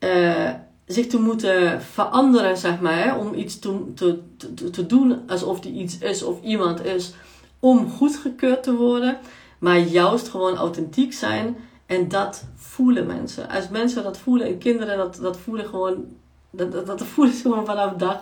uh, 0.00 0.50
zich 0.86 1.06
te 1.06 1.20
moeten 1.20 1.82
veranderen, 1.82 2.56
zeg 2.56 2.80
maar. 2.80 3.04
Hè? 3.04 3.14
Om 3.14 3.34
iets 3.34 3.58
te, 3.58 3.92
te, 3.94 4.18
te, 4.36 4.70
te 4.70 4.86
doen 4.86 5.20
alsof 5.28 5.60
die 5.60 5.72
iets 5.72 5.98
is 5.98 6.22
of 6.22 6.42
iemand 6.42 6.84
is, 6.84 7.14
om 7.60 7.90
goedgekeurd 7.90 8.62
te 8.62 8.74
worden. 8.74 9.18
Maar 9.58 9.78
juist 9.78 10.28
gewoon 10.28 10.56
authentiek 10.56 11.12
zijn 11.12 11.56
en 11.92 12.08
dat 12.08 12.44
voelen 12.54 13.06
mensen. 13.06 13.48
Als 13.48 13.68
mensen 13.68 14.02
dat 14.02 14.18
voelen 14.18 14.46
en 14.46 14.58
kinderen 14.58 14.96
dat, 14.96 15.18
dat 15.22 15.36
voelen 15.36 15.66
gewoon, 15.66 16.04
dat, 16.50 16.72
dat, 16.72 16.86
dat 16.86 17.02
voelen 17.02 17.34
ze 17.34 17.42
gewoon 17.42 17.66
vanaf 17.66 17.92
dag 17.92 18.20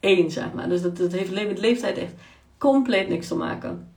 één, 0.00 0.30
zeg 0.30 0.52
maar. 0.52 0.68
Dus 0.68 0.82
dat, 0.82 0.98
heeft 0.98 1.32
met 1.32 1.58
leeftijd 1.58 1.98
echt 1.98 2.12
compleet 2.58 3.08
niks 3.08 3.28
te 3.28 3.34
maken. 3.34 3.88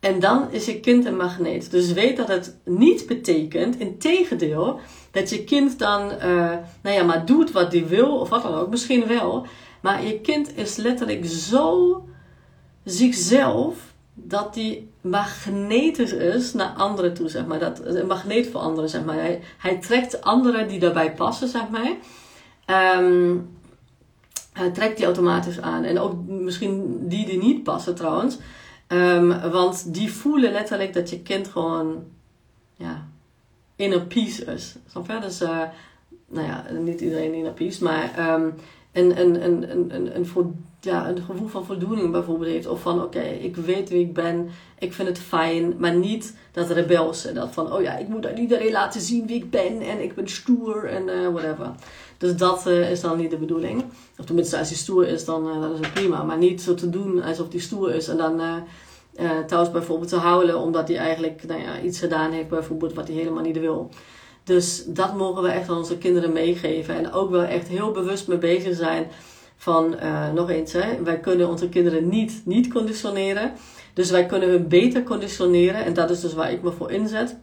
En 0.00 0.20
dan 0.20 0.50
is 0.50 0.66
je 0.66 0.80
kind 0.80 1.04
een 1.04 1.16
magneet. 1.16 1.70
Dus 1.70 1.92
weet 1.92 2.16
dat 2.16 2.28
het 2.28 2.56
niet 2.64 3.06
betekent, 3.06 3.78
in 3.78 3.98
tegendeel, 3.98 4.80
dat 5.10 5.30
je 5.30 5.44
kind 5.44 5.78
dan, 5.78 6.12
uh, 6.12 6.56
nou 6.82 6.96
ja, 6.96 7.02
maar 7.02 7.26
doet 7.26 7.50
wat 7.50 7.72
hij 7.72 7.86
wil 7.86 8.18
of 8.18 8.28
wat 8.28 8.42
dan 8.42 8.54
ook. 8.54 8.70
Misschien 8.70 9.06
wel. 9.06 9.46
Maar 9.82 10.04
je 10.04 10.20
kind 10.20 10.56
is 10.56 10.76
letterlijk 10.76 11.26
zo 11.26 12.04
zichzelf 12.84 13.94
dat 14.14 14.54
die 14.54 14.90
magnetisch 15.10 16.12
is 16.12 16.52
naar 16.52 16.72
anderen 16.76 17.14
toe, 17.14 17.28
zeg 17.28 17.46
maar. 17.46 17.58
Dat, 17.58 17.80
een 17.84 18.06
magneet 18.06 18.50
voor 18.50 18.60
anderen, 18.60 18.90
zeg 18.90 19.04
maar. 19.04 19.14
Hij, 19.14 19.42
hij 19.58 19.78
trekt 19.78 20.22
anderen 20.22 20.68
die 20.68 20.78
daarbij 20.78 21.14
passen, 21.14 21.48
zeg 21.48 21.68
maar. 21.68 21.96
Hij 24.52 24.70
trekt 24.70 24.96
die 24.96 25.04
automatisch 25.04 25.60
aan. 25.60 25.84
En 25.84 25.98
ook 25.98 26.14
misschien 26.28 26.98
die 27.08 27.26
die 27.26 27.38
niet 27.38 27.62
passen, 27.62 27.94
trouwens. 27.94 28.38
Um, 28.88 29.50
want 29.50 29.94
die 29.94 30.12
voelen 30.12 30.52
letterlijk 30.52 30.92
dat 30.92 31.10
je 31.10 31.20
kind 31.20 31.48
gewoon, 31.48 32.04
ja, 32.74 33.06
inner 33.76 34.00
peace 34.00 34.44
is. 34.44 34.76
Je? 35.06 35.18
Dus, 35.20 35.42
uh, 35.42 35.62
nou 36.28 36.46
ja, 36.46 36.64
niet 36.80 37.00
iedereen 37.00 37.34
inner 37.34 37.52
peace, 37.52 37.84
maar 37.84 38.32
um, 38.34 38.54
een, 38.96 39.20
een, 39.20 39.44
een, 39.44 39.94
een, 39.94 40.16
een, 40.16 40.26
ja, 40.80 41.12
gevoel 41.26 41.48
van 41.48 41.64
voldoening 41.64 42.12
bijvoorbeeld 42.12 42.50
heeft. 42.50 42.66
Of 42.66 42.80
van 42.80 43.02
oké, 43.02 43.20
ik 43.20 43.56
weet 43.56 43.88
wie 43.88 44.00
ik 44.00 44.14
ben, 44.14 44.48
ik 44.78 44.92
vind 44.92 45.08
het 45.08 45.18
fijn. 45.18 45.74
Maar 45.78 45.94
niet 45.94 46.36
dat 46.52 46.70
rebelse. 46.70 47.32
Dat 47.32 47.52
van 47.52 47.72
oh 47.72 47.82
ja, 47.82 47.96
ik 47.96 48.08
moet 48.08 48.28
iedereen 48.36 48.72
laten 48.72 49.00
zien 49.00 49.26
wie 49.26 49.36
ik 49.36 49.50
ben 49.50 49.80
en 49.80 50.02
ik 50.02 50.14
ben 50.14 50.28
stoer 50.28 50.84
en 50.84 51.08
uh, 51.08 51.28
whatever. 51.28 51.72
Dus 52.18 52.36
dat 52.36 52.66
uh, 52.66 52.90
is 52.90 53.00
dan 53.00 53.18
niet 53.18 53.30
de 53.30 53.36
bedoeling. 53.36 53.84
Of 54.18 54.24
tenminste, 54.24 54.58
als 54.58 54.68
hij 54.68 54.76
stoer 54.76 55.08
is, 55.08 55.24
dan 55.24 55.46
uh, 55.46 55.60
dat 55.60 55.72
is 55.72 55.78
het 55.78 55.94
prima. 55.94 56.22
Maar 56.22 56.38
niet 56.38 56.62
zo 56.62 56.74
te 56.74 56.90
doen 56.90 57.22
alsof 57.22 57.50
hij 57.50 57.60
stoer 57.60 57.94
is 57.94 58.08
en 58.08 58.16
dan 58.16 58.40
thuis 59.46 59.70
bijvoorbeeld 59.70 60.08
te 60.08 60.16
houden 60.16 60.58
omdat 60.58 60.88
hij 60.88 60.96
eigenlijk 60.96 61.42
nou 61.46 61.60
ja, 61.60 61.80
iets 61.80 61.98
gedaan 61.98 62.32
heeft, 62.32 62.48
bijvoorbeeld 62.48 62.94
wat 62.94 63.06
hij 63.08 63.16
helemaal 63.16 63.42
niet 63.42 63.58
wil. 63.58 63.90
Dus 64.46 64.84
dat 64.86 65.16
mogen 65.16 65.42
we 65.42 65.48
echt 65.48 65.68
aan 65.68 65.76
onze 65.76 65.98
kinderen 65.98 66.32
meegeven. 66.32 66.94
En 66.94 67.12
ook 67.12 67.30
wel 67.30 67.42
echt 67.42 67.68
heel 67.68 67.90
bewust 67.90 68.28
mee 68.28 68.38
bezig 68.38 68.76
zijn 68.76 69.06
van, 69.56 69.96
uh, 70.02 70.32
nog 70.32 70.50
eens, 70.50 70.72
hè, 70.72 71.02
wij 71.02 71.20
kunnen 71.20 71.48
onze 71.48 71.68
kinderen 71.68 72.08
niet, 72.08 72.42
niet 72.44 72.72
conditioneren. 72.72 73.52
Dus 73.92 74.10
wij 74.10 74.26
kunnen 74.26 74.48
hun 74.48 74.68
beter 74.68 75.02
conditioneren. 75.02 75.84
En 75.84 75.94
dat 75.94 76.10
is 76.10 76.20
dus 76.20 76.34
waar 76.34 76.52
ik 76.52 76.62
me 76.62 76.72
voor 76.72 76.90
inzet. 76.90 77.36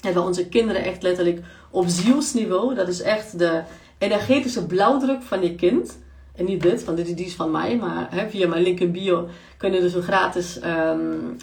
En 0.00 0.14
we 0.14 0.20
onze 0.20 0.48
kinderen 0.48 0.84
echt 0.84 1.02
letterlijk 1.02 1.40
op 1.70 1.84
zielsniveau, 1.88 2.74
dat 2.74 2.88
is 2.88 3.02
echt 3.02 3.38
de 3.38 3.62
energetische 3.98 4.66
blauwdruk 4.66 5.22
van 5.22 5.42
je 5.42 5.54
kind. 5.54 5.98
En 6.34 6.44
niet 6.44 6.62
dit, 6.62 6.84
want 6.84 6.96
dit 6.96 7.20
is 7.20 7.34
van 7.34 7.50
mij, 7.50 7.76
maar 7.76 8.26
via 8.30 8.48
mijn 8.48 8.62
link 8.62 8.80
in 8.80 8.92
bio 8.92 9.28
kun 9.56 9.72
je 9.72 9.80
dus 9.80 9.94
een 9.94 10.02
gratis 10.02 10.60
um, 10.64 11.36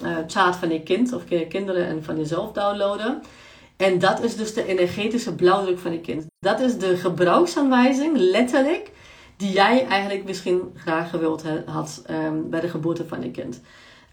van 0.59 0.69
je 0.69 0.81
kind 0.83 1.13
of 1.13 1.23
kinderen 1.49 1.85
en 1.87 2.03
van 2.03 2.17
jezelf 2.17 2.51
downloaden. 2.51 3.21
En 3.77 3.99
dat 3.99 4.23
is 4.23 4.35
dus 4.35 4.53
de 4.53 4.65
energetische 4.65 5.35
blauwdruk 5.35 5.79
van 5.79 5.91
je 5.91 5.99
kind. 5.99 6.25
Dat 6.39 6.59
is 6.59 6.77
de 6.77 6.97
gebruiksaanwijzing, 6.97 8.17
letterlijk, 8.17 8.91
die 9.37 9.51
jij 9.51 9.85
eigenlijk 9.85 10.25
misschien 10.25 10.61
graag 10.75 11.09
gewild 11.09 11.43
had 11.65 12.03
um, 12.09 12.49
bij 12.49 12.59
de 12.59 12.69
geboorte 12.69 13.05
van 13.07 13.21
je 13.21 13.31
kind. 13.31 13.61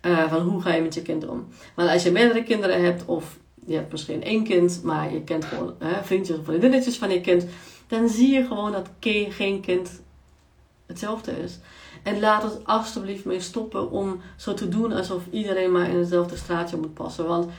Uh, 0.06 0.30
van 0.30 0.40
hoe 0.40 0.62
ga 0.62 0.74
je 0.74 0.82
met 0.82 0.94
je 0.94 1.02
kind 1.02 1.28
om? 1.28 1.46
Want 1.74 1.90
als 1.90 2.02
je 2.02 2.10
meerdere 2.10 2.42
kinderen 2.42 2.84
hebt, 2.84 3.04
of 3.04 3.38
je 3.66 3.74
hebt 3.74 3.92
misschien 3.92 4.22
één 4.22 4.44
kind, 4.44 4.80
maar 4.82 5.12
je 5.12 5.22
kent 5.22 5.44
gewoon 5.44 5.74
vriendjes 6.02 6.38
of 6.38 6.44
vriendinnetjes 6.44 6.98
van 6.98 7.10
je 7.10 7.20
kind, 7.20 7.46
dan 7.86 8.08
zie 8.08 8.30
je 8.30 8.46
gewoon 8.46 8.72
dat 8.72 8.88
geen 9.28 9.60
kind 9.60 10.00
hetzelfde 10.86 11.42
is. 11.42 11.58
En 12.02 12.20
laat 12.20 12.42
het 12.42 12.66
alsjeblieft 12.66 13.24
mee 13.24 13.40
stoppen 13.40 13.90
om 13.90 14.20
zo 14.36 14.54
te 14.54 14.68
doen 14.68 14.92
alsof 14.92 15.22
iedereen 15.30 15.72
maar 15.72 15.88
in 15.88 15.98
hetzelfde 15.98 16.36
straatje 16.36 16.76
moet 16.76 16.94
passen. 16.94 17.26
Want 17.26 17.50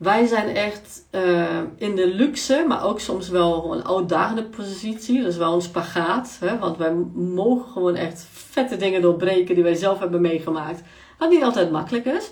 wij 0.00 0.26
zijn 0.26 0.56
echt 0.56 1.06
uh, 1.10 1.60
in 1.76 1.96
de 1.96 2.06
luxe, 2.06 2.64
maar 2.68 2.84
ook 2.84 3.00
soms 3.00 3.28
wel 3.28 3.74
een 3.74 3.86
uitdagende 3.86 4.44
positie. 4.44 5.22
Dat 5.22 5.30
is 5.30 5.36
wel 5.36 5.54
een 5.54 5.62
spagaat. 5.62 6.36
Hè? 6.40 6.58
Want 6.58 6.76
wij 6.76 6.92
mogen 7.14 7.72
gewoon 7.72 7.94
echt 7.94 8.26
vette 8.32 8.76
dingen 8.76 9.02
doorbreken 9.02 9.54
die 9.54 9.64
wij 9.64 9.74
zelf 9.74 9.98
hebben 9.98 10.20
meegemaakt. 10.20 10.82
Wat 11.18 11.30
niet 11.30 11.42
altijd 11.42 11.70
makkelijk 11.70 12.04
is. 12.04 12.30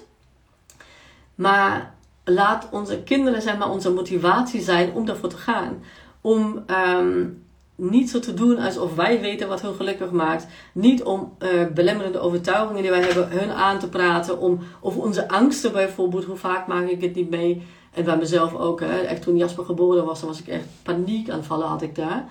Maar 1.35 1.95
laat 2.25 2.69
onze 2.71 3.03
kinderen 3.03 3.43
zeg 3.43 3.59
maar, 3.59 3.71
onze 3.71 3.93
motivatie 3.93 4.61
zijn 4.61 4.93
om 4.93 5.07
daarvoor 5.07 5.29
te 5.29 5.37
gaan. 5.37 5.83
Om 6.21 6.65
um, 6.67 7.45
niet 7.81 8.11
zo 8.11 8.19
te 8.19 8.35
doen 8.35 8.59
alsof 8.59 8.95
wij 8.95 9.21
weten 9.21 9.49
wat 9.49 9.63
hun 9.63 9.75
gelukkig 9.75 10.11
maakt. 10.11 10.47
Niet 10.73 11.03
om 11.03 11.33
uh, 11.39 11.67
belemmerende 11.75 12.19
overtuigingen 12.19 12.83
die 12.83 12.91
wij 12.91 13.03
hebben 13.03 13.29
hun 13.29 13.51
aan 13.51 13.79
te 13.79 13.89
praten. 13.89 14.41
Om, 14.41 14.59
of 14.81 14.97
onze 14.97 15.29
angsten 15.29 15.73
bijvoorbeeld. 15.73 16.25
Hoe 16.25 16.37
vaak 16.37 16.67
maak 16.67 16.89
ik 16.89 17.01
het 17.01 17.15
niet 17.15 17.31
mee? 17.31 17.63
En 17.93 18.05
bij 18.05 18.17
mezelf 18.17 18.55
ook. 18.55 18.81
Hè. 18.81 19.01
Echt 19.01 19.23
toen 19.23 19.37
Jasper 19.37 19.65
geboren 19.65 20.05
was, 20.05 20.21
dan 20.21 20.29
was 20.29 20.41
ik 20.41 20.49
echt 20.49 20.67
paniekaanvallen 20.83 21.67
had 21.67 21.83
ik 21.83 21.95
daar. 21.95 22.29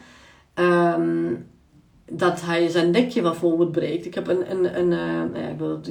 Um, 0.56 1.48
dat 2.12 2.42
hij 2.42 2.68
zijn 2.68 2.92
nekje 2.92 3.22
bijvoorbeeld 3.22 3.72
breekt. 3.72 4.06
Ik 4.06 4.16
heb 4.16 4.28
een... 4.28 4.52
een, 4.52 4.80
een 4.80 4.92
uh, 4.92 5.42
ja, 5.44 5.48
ik 5.48 5.58
wil 5.58 5.82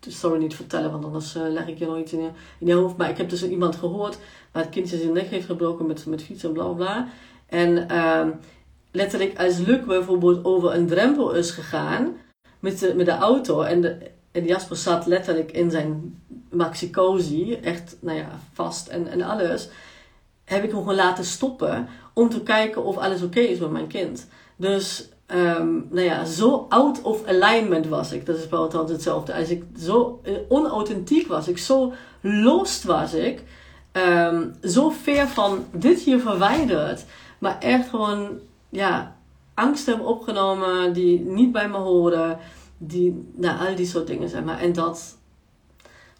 de 0.00 0.10
story 0.10 0.38
niet 0.38 0.54
vertellen, 0.54 0.90
want 0.90 1.04
anders 1.04 1.36
uh, 1.36 1.42
leg 1.48 1.68
ik 1.68 1.78
je 1.78 1.86
nooit 1.86 2.12
in 2.12 2.20
je, 2.20 2.28
in 2.58 2.66
je 2.66 2.74
hoofd. 2.74 2.96
Maar 2.96 3.10
ik 3.10 3.16
heb 3.16 3.28
dus 3.28 3.48
iemand 3.48 3.76
gehoord 3.76 4.18
waar 4.52 4.62
het 4.62 4.72
kindje 4.72 4.96
zijn 4.96 5.12
nek 5.12 5.26
heeft 5.26 5.46
gebroken 5.46 5.86
met, 5.86 6.06
met 6.06 6.22
fietsen 6.22 6.48
en 6.48 6.54
bla 6.54 6.68
bla. 6.68 7.08
En 7.46 7.86
uh, 7.90 8.26
letterlijk 8.92 9.38
als 9.38 9.58
Luc 9.58 9.84
bijvoorbeeld 9.86 10.44
over 10.44 10.74
een 10.74 10.86
drempel 10.86 11.32
is 11.32 11.50
gegaan 11.50 12.16
met 12.60 12.78
de, 12.78 12.94
met 12.94 13.06
de 13.06 13.12
auto 13.12 13.62
en, 13.62 13.80
de, 13.80 14.10
en 14.32 14.44
Jasper 14.44 14.76
zat 14.76 15.06
letterlijk 15.06 15.52
in 15.52 15.70
zijn 15.70 16.22
maxi 16.50 16.90
echt 17.62 17.96
nou 18.00 18.18
ja, 18.18 18.38
vast 18.52 18.88
en, 18.88 19.08
en 19.08 19.22
alles, 19.22 19.68
heb 20.44 20.64
ik 20.64 20.70
hem 20.70 20.78
gewoon 20.78 20.94
laten 20.94 21.24
stoppen 21.24 21.88
om 22.12 22.28
te 22.28 22.42
kijken 22.42 22.84
of 22.84 22.96
alles 22.96 23.22
oké 23.22 23.40
is 23.40 23.58
met 23.58 23.70
mijn 23.70 23.86
kind. 23.86 24.28
Dus 24.56 25.08
um, 25.34 25.86
nou 25.90 26.06
ja, 26.06 26.24
zo 26.24 26.66
out 26.68 27.02
of 27.02 27.26
alignment 27.26 27.86
was 27.86 28.12
ik. 28.12 28.26
Dat 28.26 28.36
is 28.36 28.48
wel 28.48 28.60
altijd 28.60 28.88
hetzelfde. 28.88 29.34
Als 29.34 29.48
ik 29.48 29.64
zo 29.78 30.20
uh, 30.24 30.36
onauthentiek 30.48 31.26
was, 31.26 31.48
ik 31.48 31.58
zo 31.58 31.92
lost 32.20 32.84
was 32.84 33.14
ik, 33.14 33.42
um, 33.92 34.54
zo 34.62 34.90
ver 34.90 35.28
van 35.28 35.64
dit 35.72 36.00
hier 36.00 36.20
verwijderd, 36.20 37.04
maar 37.38 37.58
echt 37.58 37.88
gewoon 37.88 38.38
ja, 38.72 39.16
angst 39.54 39.86
hebben 39.86 40.06
opgenomen 40.06 40.92
die 40.92 41.20
niet 41.20 41.52
bij 41.52 41.68
me 41.68 41.76
horen. 41.76 42.38
Die, 42.78 43.28
nou, 43.36 43.68
al 43.68 43.74
die 43.74 43.86
soort 43.86 44.06
dingen, 44.06 44.28
zeg 44.28 44.44
maar. 44.44 44.58
En 44.58 44.72
dat 44.72 45.18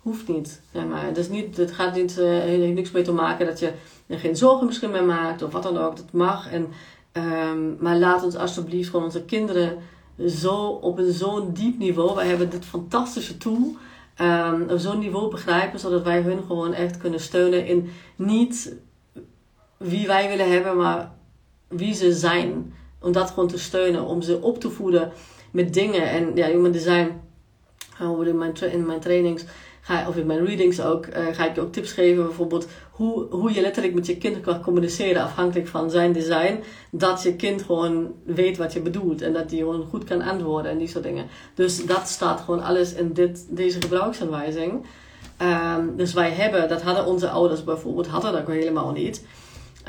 hoeft 0.01 0.29
niet, 0.29 0.61
zeg 0.73 0.87
maar. 0.87 1.13
Dus 1.13 1.29
niet, 1.29 1.57
het 1.57 1.73
gaat 1.73 1.95
niet, 1.95 2.15
heeft 2.15 2.75
niks 2.75 2.91
mee 2.91 3.03
te 3.03 3.13
maken 3.13 3.47
dat 3.47 3.59
je 3.59 3.73
er 4.07 4.19
geen 4.19 4.37
zorgen 4.37 4.67
misschien 4.67 4.91
mee 4.91 5.03
maakt 5.03 5.43
of 5.43 5.53
wat 5.53 5.63
dan 5.63 5.79
ook. 5.79 5.97
Dat 5.97 6.13
mag. 6.13 6.51
En, 6.51 6.69
um, 7.13 7.77
maar 7.81 7.97
laat 7.97 8.25
ons 8.25 8.37
alsjeblieft 8.37 8.91
gewoon 8.91 9.05
onze 9.05 9.25
kinderen 9.25 9.79
zo 10.27 10.55
op 10.67 10.99
een 10.99 11.13
zo'n 11.13 11.53
diep 11.53 11.79
niveau. 11.79 12.15
Wij 12.15 12.27
hebben 12.27 12.51
dit 12.51 12.65
fantastische 12.65 13.37
tool. 13.37 13.77
Um, 14.21 14.69
op 14.71 14.79
zo'n 14.79 14.99
niveau 14.99 15.31
begrijpen, 15.31 15.79
zodat 15.79 16.03
wij 16.03 16.21
hun 16.21 16.43
gewoon 16.47 16.73
echt 16.73 16.97
kunnen 16.97 17.21
steunen 17.21 17.67
in 17.67 17.91
niet 18.17 18.77
wie 19.77 20.07
wij 20.07 20.29
willen 20.29 20.51
hebben, 20.51 20.77
maar 20.77 21.13
wie 21.73 21.95
ze 21.95 22.12
zijn. 22.12 22.75
Om 23.01 23.12
dat 23.12 23.31
gewoon 23.31 23.49
te 23.49 23.59
steunen. 23.59 24.05
Om 24.05 24.23
ze 24.23 24.41
op 24.41 24.61
te 24.61 24.70
voeden 24.70 25.12
met 25.51 25.75
dingen. 25.75 26.11
En 26.11 26.31
ja, 26.35 26.47
human 26.47 26.73
design. 26.73 27.20
In 28.01 28.39
mijn, 28.39 28.55
in 28.73 28.87
mijn 28.87 29.01
trainings 29.01 29.45
ga, 29.81 30.09
of 30.09 30.16
in 30.16 30.27
mijn 30.27 30.47
readings 30.47 30.81
ook, 30.81 31.07
uh, 31.07 31.27
ga 31.33 31.49
ik 31.49 31.55
je 31.55 31.61
ook 31.61 31.73
tips 31.73 31.93
geven. 31.93 32.25
Bijvoorbeeld 32.25 32.66
hoe, 32.91 33.27
hoe 33.31 33.53
je 33.53 33.61
letterlijk 33.61 33.95
met 33.95 34.07
je 34.07 34.16
kind 34.16 34.41
kan 34.41 34.62
communiceren 34.62 35.23
afhankelijk 35.23 35.68
van 35.68 35.91
zijn 35.91 36.12
design. 36.12 36.62
Dat 36.91 37.23
je 37.23 37.37
kind 37.37 37.62
gewoon 37.62 38.12
weet 38.25 38.57
wat 38.57 38.73
je 38.73 38.81
bedoelt. 38.81 39.23
En 39.23 39.33
dat 39.33 39.49
die 39.49 39.59
gewoon 39.59 39.87
goed 39.91 40.05
kan 40.05 40.23
antwoorden 40.23 40.70
en 40.70 40.79
die 40.79 40.89
soort 40.89 41.05
dingen. 41.05 41.27
Dus 41.55 41.87
dat 41.87 42.09
staat 42.09 42.41
gewoon 42.41 42.62
alles 42.62 42.95
in 42.95 43.12
dit, 43.12 43.47
deze 43.49 43.81
gebruiksaanwijzing. 43.81 44.87
Um, 45.43 45.97
dus 45.97 46.12
wij 46.12 46.31
hebben, 46.31 46.68
dat 46.68 46.83
hadden 46.83 47.07
onze 47.07 47.29
ouders 47.29 47.64
bijvoorbeeld, 47.64 48.07
hadden 48.07 48.33
dat 48.33 48.47
helemaal 48.47 48.93
niet. 48.93 49.25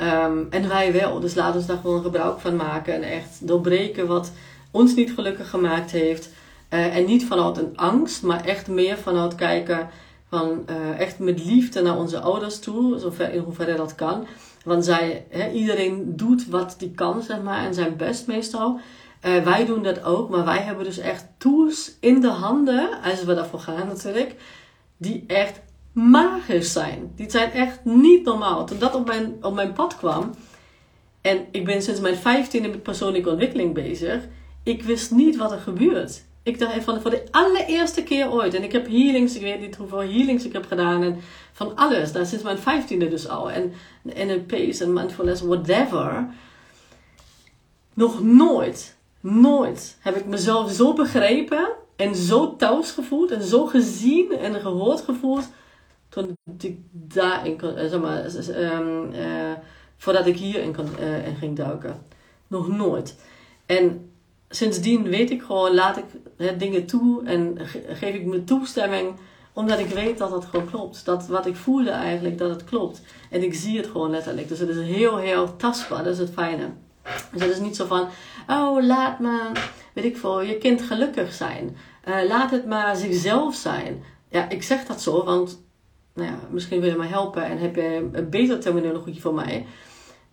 Um, 0.00 0.46
en 0.50 0.68
wij 0.68 0.92
wel. 0.92 1.20
Dus 1.20 1.34
laten 1.34 1.60
we 1.60 1.66
daar 1.66 1.76
gewoon 1.76 2.02
gebruik 2.02 2.38
van 2.40 2.56
maken. 2.56 2.94
En 2.94 3.02
echt 3.02 3.48
doorbreken 3.48 4.06
wat 4.06 4.32
ons 4.70 4.94
niet 4.94 5.12
gelukkig 5.12 5.50
gemaakt 5.50 5.90
heeft. 5.90 6.30
Uh, 6.70 6.96
en 6.96 7.04
niet 7.04 7.26
vanuit 7.26 7.56
een 7.56 7.76
angst, 7.76 8.22
maar 8.22 8.44
echt 8.44 8.68
meer 8.68 8.96
vanuit 8.96 9.34
kijken 9.34 9.88
van 10.28 10.64
uh, 10.70 11.00
echt 11.00 11.18
met 11.18 11.44
liefde 11.44 11.82
naar 11.82 11.98
onze 11.98 12.20
ouders 12.20 12.58
toe. 12.58 12.98
Zover, 12.98 13.32
in 13.32 13.40
hoeverre 13.40 13.76
dat 13.76 13.94
kan. 13.94 14.26
Want 14.64 14.84
zij, 14.84 15.26
iedereen 15.52 16.16
doet 16.16 16.48
wat 16.48 16.74
die 16.78 16.90
kan, 16.90 17.22
zeg 17.22 17.42
maar. 17.42 17.64
En 17.64 17.74
zijn 17.74 17.96
best 17.96 18.26
meestal. 18.26 18.80
Uh, 19.26 19.42
wij 19.42 19.66
doen 19.66 19.82
dat 19.82 20.04
ook. 20.04 20.30
Maar 20.30 20.44
wij 20.44 20.58
hebben 20.62 20.84
dus 20.84 20.98
echt 20.98 21.26
tools 21.38 21.92
in 22.00 22.20
de 22.20 22.28
handen. 22.28 22.88
Als 23.04 23.24
we 23.24 23.34
daarvoor 23.34 23.60
gaan 23.60 23.86
natuurlijk. 23.86 24.34
Die 24.96 25.24
echt 25.26 25.60
magisch 25.94 26.72
zijn. 26.72 27.12
Die 27.16 27.30
zijn 27.30 27.50
echt 27.50 27.84
niet 27.84 28.24
normaal. 28.24 28.66
Toen 28.66 28.78
dat 28.78 28.94
op 28.94 29.06
mijn, 29.06 29.36
op 29.40 29.54
mijn 29.54 29.72
pad 29.72 29.96
kwam. 29.96 30.34
En 31.20 31.46
ik 31.50 31.64
ben 31.64 31.82
sinds 31.82 32.00
mijn 32.00 32.16
vijftiende 32.16 32.68
met 32.68 32.82
persoonlijke 32.82 33.30
ontwikkeling 33.30 33.74
bezig. 33.74 34.22
Ik 34.62 34.82
wist 34.82 35.10
niet 35.10 35.36
wat 35.36 35.52
er 35.52 35.58
gebeurt. 35.58 36.24
Ik 36.42 36.58
dacht 36.58 36.84
van 36.84 37.00
voor 37.00 37.10
de 37.10 37.22
allereerste 37.30 38.02
keer 38.02 38.30
ooit. 38.30 38.54
En 38.54 38.62
ik 38.62 38.72
heb 38.72 38.86
healings, 38.86 39.34
ik 39.34 39.42
weet 39.42 39.60
niet 39.60 39.76
hoeveel 39.76 39.98
healings 39.98 40.44
ik 40.44 40.52
heb 40.52 40.66
gedaan. 40.66 41.02
En 41.02 41.20
van 41.52 41.76
alles. 41.76 42.12
Nou, 42.12 42.26
sinds 42.26 42.44
mijn 42.44 42.58
vijftiende 42.58 43.08
dus 43.08 43.28
al. 43.28 43.50
En 43.50 43.72
NLP's 44.02 44.80
en 44.80 44.92
mindfulness, 44.92 45.42
whatever. 45.42 46.28
Nog 47.94 48.22
nooit, 48.22 48.96
nooit 49.20 49.96
heb 50.00 50.16
ik 50.16 50.26
mezelf 50.26 50.70
zo 50.70 50.92
begrepen. 50.92 51.68
En 51.96 52.14
zo 52.14 52.56
thuis 52.56 52.90
gevoeld. 52.90 53.30
En 53.30 53.42
zo 53.42 53.66
gezien 53.66 54.32
en 54.32 54.60
gehoord 54.60 55.00
gevoeld 55.00 55.48
toen 56.14 56.38
ik 56.58 56.78
daarin 56.90 57.58
kon, 57.58 57.76
eh, 57.76 57.88
zeg 57.88 58.00
maar, 58.00 58.24
um, 58.48 59.12
uh, 59.12 59.52
voordat 59.96 60.26
ik 60.26 60.36
hierin 60.36 60.74
kon, 60.74 60.88
uh, 61.00 61.26
in 61.26 61.36
ging 61.36 61.56
duiken. 61.56 62.02
Nog 62.46 62.68
nooit. 62.68 63.16
En 63.66 64.10
sindsdien 64.48 65.02
weet 65.02 65.30
ik 65.30 65.42
gewoon, 65.42 65.74
laat 65.74 65.96
ik 65.96 66.04
hè, 66.36 66.56
dingen 66.56 66.86
toe 66.86 67.24
en 67.24 67.58
geef 67.88 68.14
ik 68.14 68.24
me 68.24 68.44
toestemming, 68.44 69.14
omdat 69.52 69.78
ik 69.78 69.86
weet 69.88 70.18
dat 70.18 70.30
het 70.30 70.44
gewoon 70.44 70.70
klopt. 70.70 71.04
Dat 71.04 71.26
wat 71.26 71.46
ik 71.46 71.56
voelde 71.56 71.90
eigenlijk, 71.90 72.38
dat 72.38 72.50
het 72.50 72.64
klopt. 72.64 73.02
En 73.30 73.42
ik 73.42 73.54
zie 73.54 73.76
het 73.76 73.86
gewoon 73.86 74.10
letterlijk. 74.10 74.48
Dus 74.48 74.58
het 74.58 74.68
is 74.68 74.86
heel, 74.86 75.16
heel 75.16 75.56
tastbaar. 75.56 76.04
Dat 76.04 76.12
is 76.12 76.18
het 76.18 76.30
fijne. 76.30 76.70
Dus 77.32 77.42
het 77.42 77.50
is 77.50 77.60
niet 77.60 77.76
zo 77.76 77.86
van, 77.86 78.08
oh, 78.48 78.84
laat 78.84 79.18
maar, 79.18 79.70
weet 79.92 80.04
ik 80.04 80.16
veel, 80.16 80.42
je 80.42 80.58
kind 80.58 80.82
gelukkig 80.82 81.32
zijn. 81.32 81.76
Laat 82.28 82.50
het 82.50 82.66
maar 82.66 82.96
zichzelf 82.96 83.54
zijn. 83.54 84.02
Ja, 84.28 84.48
ik 84.48 84.62
zeg 84.62 84.84
dat 84.84 85.02
zo, 85.02 85.24
want 85.24 85.63
nou 86.14 86.28
ja, 86.28 86.38
misschien 86.50 86.80
wil 86.80 86.90
je 86.90 86.96
mij 86.96 87.08
helpen 87.08 87.44
en 87.44 87.58
heb 87.58 87.76
je 87.76 88.08
een 88.12 88.30
betere 88.30 88.58
terminologie 88.58 89.20
voor 89.20 89.34
mij. 89.34 89.66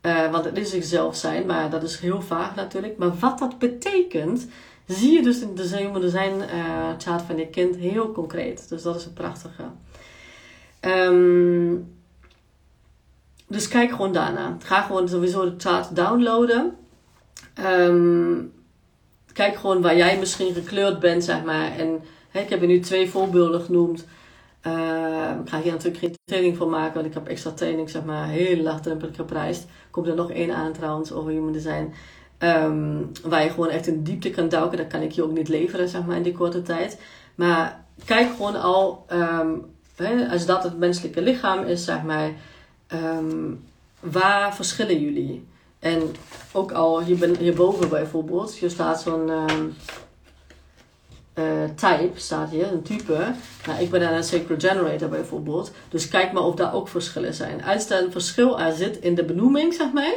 Uh, 0.02 0.32
want 0.32 0.46
het 0.46 0.58
is 0.58 0.70
zichzelf 0.70 1.16
zijn, 1.16 1.46
maar 1.46 1.70
dat 1.70 1.84
is 1.84 2.00
heel 2.00 2.22
vaag 2.22 2.56
natuurlijk. 2.56 2.98
Maar 2.98 3.16
wat 3.20 3.40
dat 3.40 3.60
betekent, 3.60 4.48
zie 4.88 5.12
je 5.12 5.22
dus 5.22 5.42
in 5.42 5.56
de 5.56 5.78
Human 5.78 6.02
Design 6.02 6.42
uh, 6.42 6.90
chart 6.98 7.22
van 7.22 7.38
je 7.38 7.48
kind 7.48 7.76
heel 7.76 8.12
concreet. 8.12 8.70
Dus 8.70 8.82
dat 8.82 8.96
is 8.96 9.04
het 9.04 9.14
prachtige. 9.14 9.64
Um, 10.82 11.96
dus 13.48 13.68
kijk 13.68 13.92
gewoon 13.92 14.14
daarna. 14.14 14.58
Ga 14.64 14.82
gewoon 14.82 15.10
sowieso 15.10 15.44
de 15.44 15.54
chart 15.58 15.96
downloaden. 15.96 16.76
Um, 17.66 18.54
kijk 19.34 19.56
gewoon 19.56 19.82
waar 19.82 19.98
jij 19.98 20.20
misschien 20.20 20.54
gekleurd 20.54 21.00
bent, 21.00 21.24
zeg 21.24 21.44
maar. 21.44 21.78
En 21.78 22.04
ik 22.32 22.50
heb 22.50 22.62
je 22.62 22.68
nu 22.68 22.80
twee 22.80 23.10
voorbeelden 23.10 23.62
genoemd. 23.62 24.06
Ik 24.62 25.50
ga 25.50 25.62
hier 25.62 25.72
natuurlijk 25.72 25.98
geen 25.98 26.16
training 26.26 26.58
voor 26.58 26.70
maken, 26.70 26.94
want 26.94 27.06
ik 27.06 27.14
heb 27.14 27.28
extra 27.28 27.52
training, 27.52 27.90
zeg 27.90 28.04
maar, 28.04 28.28
heel 28.28 28.58
laagdrempelig 28.58 29.16
geprijsd. 29.16 29.66
Komt 29.90 30.08
er 30.08 30.16
nog 30.16 30.32
één 30.32 30.56
aan 30.56 30.74
trouwens 30.74 31.12
over 31.12 31.32
human 31.32 31.52
design. 31.52 31.94
Um, 32.40 33.12
waar 33.24 33.44
je 33.44 33.50
gewoon 33.50 33.70
echt 33.70 33.88
in 33.88 34.04
diepte 34.04 34.30
kan 34.30 34.50
duiken. 34.50 34.78
Dat 34.78 34.88
kan 34.88 35.02
ik 35.02 35.12
je 35.12 35.24
ook 35.24 35.32
niet 35.32 35.48
leveren, 35.48 35.90
zeg 35.90 36.06
maar, 36.06 36.16
in 36.16 36.24
die 36.24 36.34
korte 36.34 36.62
tijd. 36.62 37.00
Maar 37.36 37.86
kijk 38.06 38.30
gewoon 38.36 38.62
al, 38.62 39.06
hè, 39.96 40.30
als 40.32 40.46
dat 40.46 40.64
het 40.64 40.78
menselijke 40.78 41.22
lichaam 41.22 41.64
is, 41.64 41.86
zeg 41.86 42.04
maar, 42.04 42.32
waar 44.00 44.56
verschillen 44.56 45.00
jullie? 45.00 45.48
En 45.80 46.02
ook 46.52 46.72
al 46.72 47.04
ben, 47.20 47.38
hierboven 47.38 47.90
bijvoorbeeld, 47.90 48.54
hier 48.54 48.70
staat 48.70 49.02
zo'n 49.02 49.32
uh, 51.36 51.64
type 51.76 52.12
staat 52.20 52.50
hier, 52.50 52.72
een 52.72 52.82
type. 52.82 53.34
Nou, 53.66 53.82
ik 53.82 53.90
ben 53.90 54.00
dan 54.00 54.14
een 54.14 54.24
sacred 54.24 54.64
generator 54.64 55.10
bijvoorbeeld. 55.10 55.72
Dus 55.90 56.08
kijk 56.08 56.32
maar 56.32 56.44
of 56.44 56.56
daar 56.56 56.74
ook 56.74 56.88
verschillen 56.88 57.34
zijn. 57.34 57.64
Als 57.64 57.90
er 57.90 58.04
een 58.04 58.12
verschil 58.12 58.60
aan 58.60 58.74
zit 58.74 58.98
in 58.98 59.16
de 59.16 59.24
benoeming, 59.24 59.74
zeg 59.74 59.92
maar, 59.92 60.14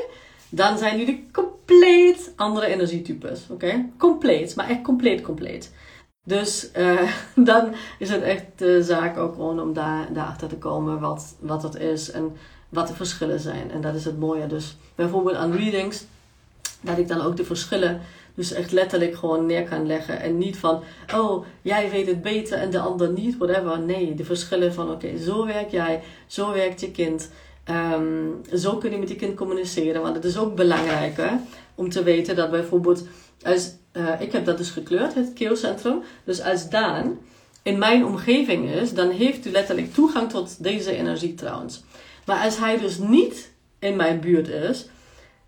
dan 0.49 0.79
zijn 0.79 0.99
jullie 0.99 1.29
compleet 1.33 2.33
andere 2.37 2.67
energietypes. 2.67 3.41
Oké? 3.49 3.87
Compleet, 3.99 4.57
maar 4.57 4.69
echt 4.69 4.83
compleet, 4.83 5.23
compleet. 5.23 5.73
Dus 6.25 6.69
uh, 6.77 7.11
dan 7.51 7.75
is 7.99 8.11
het 8.11 8.23
echt 8.23 8.45
de 8.57 8.83
zaak 8.83 9.17
ook 9.17 9.35
gewoon 9.35 9.61
om 9.61 9.73
daar, 9.73 10.13
daarachter 10.13 10.49
te 10.49 10.57
komen 10.57 11.01
wat, 11.01 11.37
wat 11.41 11.63
het 11.63 11.75
is 11.75 12.11
en 12.11 12.37
wat 12.69 12.89
de 12.89 12.95
verschillen 12.95 13.41
zijn. 13.41 13.71
En 13.71 13.81
dat 13.81 13.95
is 13.95 14.05
het 14.05 14.19
mooie. 14.19 14.47
Dus 14.47 14.77
bijvoorbeeld 14.95 15.37
aan 15.37 15.53
readings, 15.53 16.05
dat 16.81 16.99
ik 16.99 17.09
dan 17.09 17.21
ook 17.21 17.37
de 17.37 17.45
verschillen 17.45 18.01
dus 18.35 18.53
echt 18.53 18.73
letterlijk 18.73 19.17
gewoon 19.17 19.47
neer 19.47 19.65
kan 19.65 19.87
leggen. 19.87 20.21
En 20.21 20.39
niet 20.39 20.57
van, 20.57 20.83
oh, 21.15 21.47
jij 21.63 21.91
weet 21.91 22.07
het 22.07 22.23
beter 22.23 22.59
en 22.59 22.71
de 22.71 22.79
ander 22.79 23.11
niet, 23.11 23.37
whatever. 23.37 23.79
Nee, 23.79 24.15
de 24.15 24.25
verschillen 24.25 24.75
van, 24.75 24.91
oké, 24.91 25.19
zo 25.19 25.47
werk 25.47 25.71
jij, 25.71 26.03
zo 26.27 26.53
werkt 26.53 26.81
je 26.81 26.91
kind. 26.91 27.31
Um, 27.71 28.41
zo 28.55 28.77
kun 28.77 28.91
je 28.91 28.99
met 28.99 29.09
je 29.09 29.17
kind 29.17 29.35
communiceren. 29.35 30.03
Want 30.03 30.15
het 30.15 30.25
is 30.25 30.39
ook 30.39 30.55
belangrijk 30.55 31.23
om 31.75 31.91
te 31.91 32.03
weten 32.03 32.37
dat 32.37 32.51
bijvoorbeeld, 32.51 33.07
als, 33.43 33.73
uh, 33.93 34.21
ik 34.21 34.33
heb 34.33 34.45
dat 34.45 34.59
dus 34.59 34.71
gekleurd, 34.71 35.15
het 35.15 35.33
keelcentrum. 35.33 36.03
Dus 36.25 36.43
als 36.43 36.69
Daan 36.69 37.19
in 37.63 37.79
mijn 37.79 38.05
omgeving 38.05 38.71
is, 38.71 38.95
dan 38.95 39.11
heeft 39.11 39.47
u 39.47 39.51
letterlijk 39.51 39.95
toegang 39.95 40.31
tot 40.31 40.63
deze 40.63 40.97
energie 40.97 41.35
trouwens. 41.35 41.85
Maar 42.27 42.45
als 42.45 42.59
hij 42.59 42.79
dus 42.79 42.99
niet 42.99 43.53
in 43.79 43.97
mijn 43.97 44.21
buurt 44.21 44.49
is, 44.49 44.89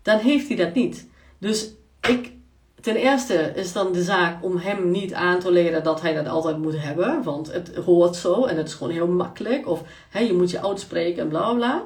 dan 0.01 0.19
heeft 0.19 0.47
hij 0.47 0.57
dat 0.57 0.73
niet. 0.73 1.07
Dus 1.37 1.73
ik, 2.01 2.31
ten 2.81 2.95
eerste 2.95 3.33
is 3.55 3.73
dan 3.73 3.91
de 3.91 4.03
zaak 4.03 4.43
om 4.43 4.57
hem 4.57 4.91
niet 4.91 5.13
aan 5.13 5.39
te 5.39 5.51
leren 5.51 5.83
dat 5.83 6.01
hij 6.01 6.13
dat 6.13 6.27
altijd 6.27 6.57
moet 6.57 6.81
hebben. 6.81 7.23
Want 7.23 7.51
het 7.51 7.75
hoort 7.75 8.15
zo 8.15 8.45
en 8.45 8.57
het 8.57 8.67
is 8.67 8.73
gewoon 8.73 8.93
heel 8.93 9.07
makkelijk. 9.07 9.67
Of 9.67 9.83
hè, 10.09 10.19
je 10.19 10.33
moet 10.33 10.51
je 10.51 10.67
uitspreken 10.67 11.21
en 11.21 11.27
bla 11.27 11.53
bla. 11.53 11.83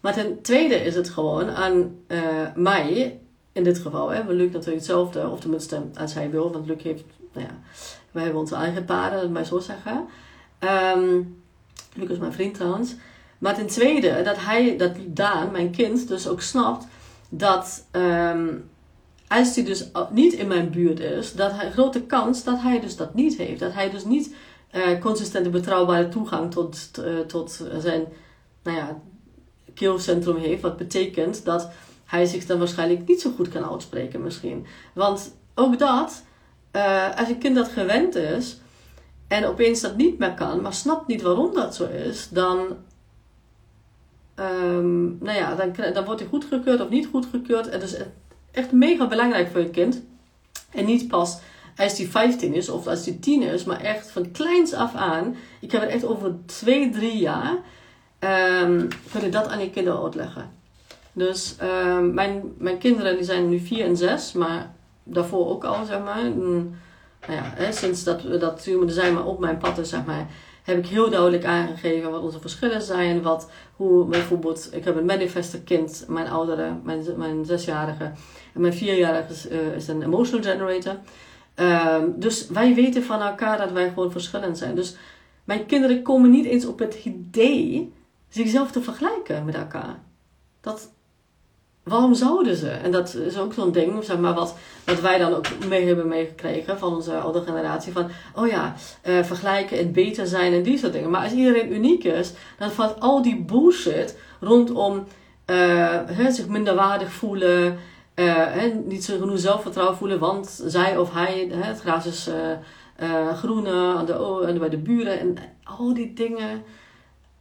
Maar 0.00 0.12
ten 0.12 0.42
tweede 0.42 0.74
is 0.74 0.94
het 0.94 1.08
gewoon 1.08 1.50
aan 1.50 1.96
uh, 2.08 2.20
mij, 2.54 3.20
in 3.52 3.64
dit 3.64 3.78
geval, 3.78 4.08
hè, 4.08 4.22
Luc 4.32 4.52
natuurlijk 4.52 4.76
hetzelfde. 4.76 5.28
Of 5.28 5.40
tenminste, 5.40 5.82
als 5.98 6.14
hij 6.14 6.30
wil. 6.30 6.52
Want 6.52 6.66
Luc 6.66 6.82
heeft, 6.82 7.04
nou 7.32 7.46
ja, 7.46 7.54
wij 8.10 8.22
hebben 8.22 8.40
onze 8.40 8.54
eigen 8.54 8.84
paden, 8.84 9.20
dat 9.20 9.30
mij 9.30 9.44
zo 9.44 9.58
zeggen. 9.58 10.06
Um, 10.96 11.42
Luc 11.94 12.08
is 12.08 12.18
mijn 12.18 12.32
vriend 12.32 12.54
trouwens. 12.54 12.94
Maar 13.38 13.54
ten 13.54 13.66
tweede, 13.66 14.22
dat 14.22 14.36
hij, 14.38 14.76
dat 14.76 14.92
Daan, 15.06 15.50
mijn 15.50 15.70
kind, 15.70 16.08
dus 16.08 16.28
ook 16.28 16.40
snapt 16.40 16.86
dat 17.28 17.86
um, 17.92 18.70
als 19.38 19.54
hij 19.54 19.64
dus 19.64 19.90
niet 20.10 20.32
in 20.32 20.46
mijn 20.46 20.70
buurt 20.70 21.00
is, 21.00 21.32
dat 21.32 21.52
hij 21.52 21.70
grote 21.70 22.02
kans 22.02 22.44
dat 22.44 22.60
hij 22.60 22.80
dus 22.80 22.96
dat 22.96 23.14
niet 23.14 23.36
heeft. 23.36 23.60
Dat 23.60 23.72
hij 23.72 23.90
dus 23.90 24.04
niet 24.04 24.34
uh, 24.72 25.00
consistente 25.00 25.50
betrouwbare 25.50 26.08
toegang 26.08 26.50
tot, 26.50 26.90
uh, 26.98 27.18
tot 27.18 27.60
zijn 27.78 28.04
nou 28.62 28.76
ja, 28.76 29.00
keelcentrum 29.74 30.36
heeft. 30.36 30.62
Wat 30.62 30.76
betekent 30.76 31.44
dat 31.44 31.70
hij 32.04 32.26
zich 32.26 32.46
dan 32.46 32.58
waarschijnlijk 32.58 33.08
niet 33.08 33.20
zo 33.20 33.30
goed 33.36 33.48
kan 33.48 33.70
uitspreken 33.70 34.22
misschien. 34.22 34.66
Want 34.92 35.36
ook 35.54 35.78
dat, 35.78 36.24
uh, 36.72 37.16
als 37.16 37.28
een 37.28 37.38
kind 37.38 37.56
dat 37.56 37.68
gewend 37.68 38.14
is 38.14 38.58
en 39.28 39.44
opeens 39.44 39.80
dat 39.80 39.96
niet 39.96 40.18
meer 40.18 40.34
kan, 40.34 40.60
maar 40.60 40.74
snapt 40.74 41.06
niet 41.06 41.22
waarom 41.22 41.54
dat 41.54 41.74
zo 41.74 41.84
is, 41.84 42.28
dan 42.28 42.58
um, 44.36 45.18
nou 45.20 45.38
ja, 45.38 45.54
dan, 45.54 45.92
dan 45.92 46.04
wordt 46.04 46.20
hij 46.20 46.28
goedgekeurd 46.28 46.80
of 46.80 46.88
niet 46.88 47.06
goedgekeurd. 47.06 47.68
En 47.68 47.82
is 47.82 47.96
echt 48.54 48.72
mega 48.72 49.06
belangrijk 49.06 49.50
voor 49.50 49.60
je 49.60 49.70
kind. 49.70 50.02
En 50.70 50.84
niet 50.84 51.08
pas 51.08 51.38
als 51.76 51.98
hij 51.98 52.06
15 52.06 52.54
is 52.54 52.68
of 52.68 52.86
als 52.86 53.04
hij 53.04 53.16
10 53.20 53.42
is, 53.42 53.64
maar 53.64 53.80
echt 53.80 54.10
van 54.10 54.30
kleins 54.30 54.72
af 54.72 54.94
aan. 54.94 55.36
Ik 55.60 55.72
heb 55.72 55.80
het 55.80 55.90
echt 55.90 56.04
over 56.04 56.34
2, 56.46 56.90
3 56.90 57.16
jaar. 57.16 57.52
Um, 58.62 58.88
kun 59.12 59.20
je 59.20 59.28
dat 59.28 59.46
aan 59.46 59.60
je 59.60 59.70
kinderen 59.70 60.02
uitleggen. 60.02 60.50
Dus 61.12 61.56
um, 61.62 62.14
mijn, 62.14 62.54
mijn 62.58 62.78
kinderen 62.78 63.16
die 63.16 63.24
zijn 63.24 63.48
nu 63.48 63.58
4 63.58 63.84
en 63.84 63.96
6, 63.96 64.32
maar 64.32 64.74
daarvoor 65.02 65.48
ook 65.48 65.64
al, 65.64 65.84
zeg 65.84 66.02
maar. 66.02 66.22
Mm, 66.22 66.76
nou 67.26 67.38
ja, 67.38 67.52
hè, 67.54 67.72
sinds 67.72 68.04
dat, 68.04 68.40
dat 68.40 68.66
er 68.66 68.90
zijn 68.90 69.14
maar 69.14 69.26
op 69.26 69.38
mijn 69.38 69.58
pad 69.58 69.78
is, 69.78 69.88
zeg 69.88 70.04
maar 70.04 70.26
heb 70.64 70.78
ik 70.78 70.86
heel 70.86 71.10
duidelijk 71.10 71.44
aangegeven 71.44 72.10
wat 72.10 72.22
onze 72.22 72.40
verschillen 72.40 72.82
zijn. 72.82 73.22
Wat, 73.22 73.50
hoe 73.76 74.04
bijvoorbeeld, 74.04 74.68
ik 74.72 74.84
heb 74.84 74.96
een 74.96 75.04
manifester 75.04 75.60
kind, 75.60 76.04
mijn 76.08 76.28
oudere, 76.28 76.72
mijn, 76.82 77.04
mijn 77.16 77.44
zesjarige. 77.44 78.04
En 78.54 78.60
mijn 78.60 78.72
vierjarige 78.72 79.32
is, 79.32 79.50
uh, 79.50 79.74
is 79.74 79.88
een 79.88 80.02
emotional 80.02 80.44
generator. 80.44 80.96
Uh, 81.56 82.02
dus 82.16 82.48
wij 82.48 82.74
weten 82.74 83.02
van 83.02 83.20
elkaar 83.20 83.58
dat 83.58 83.72
wij 83.72 83.88
gewoon 83.88 84.12
verschillend 84.12 84.58
zijn. 84.58 84.74
Dus 84.74 84.96
mijn 85.44 85.66
kinderen 85.66 86.02
komen 86.02 86.30
niet 86.30 86.46
eens 86.46 86.66
op 86.66 86.78
het 86.78 87.04
idee 87.04 87.92
zichzelf 88.28 88.70
te 88.70 88.82
vergelijken 88.82 89.44
met 89.44 89.54
elkaar. 89.54 89.98
Dat, 90.60 90.92
waarom 91.84 92.14
zouden 92.14 92.56
ze? 92.56 92.68
En 92.68 92.90
dat 92.90 93.14
is 93.14 93.38
ook 93.38 93.52
zo'n 93.52 93.72
ding, 93.72 94.04
zeg 94.04 94.18
maar, 94.18 94.34
wat, 94.34 94.56
wat 94.84 95.00
wij 95.00 95.18
dan 95.18 95.34
ook 95.34 95.46
mee 95.68 95.86
hebben 95.86 96.08
meegekregen 96.08 96.78
van 96.78 96.94
onze 96.94 97.18
oude 97.18 97.42
generatie. 97.42 97.92
Van, 97.92 98.10
oh 98.34 98.48
ja, 98.48 98.74
uh, 99.06 99.22
vergelijken 99.22 99.78
en 99.78 99.92
beter 99.92 100.26
zijn 100.26 100.52
en 100.52 100.62
die 100.62 100.78
soort 100.78 100.92
dingen. 100.92 101.10
Maar 101.10 101.22
als 101.22 101.32
iedereen 101.32 101.72
uniek 101.72 102.04
is, 102.04 102.32
dan 102.58 102.70
valt 102.70 103.00
al 103.00 103.22
die 103.22 103.36
bullshit 103.36 104.18
rondom 104.40 105.06
uh, 105.46 106.28
zich 106.28 106.48
minderwaardig 106.48 107.12
voelen. 107.12 107.78
Uh, 108.14 108.46
niet 108.84 109.04
zo 109.04 109.18
genoeg 109.18 109.38
zelfvertrouwen 109.38 109.96
voelen, 109.96 110.18
want 110.18 110.62
zij 110.66 110.96
of 110.96 111.12
hij, 111.12 111.48
het 111.50 111.80
gras 111.80 112.06
is 112.06 112.28
groener 113.34 113.96
aan 113.96 114.06
de, 114.06 114.56
bij 114.58 114.68
de 114.68 114.78
buren 114.78 115.20
en 115.20 115.36
al 115.64 115.94
die 115.94 116.12
dingen. 116.12 116.62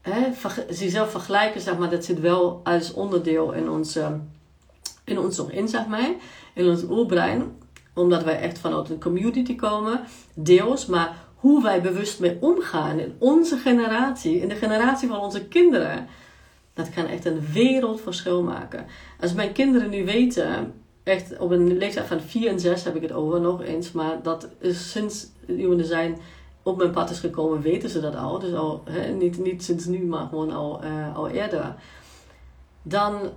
Hè, 0.04 0.32
zichzelf 0.70 1.12
vergelijken, 1.12 1.62
zeg 1.62 1.78
maar, 1.78 1.90
dat 1.90 2.06
zit 2.06 2.20
wel 2.20 2.62
als 2.64 2.94
onderdeel 2.94 3.52
in 3.52 3.70
ons 3.70 3.98
in 5.04 5.20
ons 5.20 5.38
nog 5.38 5.52
in, 5.52 5.68
zeg 5.68 5.88
maar, 5.88 6.14
in 6.54 6.70
ons 6.70 6.84
oerbrein, 6.84 7.58
omdat 7.94 8.24
wij 8.24 8.40
echt 8.40 8.60
vanuit 8.60 8.90
een 8.90 9.00
community 9.00 9.56
komen, 9.56 10.02
deels, 10.34 10.86
maar 10.86 11.16
hoe 11.36 11.64
wij 11.64 11.82
bewust 11.82 12.20
mee 12.20 12.38
omgaan 12.40 13.00
in 13.00 13.16
onze 13.20 13.58
generatie, 13.58 14.40
in 14.40 14.50
de 14.50 14.56
generatie 14.56 15.08
van 15.08 15.20
onze 15.20 15.48
kinderen, 15.48 16.08
dat 16.74 16.90
kan 16.90 17.06
echt 17.06 17.26
een 17.26 17.46
wereldverschil 17.52 18.44
maken. 18.44 18.86
Als 19.20 19.34
mijn 19.34 19.52
kinderen 19.52 19.90
nu 19.90 20.06
weten, 20.06 20.74
echt 21.04 21.38
op 21.38 21.52
een 21.52 21.78
leeftijd 21.78 22.08
van 22.08 22.22
4 22.22 22.50
en 22.50 22.60
6 22.60 22.84
heb 22.84 22.96
ik 22.96 23.02
het 23.02 23.12
over 23.12 23.42
nog 23.42 23.64
eens, 23.64 23.92
maar 23.92 24.22
dat 24.22 24.48
is 24.60 24.92
sinds 24.92 25.28
jullie 25.48 25.86
zijn 25.86 26.18
op 26.64 26.78
mijn 26.78 26.92
pad 26.92 27.10
is 27.10 27.20
gekomen, 27.20 27.62
weten 27.62 27.90
ze 27.90 28.00
dat 28.00 28.16
al. 28.16 28.40
Dus 28.40 28.54
al, 28.54 28.84
hè, 28.90 29.12
niet, 29.12 29.38
niet 29.38 29.64
sinds 29.64 29.86
nu, 29.86 30.06
maar 30.06 30.28
gewoon 30.28 30.52
al, 30.52 30.84
uh, 30.84 31.16
al 31.16 31.30
eerder. 31.30 31.76
Dan 32.82 33.32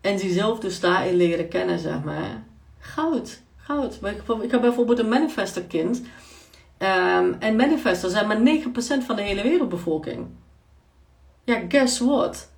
en 0.00 0.18
zichzelf 0.18 0.58
dus 0.58 0.80
daarin 0.80 1.14
leren 1.14 1.48
kennen, 1.48 1.78
zeg 1.78 2.04
maar. 2.04 2.42
Goud, 2.78 3.42
goud. 3.56 3.98
Ik 4.42 4.50
heb 4.50 4.60
bijvoorbeeld 4.60 4.98
een 4.98 5.08
manifesterkind. 5.08 6.02
Um, 6.78 7.36
en 7.38 7.56
manifestors 7.56 8.12
zijn 8.12 8.26
maar 8.26 8.60
9% 9.02 9.04
van 9.04 9.16
de 9.16 9.22
hele 9.22 9.42
wereldbevolking. 9.42 10.26
Ja, 11.44 11.62
guess 11.68 11.98
what? 11.98 12.50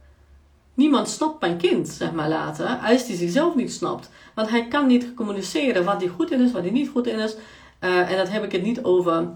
Niemand 0.74 1.08
snapt 1.08 1.40
mijn 1.40 1.56
kind, 1.56 1.88
zeg 1.88 2.12
maar 2.12 2.28
later, 2.28 2.66
als 2.66 3.06
hij 3.06 3.16
zichzelf 3.16 3.54
niet 3.54 3.72
snapt. 3.72 4.10
Want 4.34 4.50
hij 4.50 4.68
kan 4.68 4.86
niet 4.86 5.14
communiceren 5.14 5.84
wat 5.84 6.00
hij 6.00 6.08
goed 6.08 6.30
in 6.30 6.40
is, 6.40 6.52
wat 6.52 6.62
hij 6.62 6.70
niet 6.70 6.88
goed 6.88 7.06
in 7.06 7.18
is. 7.18 7.36
Uh, 7.80 8.10
en 8.10 8.16
dat 8.16 8.30
heb 8.30 8.44
ik 8.44 8.52
het 8.52 8.62
niet 8.62 8.82
over, 8.84 9.28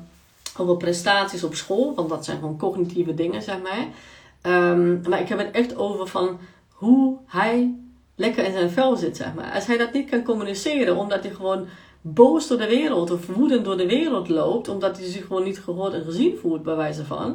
over 0.61 0.77
prestaties 0.77 1.45
op 1.45 1.55
school, 1.55 1.95
want 1.95 2.09
dat 2.09 2.25
zijn 2.25 2.39
gewoon 2.39 2.59
cognitieve 2.59 3.15
dingen, 3.15 3.43
zeg 3.43 3.57
maar. 3.63 3.87
Um, 4.73 5.03
maar 5.09 5.21
ik 5.21 5.29
heb 5.29 5.39
het 5.39 5.51
echt 5.51 5.77
over 5.77 6.07
van 6.07 6.39
hoe 6.69 7.19
hij 7.27 7.75
lekker 8.15 8.45
in 8.45 8.53
zijn 8.53 8.71
vel 8.71 8.97
zit, 8.97 9.17
zeg 9.17 9.35
maar. 9.35 9.53
Als 9.53 9.67
hij 9.67 9.77
dat 9.77 9.93
niet 9.93 10.11
kan 10.11 10.23
communiceren, 10.23 10.97
omdat 10.97 11.23
hij 11.23 11.33
gewoon 11.35 11.67
boos 12.01 12.47
door 12.47 12.59
de 12.59 12.67
wereld 12.67 13.11
of 13.11 13.27
woedend 13.27 13.65
door 13.65 13.77
de 13.77 13.87
wereld 13.87 14.29
loopt, 14.29 14.69
omdat 14.69 14.99
hij 14.99 15.07
zich 15.07 15.27
gewoon 15.27 15.45
niet 15.45 15.61
gehoord 15.61 15.93
en 15.93 16.05
gezien 16.05 16.37
voelt, 16.41 16.63
bij 16.63 16.77
wijze 16.77 17.05
van, 17.05 17.31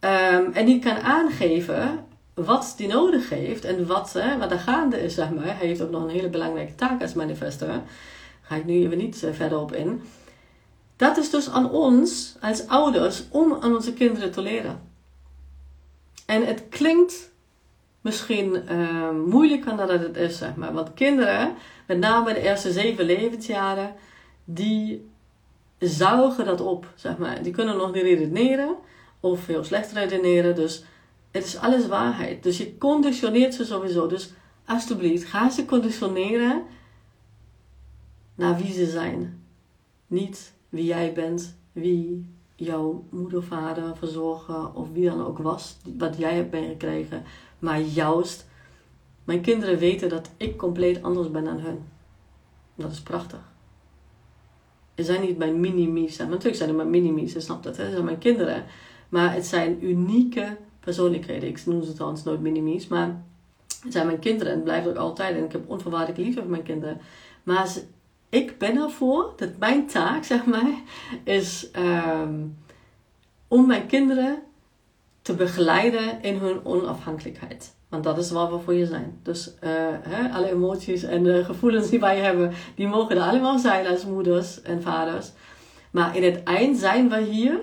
um, 0.00 0.52
en 0.52 0.64
niet 0.64 0.84
kan 0.84 0.96
aangeven 0.96 2.04
wat 2.34 2.74
hij 2.76 2.86
nodig 2.86 3.28
heeft 3.28 3.64
en 3.64 3.86
wat, 3.86 4.12
hè, 4.12 4.38
wat 4.38 4.50
er 4.50 4.58
gaande 4.58 5.02
is, 5.02 5.14
zeg 5.14 5.30
maar. 5.30 5.44
Hij 5.44 5.66
heeft 5.66 5.82
ook 5.82 5.90
nog 5.90 6.02
een 6.02 6.08
hele 6.08 6.28
belangrijke 6.28 6.74
taak 6.74 7.02
als 7.02 7.14
manifester. 7.14 7.66
Daar 7.66 7.82
ga 8.42 8.54
ik 8.54 8.64
nu 8.64 8.84
even 8.84 8.98
niet 8.98 9.22
uh, 9.22 9.32
verder 9.32 9.58
op 9.58 9.72
in. 9.72 10.02
Dat 10.96 11.16
is 11.16 11.30
dus 11.30 11.50
aan 11.50 11.70
ons 11.70 12.36
als 12.40 12.66
ouders 12.66 13.22
om 13.30 13.52
aan 13.60 13.74
onze 13.74 13.92
kinderen 13.92 14.32
te 14.32 14.40
leren. 14.40 14.90
En 16.26 16.46
het 16.46 16.68
klinkt 16.68 17.32
misschien 18.00 18.62
uh, 18.70 19.10
moeilijker 19.10 19.76
dan 19.76 19.86
dat 19.86 20.00
het 20.00 20.16
is, 20.16 20.38
zeg 20.38 20.54
maar. 20.54 20.72
Want 20.72 20.94
kinderen, 20.94 21.54
met 21.86 21.98
name 21.98 22.34
de 22.34 22.40
eerste 22.40 22.72
zeven 22.72 23.04
levensjaren, 23.04 23.94
die 24.44 25.10
zuigen 25.78 26.44
dat 26.44 26.60
op, 26.60 26.86
zeg 26.94 27.18
maar. 27.18 27.42
Die 27.42 27.52
kunnen 27.52 27.76
nog 27.76 27.92
niet 27.92 28.02
redeneren 28.02 28.76
of 29.20 29.46
heel 29.46 29.64
slecht 29.64 29.92
redeneren. 29.92 30.54
Dus 30.54 30.84
het 31.30 31.44
is 31.44 31.58
alles 31.58 31.86
waarheid. 31.86 32.42
Dus 32.42 32.58
je 32.58 32.78
conditioneert 32.78 33.54
ze 33.54 33.64
sowieso. 33.64 34.06
Dus 34.06 34.32
alsjeblieft, 34.64 35.24
ga 35.24 35.50
ze 35.50 35.64
conditioneren 35.64 36.62
naar 38.34 38.56
wie 38.56 38.72
ze 38.72 38.86
zijn. 38.86 39.44
Niet 40.06 40.52
wie 40.72 40.84
jij 40.84 41.12
bent, 41.12 41.56
wie 41.72 42.30
jouw 42.56 43.04
moeder, 43.10 43.42
vader, 43.42 43.96
verzorger 43.96 44.74
of 44.74 44.92
wie 44.92 45.08
dan 45.08 45.26
ook 45.26 45.38
was, 45.38 45.76
wat 45.98 46.16
jij 46.16 46.34
hebt 46.34 46.52
meegekregen 46.52 47.22
maar 47.62 47.80
juist 47.80 48.46
Mijn 49.24 49.40
kinderen 49.40 49.78
weten 49.78 50.08
dat 50.08 50.30
ik 50.36 50.56
compleet 50.56 51.02
anders 51.02 51.30
ben 51.30 51.44
dan 51.44 51.58
hun. 51.58 51.78
Dat 52.74 52.92
is 52.92 53.00
prachtig. 53.00 53.40
Er 54.94 55.04
zijn 55.04 55.20
niet 55.20 55.38
mijn 55.38 55.60
mini-mies. 55.60 56.16
Natuurlijk 56.16 56.56
zijn 56.56 56.68
er 56.68 56.74
mijn 56.74 56.90
mini-mies, 56.90 57.32
je 57.32 57.40
snapt 57.40 57.64
dat. 57.64 57.76
Hè? 57.76 57.90
Zijn 57.90 58.04
mijn 58.04 58.18
kinderen. 58.18 58.64
Maar 59.08 59.34
het 59.34 59.46
zijn 59.46 59.84
unieke 59.84 60.56
persoonlijkheden. 60.80 61.48
Ik 61.48 61.66
noem 61.66 61.82
ze 61.82 61.92
trouwens 61.92 62.24
nooit 62.24 62.40
mini-mies. 62.40 62.88
Maar 62.88 63.22
het 63.82 63.92
zijn 63.92 64.06
mijn 64.06 64.18
kinderen 64.18 64.52
en 64.52 64.58
het 64.58 64.64
blijft 64.64 64.88
ook 64.88 64.96
altijd. 64.96 65.36
En 65.36 65.44
ik 65.44 65.52
heb 65.52 65.70
onvoorwaardelijk 65.70 66.18
liefde 66.18 66.40
voor 66.40 66.50
mijn 66.50 66.62
kinderen. 66.62 67.00
Maar 67.42 67.68
ik 68.32 68.58
ben 68.58 68.76
ervoor, 68.76 69.32
dat 69.36 69.58
mijn 69.58 69.86
taak, 69.86 70.24
zeg 70.24 70.44
maar, 70.44 70.72
is 71.24 71.70
ehm, 71.70 72.34
om 73.48 73.66
mijn 73.66 73.86
kinderen 73.86 74.42
te 75.22 75.34
begeleiden 75.34 76.22
in 76.22 76.36
hun 76.36 76.64
onafhankelijkheid. 76.64 77.74
Want 77.88 78.04
dat 78.04 78.18
is 78.18 78.30
waar 78.30 78.52
we 78.52 78.58
voor 78.58 78.74
je 78.74 78.86
zijn. 78.86 79.18
Dus 79.22 79.54
uh, 79.54 79.70
hè, 80.00 80.28
alle 80.28 80.50
emoties 80.50 81.02
en 81.02 81.22
de 81.22 81.44
gevoelens 81.44 81.90
die 81.90 82.00
wij 82.00 82.18
hebben, 82.18 82.52
die 82.74 82.86
mogen 82.86 83.16
er 83.16 83.22
allemaal 83.22 83.58
zijn 83.58 83.86
als 83.86 84.04
moeders 84.04 84.62
en 84.62 84.82
vaders. 84.82 85.30
Maar 85.90 86.16
in 86.16 86.22
het 86.22 86.42
eind 86.42 86.78
zijn 86.78 87.08
we 87.08 87.20
hier 87.20 87.60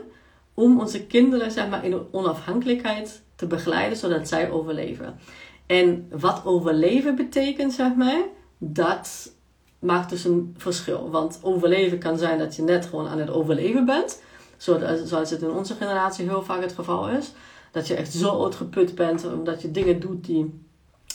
om 0.54 0.80
onze 0.80 1.06
kinderen 1.06 1.52
zeg 1.52 1.70
maar, 1.70 1.86
in 1.86 2.08
onafhankelijkheid 2.12 3.24
te 3.36 3.48
begeleiden, 3.48 3.98
zodat 3.98 4.28
zij 4.28 4.52
overleven. 4.52 5.20
En 5.66 6.08
wat 6.12 6.42
overleven 6.46 7.16
betekent, 7.16 7.74
zeg 7.74 7.96
maar, 7.96 8.22
dat 8.58 9.38
maakt 9.80 10.10
dus 10.10 10.24
een 10.24 10.56
verschil. 10.58 11.10
Want 11.10 11.40
overleven 11.42 12.00
kan 12.00 12.18
zijn 12.18 12.40
dat 12.40 12.56
je 12.56 12.62
net 12.62 12.86
gewoon 12.86 13.08
aan 13.08 13.20
het 13.20 13.30
overleven 13.30 13.86
bent. 13.86 14.22
Zoals 14.58 15.30
het 15.30 15.42
in 15.42 15.52
onze 15.52 15.74
generatie 15.76 16.28
heel 16.28 16.44
vaak 16.44 16.62
het 16.62 16.74
geval 16.74 17.10
is. 17.10 17.32
Dat 17.72 17.88
je 17.88 17.96
echt 17.96 18.14
zo 18.14 18.44
uitgeput 18.44 18.96
bent 18.96 19.34
omdat 19.34 19.62
je 19.62 19.72
dingen 19.72 20.00
doet 20.00 20.26
die, 20.26 20.64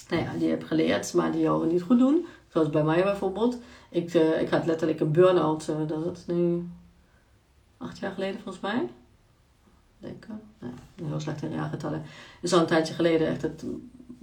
nou 0.09 0.23
ja, 0.23 0.33
die 0.33 0.45
je 0.45 0.51
hebt 0.51 0.65
geleerd, 0.65 1.15
maar 1.15 1.33
die 1.33 1.41
jou 1.41 1.67
niet 1.67 1.83
goed 1.83 1.99
doen. 1.99 2.27
Zoals 2.49 2.71
bij 2.71 2.85
mij 2.85 3.03
bijvoorbeeld. 3.03 3.59
Ik, 3.91 4.15
uh, 4.15 4.41
ik 4.41 4.49
had 4.49 4.67
letterlijk 4.67 5.01
een 5.01 5.12
burn-out, 5.12 5.67
dat 5.87 6.17
is 6.17 6.27
nu 6.27 6.69
acht 7.79 7.99
jaar 7.99 8.12
geleden 8.12 8.41
volgens 8.41 8.62
mij. 8.62 8.89
Denk 9.99 10.25
ik. 10.25 10.31
Nee, 10.59 11.09
heel 11.09 11.21
slecht 11.21 11.43
in 11.43 11.51
jaargetallen. 11.51 12.03
Is 12.41 12.53
al 12.53 12.61
een 12.61 12.67
tijdje 12.67 12.95
geleden 12.95 13.29
echt 13.29 13.43
het 13.43 13.65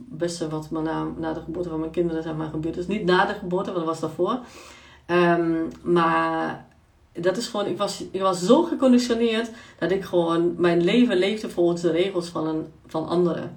beste 0.09 0.49
wat 0.49 0.69
me 0.69 0.81
na, 0.81 1.07
na 1.17 1.33
de 1.33 1.41
geboorte 1.41 1.69
van 1.69 1.79
mijn 1.79 1.91
kinderen 1.91 2.23
zeg 2.23 2.35
maar, 2.35 2.49
gebeurd 2.49 2.77
is. 2.77 2.87
Niet 2.87 3.05
na 3.05 3.25
de 3.25 3.33
geboorte, 3.33 3.71
want 3.71 3.85
dat 3.85 3.99
was 3.99 3.99
daarvoor. 3.99 4.39
Um, 5.07 5.67
maar 5.81 6.65
dat 7.13 7.37
is 7.37 7.47
gewoon, 7.47 7.65
ik 7.65 7.77
was, 7.77 8.03
ik 8.11 8.21
was 8.21 8.45
zo 8.45 8.63
geconditioneerd 8.63 9.51
dat 9.79 9.91
ik 9.91 10.03
gewoon 10.03 10.53
mijn 10.57 10.83
leven 10.83 11.17
leefde 11.17 11.49
volgens 11.49 11.81
de 11.81 11.91
regels 11.91 12.27
van, 12.27 12.47
een, 12.47 12.65
van 12.87 13.07
anderen. 13.07 13.55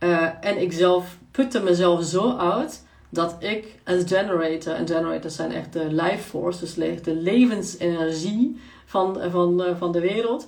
Uh, 0.00 0.28
en 0.40 0.60
ik 0.60 0.72
zelf 0.72 1.18
putte 1.30 1.62
mezelf 1.62 2.04
zo 2.04 2.36
uit 2.36 2.86
dat 3.08 3.36
ik 3.38 3.80
als 3.84 4.02
generator, 4.06 4.74
en 4.74 4.86
generators 4.86 5.34
zijn 5.34 5.52
echt 5.52 5.72
de 5.72 5.86
life 5.92 6.22
force, 6.22 6.60
dus 6.60 7.02
de 7.02 7.14
levensenergie 7.14 8.60
van, 8.84 9.18
van, 9.30 9.62
van 9.78 9.92
de 9.92 10.00
wereld, 10.00 10.46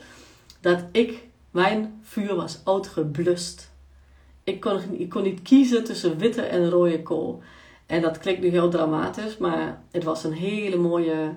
dat 0.60 0.84
ik, 0.92 1.28
mijn 1.50 2.00
vuur 2.02 2.34
was 2.34 2.60
uitgeblust. 2.64 3.69
Ik 4.50 4.60
kon, 4.60 4.80
ik 4.92 5.08
kon 5.08 5.22
niet 5.22 5.42
kiezen 5.42 5.84
tussen 5.84 6.18
witte 6.18 6.42
en 6.42 6.70
rode 6.70 7.02
kool. 7.02 7.42
En 7.86 8.02
dat 8.02 8.18
klinkt 8.18 8.40
nu 8.40 8.48
heel 8.48 8.70
dramatisch, 8.70 9.36
maar 9.36 9.82
het 9.90 10.04
was 10.04 10.24
een 10.24 10.32
hele 10.32 10.76
mooie 10.76 11.32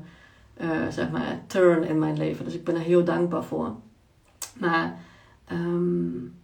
uh, 0.61 0.87
zeg 0.89 1.11
maar, 1.11 1.43
turn 1.47 1.83
in 1.83 1.99
mijn 1.99 2.17
leven. 2.17 2.45
Dus 2.45 2.53
ik 2.53 2.63
ben 2.63 2.75
er 2.75 2.81
heel 2.81 3.03
dankbaar 3.03 3.43
voor. 3.43 3.75
Maar 4.59 4.99
um, 5.51 6.35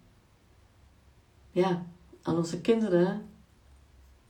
ja, 1.52 1.86
aan 2.22 2.38
onze 2.38 2.62
kinderen 2.62 3.22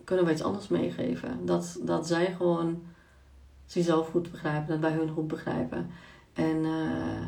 kunnen 0.04 0.26
we 0.26 0.32
iets 0.32 0.44
anders 0.44 0.68
meegeven. 0.68 1.46
Dat, 1.46 1.80
dat 1.82 2.08
zij 2.08 2.34
gewoon 2.38 2.84
zichzelf 3.66 4.10
goed 4.10 4.32
begrijpen, 4.32 4.68
dat 4.68 4.80
wij 4.80 5.00
hun 5.00 5.10
goed 5.10 5.28
begrijpen. 5.28 5.90
En 6.34 6.58
uh, 6.58 7.26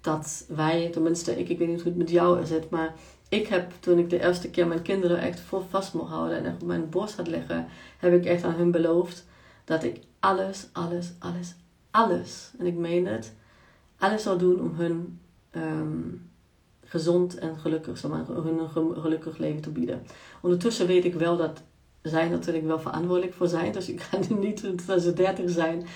dat 0.00 0.44
wij, 0.48 0.90
tenminste, 0.90 1.38
ik, 1.38 1.48
ik 1.48 1.58
weet 1.58 1.68
niet 1.68 1.80
hoe 1.82 1.88
het 1.88 1.98
met 1.98 2.10
jou 2.10 2.46
zit, 2.46 2.70
maar 2.70 2.94
ik 3.28 3.46
heb 3.46 3.72
toen 3.80 3.98
ik 3.98 4.10
de 4.10 4.20
eerste 4.20 4.50
keer 4.50 4.66
mijn 4.66 4.82
kinderen 4.82 5.20
echt 5.20 5.40
vol 5.40 5.64
vast 5.70 5.94
mocht 5.94 6.10
houden 6.10 6.36
en 6.36 6.44
echt 6.44 6.62
op 6.62 6.66
mijn 6.66 6.88
borst 6.88 7.16
had 7.16 7.26
liggen, 7.26 7.66
heb 7.98 8.12
ik 8.12 8.24
echt 8.24 8.44
aan 8.44 8.54
hun 8.54 8.70
beloofd 8.70 9.26
dat 9.64 9.82
ik 9.82 10.00
alles, 10.20 10.68
alles, 10.72 11.12
alles, 11.18 11.54
alles, 11.90 12.50
en 12.58 12.66
ik 12.66 12.74
meen 12.74 13.06
het, 13.06 13.34
alles 13.98 14.22
zal 14.22 14.38
doen 14.38 14.60
om 14.60 14.74
hun 14.74 15.18
um, 15.56 16.30
gezond 16.84 17.38
en 17.38 17.58
gelukkig, 17.58 17.98
zeg 17.98 18.10
maar, 18.10 18.26
hun 18.26 18.58
een 18.58 19.00
gelukkig 19.00 19.38
leven 19.38 19.60
te 19.60 19.70
bieden. 19.70 20.02
Ondertussen 20.40 20.86
weet 20.86 21.04
ik 21.04 21.14
wel 21.14 21.36
dat 21.36 21.62
zij 22.02 22.28
natuurlijk 22.28 22.66
wel 22.66 22.80
verantwoordelijk 22.80 23.34
voor 23.34 23.48
zijn. 23.48 23.72
Dus 23.72 23.88
ik 23.88 24.00
ga 24.00 24.18
niet 24.28 24.64
als 24.88 25.02
ze 25.02 25.12
dertig 25.12 25.50
zijn 25.50 25.86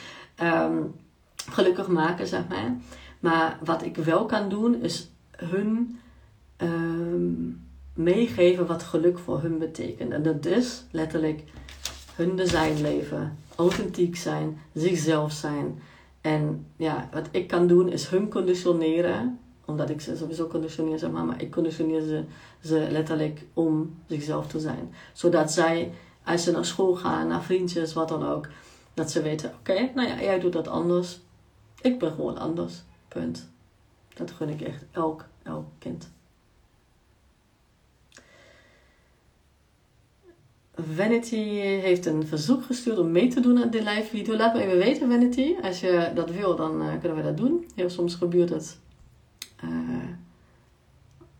um, 0.42 0.94
gelukkig 1.50 1.88
maken, 1.88 2.26
zeg 2.26 2.48
maar. 2.48 2.76
Maar 3.20 3.58
wat 3.64 3.82
ik 3.82 3.96
wel 3.96 4.26
kan 4.26 4.48
doen, 4.48 4.82
is 4.82 5.10
hun 5.36 5.98
um, 6.62 7.66
meegeven 7.94 8.66
wat 8.66 8.82
geluk 8.82 9.18
voor 9.18 9.42
hun 9.42 9.58
betekent. 9.58 10.12
En 10.12 10.22
dat 10.22 10.46
is 10.46 10.84
letterlijk 10.90 11.44
hun 12.14 12.36
design 12.36 12.80
leven, 12.80 13.36
authentiek 13.56 14.16
zijn, 14.16 14.58
zichzelf 14.72 15.32
zijn. 15.32 15.82
En 16.20 16.66
ja, 16.76 17.08
wat 17.12 17.28
ik 17.30 17.48
kan 17.48 17.66
doen 17.66 17.88
is 17.88 18.06
hun 18.06 18.28
conditioneren, 18.28 19.38
omdat 19.64 19.90
ik 19.90 20.00
ze 20.00 20.16
sowieso 20.16 20.46
conditioneer, 20.46 20.98
zeg 20.98 21.10
maar, 21.10 21.24
maar 21.24 21.42
ik 21.42 21.50
conditioneer 21.50 22.00
ze, 22.00 22.24
ze 22.62 22.86
letterlijk 22.90 23.44
om 23.54 23.94
zichzelf 24.06 24.46
te 24.46 24.60
zijn. 24.60 24.94
Zodat 25.12 25.52
zij, 25.52 25.92
als 26.24 26.44
ze 26.44 26.52
naar 26.52 26.64
school 26.64 26.94
gaan, 26.94 27.28
naar 27.28 27.42
vriendjes, 27.42 27.92
wat 27.92 28.08
dan 28.08 28.26
ook, 28.26 28.48
dat 28.94 29.10
ze 29.10 29.22
weten, 29.22 29.52
oké, 29.58 29.90
nou 29.94 30.08
ja, 30.08 30.20
jij 30.20 30.40
doet 30.40 30.52
dat 30.52 30.68
anders. 30.68 31.20
Ik 31.80 31.98
ben 31.98 32.10
gewoon 32.10 32.38
anders. 32.38 32.82
Punt. 33.08 33.48
Dat 34.14 34.30
gun 34.30 34.48
ik 34.48 34.60
echt 34.60 34.84
elk, 34.90 35.24
elk 35.42 35.66
kind. 35.78 36.10
Vanity 40.94 41.36
heeft 41.60 42.06
een 42.06 42.26
verzoek 42.26 42.64
gestuurd 42.64 42.98
om 42.98 43.10
mee 43.10 43.28
te 43.28 43.40
doen 43.40 43.62
aan 43.62 43.70
de 43.70 43.82
live 43.82 44.08
video. 44.08 44.36
Laat 44.36 44.54
me 44.54 44.62
even 44.62 44.78
weten, 44.78 45.10
Vanity. 45.10 45.54
Als 45.62 45.80
je 45.80 46.10
dat 46.14 46.30
wil, 46.30 46.56
dan 46.56 46.82
uh, 46.82 46.88
kunnen 47.00 47.16
we 47.16 47.22
dat 47.22 47.36
doen. 47.36 47.66
Heel 47.74 47.90
soms 47.90 48.14
gebeurt 48.14 48.50
het 48.50 48.78
uh, 49.64 49.70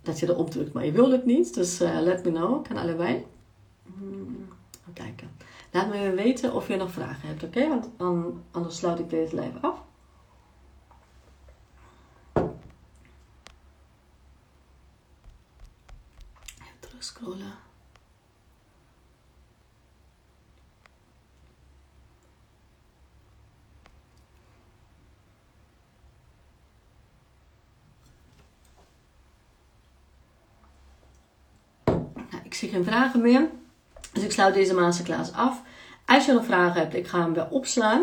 dat 0.03 0.19
je 0.19 0.29
erop 0.29 0.51
drukt, 0.51 0.73
maar 0.73 0.85
je 0.85 0.93
wil 0.93 1.11
het 1.11 1.25
niet. 1.25 1.55
Dus 1.55 1.81
uh, 1.81 2.01
let 2.01 2.25
me 2.25 2.31
know. 2.31 2.65
Kan 2.65 2.77
allebei. 2.77 3.27
Hmm, 3.95 4.49
kijken. 4.93 5.31
Laat 5.71 5.89
me 5.89 5.95
even 5.95 6.15
weten 6.15 6.55
of 6.55 6.69
je 6.69 6.77
nog 6.77 6.91
vragen 6.93 7.29
hebt, 7.29 7.43
oké? 7.43 7.69
Want 7.69 7.89
anders 8.51 8.77
sluit 8.77 8.99
ik 8.99 9.11
deze 9.11 9.35
live 9.35 9.59
af. 9.61 9.83
Even 16.59 16.79
terug 16.81 17.05
scrollen. 17.05 17.53
Ik 32.45 32.59
zie 32.59 32.62
geen 32.73 32.85
vragen 32.85 33.21
meer. 33.21 33.49
Dus 34.13 34.23
ik 34.23 34.33
sluit 34.33 34.55
deze 34.55 34.75
masterclass 34.75 35.33
af. 35.33 35.63
Als 36.07 36.27
je 36.27 36.33
nog 36.33 36.45
vragen 36.45 36.81
hebt, 36.81 36.95
ik 36.95 37.07
ga 37.07 37.21
hem 37.21 37.35
weer 37.35 37.49
opslaan. 37.51 38.03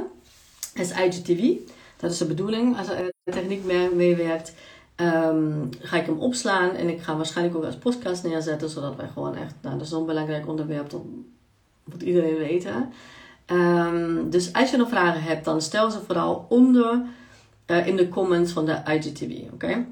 Is 0.73 0.91
IGTV. 0.91 1.53
Dat 1.97 2.11
is 2.11 2.17
de 2.17 2.25
bedoeling. 2.25 2.77
Als 2.77 2.89
er 2.89 3.11
de 3.23 3.31
techniek 3.31 3.63
meewerkt, 3.93 4.53
um, 4.95 5.69
ga 5.79 5.97
ik 5.97 6.05
hem 6.05 6.19
opslaan. 6.19 6.75
En 6.75 6.89
ik 6.89 7.01
ga 7.01 7.15
waarschijnlijk 7.15 7.57
ook 7.57 7.65
als 7.65 7.77
podcast 7.77 8.23
neerzetten. 8.23 8.69
Zodat 8.69 8.95
wij 8.95 9.07
gewoon 9.07 9.35
echt, 9.35 9.53
nou 9.61 9.75
dat 9.75 9.85
is 9.85 9.89
zo'n 9.91 10.05
belangrijk 10.05 10.47
onderwerp. 10.47 10.89
Dat 10.89 11.01
moet 11.83 12.01
iedereen 12.01 12.37
weten. 12.37 12.93
Um, 13.47 14.29
dus 14.29 14.53
als 14.53 14.71
je 14.71 14.77
nog 14.77 14.89
vragen 14.89 15.23
hebt, 15.23 15.45
dan 15.45 15.61
stel 15.61 15.91
ze 15.91 15.99
vooral 16.05 16.45
onder 16.49 17.01
uh, 17.67 17.87
in 17.87 17.95
de 17.95 18.09
comments 18.09 18.51
van 18.51 18.65
de 18.65 18.81
IGTV. 18.85 19.31
Oké? 19.53 19.85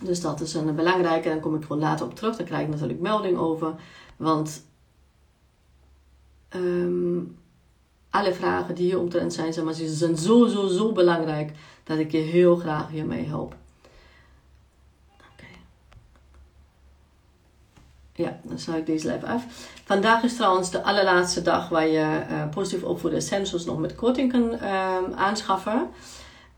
Dus 0.00 0.20
dat 0.20 0.40
is 0.40 0.54
een 0.54 0.74
belangrijke. 0.74 1.28
Daar 1.28 1.40
kom 1.40 1.54
ik 1.54 1.62
gewoon 1.62 1.82
later 1.82 2.06
op 2.06 2.14
terug. 2.14 2.36
Daar 2.36 2.46
krijg 2.46 2.62
ik 2.62 2.68
natuurlijk 2.68 3.00
melding 3.00 3.38
over. 3.38 3.74
Want 4.16 4.62
um, 6.54 7.38
alle 8.10 8.34
vragen 8.34 8.74
die 8.74 8.84
hier 8.84 8.98
omtrent 8.98 9.34
zijn, 9.34 9.52
zeg 9.52 9.64
maar, 9.64 9.74
ze 9.74 9.94
zijn 9.94 10.16
zo, 10.16 10.46
zo, 10.46 10.66
zo 10.66 10.92
belangrijk 10.92 11.52
dat 11.84 11.98
ik 11.98 12.12
je 12.12 12.18
heel 12.18 12.56
graag 12.56 12.88
hiermee 12.88 13.24
help. 13.24 13.54
Ja, 18.16 18.38
dan 18.42 18.58
sluit 18.58 18.78
ik 18.78 18.86
deze 18.86 19.12
live 19.12 19.26
af. 19.26 19.44
Vandaag 19.84 20.22
is 20.22 20.36
trouwens 20.36 20.70
de 20.70 20.82
allerlaatste 20.82 21.42
dag 21.42 21.68
waar 21.68 21.86
je 21.86 22.22
uh, 22.30 22.48
positief 22.48 22.82
opvoeden 22.82 23.18
essentials 23.18 23.64
nog 23.64 23.78
met 23.78 23.94
korting 23.94 24.32
kan 24.32 24.52
uh, 24.52 24.96
aanschaffen. 25.14 25.88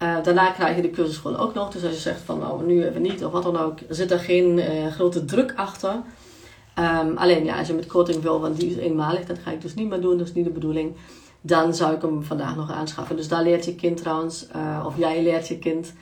Uh, 0.03 0.23
daarna 0.23 0.51
krijg 0.51 0.77
je 0.77 0.83
de 0.83 0.91
cursus 0.91 1.17
gewoon 1.17 1.37
ook 1.37 1.55
nog. 1.55 1.71
Dus 1.71 1.85
als 1.85 1.93
je 1.93 2.01
zegt 2.01 2.21
van 2.21 2.39
nou 2.39 2.65
nu 2.65 2.85
even 2.85 3.03
niet 3.03 3.25
of 3.25 3.33
wat 3.33 3.43
dan 3.43 3.57
ook, 3.57 3.79
zit 3.89 4.11
er 4.11 4.19
geen 4.19 4.59
uh, 4.59 4.87
grote 4.87 5.25
druk 5.25 5.53
achter. 5.57 5.95
Ehm, 6.79 7.17
alleen 7.17 7.45
ja, 7.45 7.59
als 7.59 7.67
je 7.67 7.75
met 7.75 7.87
korting 7.87 8.23
wil, 8.23 8.41
want 8.41 8.61
die 8.61 8.71
is 8.71 8.77
eenmalig, 8.77 9.25
dat 9.25 9.39
ga 9.39 9.51
ik 9.51 9.61
dus 9.61 9.75
niet 9.75 9.89
meer 9.89 10.01
doen, 10.01 10.19
dat 10.19 10.27
is 10.27 10.35
niet 10.35 10.45
de 10.45 10.51
bedoeling. 10.51 10.95
Dan 11.41 11.75
zou 11.75 11.95
ik 11.95 12.03
hem 12.03 12.23
vandaag 12.23 12.57
nog 12.57 12.71
aanschaffen. 12.71 13.17
Dus 13.17 13.29
daar 13.29 13.43
leert 13.43 13.65
je 13.65 13.75
kind 13.75 13.97
trouwens, 13.97 14.47
uh, 14.57 14.85
of 14.87 14.99
jij 14.99 15.23
leert 15.23 15.49
je 15.49 15.59
kind. 15.59 15.93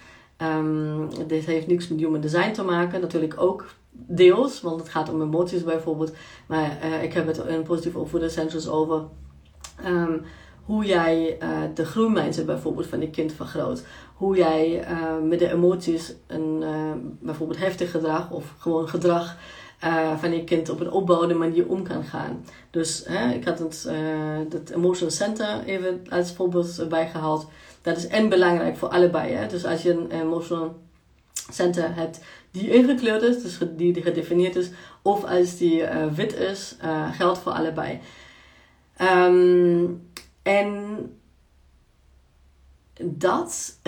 Um, 0.42 1.08
dit 1.26 1.44
heeft 1.44 1.66
niks 1.66 1.88
met 1.88 1.98
human 1.98 2.20
design 2.20 2.52
te 2.52 2.62
maken, 2.62 3.00
natuurlijk 3.00 3.40
ook 3.40 3.66
deels, 3.90 4.60
want 4.60 4.80
het 4.80 4.88
gaat 4.88 5.12
om 5.12 5.22
emoties 5.22 5.64
bijvoorbeeld. 5.64 6.12
Maar 6.46 6.78
uh, 6.84 7.02
ik 7.02 7.12
heb 7.12 7.26
het 7.26 7.38
in 7.38 7.62
positieve 7.62 7.98
opvoeden 7.98 8.28
essentials 8.28 8.68
over 8.68 9.02
um, 9.86 10.22
hoe 10.64 10.84
jij 10.84 11.38
uh, 11.42 11.48
de 11.74 11.84
groeimindset 11.84 12.46
bijvoorbeeld 12.46 12.86
van 12.86 13.00
je 13.00 13.10
kind 13.10 13.32
vergroot. 13.32 13.84
Hoe 14.14 14.36
jij 14.36 14.86
met 15.22 15.38
de 15.38 15.52
emoties 15.52 16.14
een 16.26 16.64
bijvoorbeeld 17.20 17.58
heftig 17.58 17.90
gedrag 17.90 18.30
of 18.30 18.54
gewoon 18.58 18.88
gedrag 18.88 19.36
uh, 19.84 20.18
van 20.18 20.32
je 20.32 20.44
kind 20.44 20.68
op 20.68 20.80
een 20.80 20.90
opbouwende 20.90 21.34
manier 21.34 21.68
om 21.68 21.82
kan 21.82 22.04
gaan. 22.04 22.44
Dus 22.70 23.04
hè, 23.06 23.34
ik 23.34 23.44
had 23.44 23.58
het, 23.58 23.86
uh, 23.88 24.38
het 24.48 24.70
Emotional 24.70 25.10
Center 25.10 25.64
even 25.64 26.06
als 26.08 26.32
voorbeeld 26.32 26.88
bijgehaald. 26.88 27.46
Dat 27.82 27.96
is 27.96 28.06
en 28.06 28.28
belangrijk 28.28 28.76
voor 28.76 28.88
allebei. 28.88 29.32
Hè? 29.32 29.46
Dus 29.46 29.64
als 29.64 29.82
je 29.82 29.90
een 29.90 30.10
Emotional 30.10 30.78
Center 31.50 31.94
hebt 31.94 32.20
die 32.50 32.70
ingekleurd 32.70 33.22
is, 33.22 33.42
dus 33.42 33.58
die, 33.76 34.02
gedefinieerd 34.02 34.56
is, 34.56 34.70
of 35.02 35.24
als 35.24 35.56
die 35.56 35.80
uh, 35.80 36.06
wit 36.14 36.34
is, 36.34 36.76
geldt 37.12 37.38
voor 37.38 37.52
allebei. 37.52 38.00
Um, 39.02 40.10
en 40.42 40.96
dat, 43.02 43.78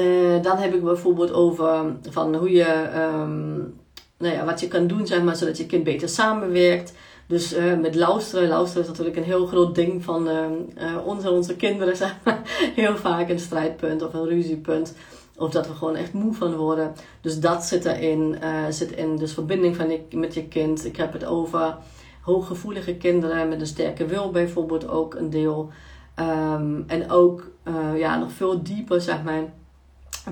dan 0.43 0.57
heb 0.57 0.74
ik 0.74 0.82
bijvoorbeeld 0.82 1.32
over 1.32 1.97
van 2.11 2.34
hoe 2.34 2.51
je 2.51 2.91
um, 2.97 3.80
nou 4.19 4.35
ja, 4.35 4.45
wat 4.45 4.61
je 4.61 4.69
kan 4.69 4.87
doen, 4.87 5.07
zeg 5.07 5.23
maar, 5.23 5.37
zodat 5.37 5.57
je 5.57 5.66
kind 5.66 5.85
beter 5.85 6.09
samenwerkt. 6.09 6.93
Dus 7.27 7.57
uh, 7.57 7.79
met 7.79 7.95
luisteren. 7.95 8.49
Luisteren 8.49 8.83
is 8.83 8.89
natuurlijk 8.89 9.16
een 9.16 9.23
heel 9.23 9.47
groot 9.47 9.75
ding 9.75 10.05
van 10.05 10.29
uh, 10.29 11.07
onze, 11.07 11.31
onze 11.31 11.57
kinderen, 11.57 11.95
maar. 12.25 12.41
Heel 12.75 12.97
vaak 12.97 13.29
een 13.29 13.39
strijdpunt 13.39 14.03
of 14.03 14.14
een 14.14 14.29
ruziepunt. 14.29 14.95
Of 15.37 15.51
dat 15.51 15.66
we 15.66 15.75
gewoon 15.75 15.97
echt 15.97 16.12
moe 16.12 16.35
van 16.35 16.57
worden. 16.57 16.93
Dus 17.21 17.41
dat 17.41 17.64
zit 17.64 17.85
erin. 17.85 18.39
Uh, 18.43 18.64
zit 18.69 18.93
in 18.93 19.16
dus 19.16 19.33
verbinding 19.33 19.77
van 19.77 19.91
je, 19.91 20.01
met 20.11 20.35
je 20.35 20.45
kind. 20.45 20.85
Ik 20.85 20.97
heb 20.97 21.12
het 21.12 21.25
over 21.25 21.77
hooggevoelige 22.23 22.95
kinderen 22.95 23.49
met 23.49 23.61
een 23.61 23.66
sterke 23.66 24.07
wil 24.07 24.31
bijvoorbeeld 24.31 24.89
ook 24.89 25.14
een 25.14 25.31
deel. 25.31 25.71
Um, 26.16 26.85
en 26.87 27.11
ook 27.11 27.51
ja, 27.97 28.19
nog 28.19 28.33
veel 28.33 28.62
dieper, 28.62 29.01
zeg 29.01 29.23
maar. 29.23 29.43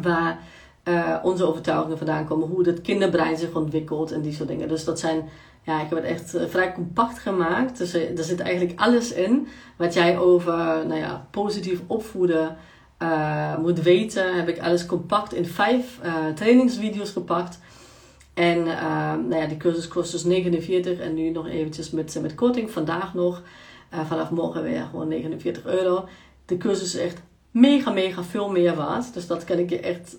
Waar 0.02 0.38
uh, 0.88 1.16
onze 1.22 1.44
overtuigingen 1.44 1.98
vandaan 1.98 2.26
komen, 2.26 2.48
hoe 2.48 2.66
het 2.66 2.80
kinderbrein 2.80 3.36
zich 3.36 3.54
ontwikkelt 3.54 4.12
en 4.12 4.20
die 4.20 4.32
soort 4.32 4.48
dingen. 4.48 4.68
Dus 4.68 4.84
dat 4.84 4.98
zijn, 4.98 5.28
ja, 5.62 5.82
ik 5.82 5.88
heb 5.88 5.98
het 5.98 6.06
echt 6.06 6.34
eh, 6.34 6.46
vrij 6.48 6.72
compact 6.72 7.18
gemaakt. 7.18 7.78
Dus 7.78 7.94
er, 7.94 8.24
zit 8.24 8.40
eigenlijk 8.40 8.80
alles 8.80 9.12
in 9.12 9.46
wat 9.76 9.94
jij 9.94 10.18
over, 10.18 10.54
nou 10.86 10.94
ja, 10.94 11.26
positief 11.30 11.80
opvoeden 11.86 12.56
moet 13.58 13.82
weten. 13.82 14.36
Heb 14.36 14.48
ik 14.48 14.58
alles 14.58 14.86
compact 14.86 15.34
in 15.34 15.46
vijf 15.46 16.00
trainingsvideo's 16.34 17.10
gepakt. 17.10 17.60
En 18.34 18.64
nou 19.28 19.34
ja, 19.34 19.46
die 19.46 19.56
cursus 19.56 19.88
kost 19.88 20.12
dus 20.12 20.24
49 20.24 20.98
en 20.98 21.14
nu 21.14 21.30
nog 21.30 21.48
eventjes 21.48 21.90
met, 21.90 22.18
met 22.22 22.34
korting 22.34 22.70
vandaag 22.70 23.14
nog. 23.14 23.42
vanaf 23.90 24.30
morgen 24.30 24.62
weer 24.62 24.86
gewoon 24.90 25.08
49 25.08 25.64
euro. 25.64 26.08
De 26.46 26.56
cursus 26.56 26.94
is 26.94 27.00
echt 27.00 27.22
mega, 27.50 27.90
mega 27.90 28.22
veel 28.22 28.50
meer 28.50 28.74
waard. 28.74 29.14
Dus 29.14 29.26
dat 29.26 29.44
kan 29.44 29.58
ik 29.58 29.70
je 29.70 29.80
echt 29.80 30.16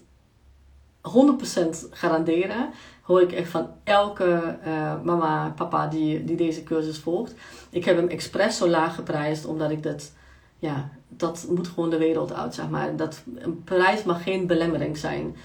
100% 1.07 1.89
garanderen. 1.91 2.69
Hoor 3.01 3.21
ik 3.21 3.31
echt 3.31 3.49
van 3.49 3.69
elke 3.83 4.57
uh, 4.67 5.01
mama, 5.03 5.53
papa 5.55 5.87
die, 5.87 6.23
die 6.23 6.35
deze 6.35 6.63
cursus 6.63 6.99
volgt. 6.99 7.33
Ik 7.69 7.85
heb 7.85 7.95
hem 7.95 8.07
expres 8.07 8.57
zo 8.57 8.67
laag 8.67 8.95
geprijsd, 8.95 9.45
omdat 9.45 9.71
ik 9.71 9.83
dat, 9.83 10.11
ja, 10.59 10.89
dat 11.07 11.45
moet 11.49 11.67
gewoon 11.67 11.89
de 11.89 11.97
wereld 11.97 12.33
uit, 12.33 12.55
zeg 12.55 12.69
maar. 12.69 12.95
Dat, 12.95 13.23
een 13.35 13.63
prijs 13.63 14.03
mag 14.03 14.23
geen 14.23 14.47
belemmering 14.47 14.97
zijn. 14.97 15.35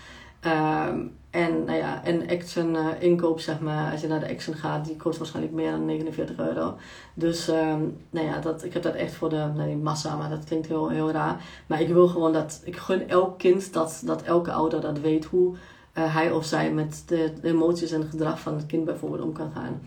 Uh, 0.47 0.89
en 1.33 1.65
nou 1.65 1.79
ja, 1.79 2.07
een 2.07 2.31
Action 2.31 2.75
uh, 2.75 2.89
inkoop, 2.99 3.41
zeg 3.41 3.61
maar, 3.61 3.93
als 3.93 4.01
je 4.01 4.07
naar 4.07 4.21
de 4.21 4.29
Action 4.29 4.55
gaat, 4.55 4.85
die 4.85 4.97
kost 4.97 5.19
waarschijnlijk 5.19 5.55
meer 5.55 5.71
dan 5.71 5.85
49 5.85 6.39
euro. 6.39 6.79
Dus 7.15 7.49
um, 7.49 7.99
nou 8.11 8.27
ja, 8.27 8.39
dat, 8.39 8.65
ik 8.65 8.73
heb 8.73 8.83
dat 8.83 8.95
echt 8.95 9.15
voor 9.15 9.29
de 9.29 9.51
nee, 9.55 9.77
massa, 9.77 10.17
maar 10.17 10.31
dat 10.31 10.45
klinkt 10.45 10.67
heel, 10.67 10.89
heel 10.89 11.11
raar. 11.11 11.45
Maar 11.67 11.81
ik 11.81 11.89
wil 11.89 12.09
gewoon 12.09 12.33
dat, 12.33 12.63
ik 12.65 12.77
gun 12.77 13.09
elk 13.09 13.39
kind 13.39 13.73
dat, 13.73 14.03
dat 14.05 14.23
elke 14.23 14.53
ouder 14.53 14.81
dat 14.81 14.99
weet 14.99 15.25
hoe 15.25 15.55
uh, 15.55 16.15
hij 16.15 16.31
of 16.31 16.45
zij 16.45 16.73
met 16.73 17.03
de, 17.07 17.33
emoties 17.43 17.91
en 17.91 18.01
het 18.01 18.11
gedrag 18.11 18.41
van 18.41 18.55
het 18.55 18.67
kind 18.67 18.85
bijvoorbeeld 18.85 19.23
om 19.23 19.33
kan 19.33 19.53
gaan. 19.53 19.83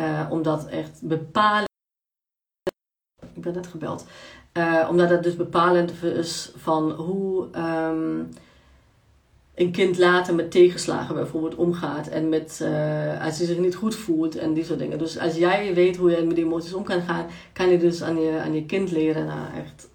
Uh, 0.00 0.30
omdat 0.30 0.66
echt 0.66 1.00
bepalend. 1.02 1.68
Ik 3.34 3.42
ben 3.42 3.54
net 3.54 3.66
gebeld. 3.66 4.06
omdat 4.88 5.10
het 5.10 5.22
dus 5.22 5.36
bepalend 5.36 6.02
is 6.02 6.52
van 6.56 6.90
hoe. 6.90 7.48
Um, 7.56 8.28
een 9.54 9.70
kind 9.70 9.98
later 9.98 10.34
met 10.34 10.50
tegenslagen 10.50 11.14
bijvoorbeeld 11.14 11.54
omgaat. 11.54 12.08
En 12.08 12.28
met, 12.28 12.60
uh, 12.62 13.24
als 13.24 13.38
hij 13.38 13.46
zich 13.46 13.58
niet 13.58 13.74
goed 13.74 13.94
voelt 13.94 14.36
en 14.36 14.54
die 14.54 14.64
soort 14.64 14.78
dingen. 14.78 14.98
Dus 14.98 15.18
als 15.18 15.36
jij 15.36 15.74
weet 15.74 15.96
hoe 15.96 16.10
je 16.10 16.22
met 16.22 16.36
die 16.36 16.44
emoties 16.44 16.74
om 16.74 16.84
kan 16.84 17.02
gaan, 17.02 17.26
kan 17.52 17.68
je 17.68 17.78
dus 17.78 18.02
aan 18.02 18.20
je, 18.20 18.40
aan 18.40 18.54
je 18.54 18.66
kind 18.66 18.90
leren. 18.90 19.26
Nou, 19.26 19.54
echt. 19.56 19.88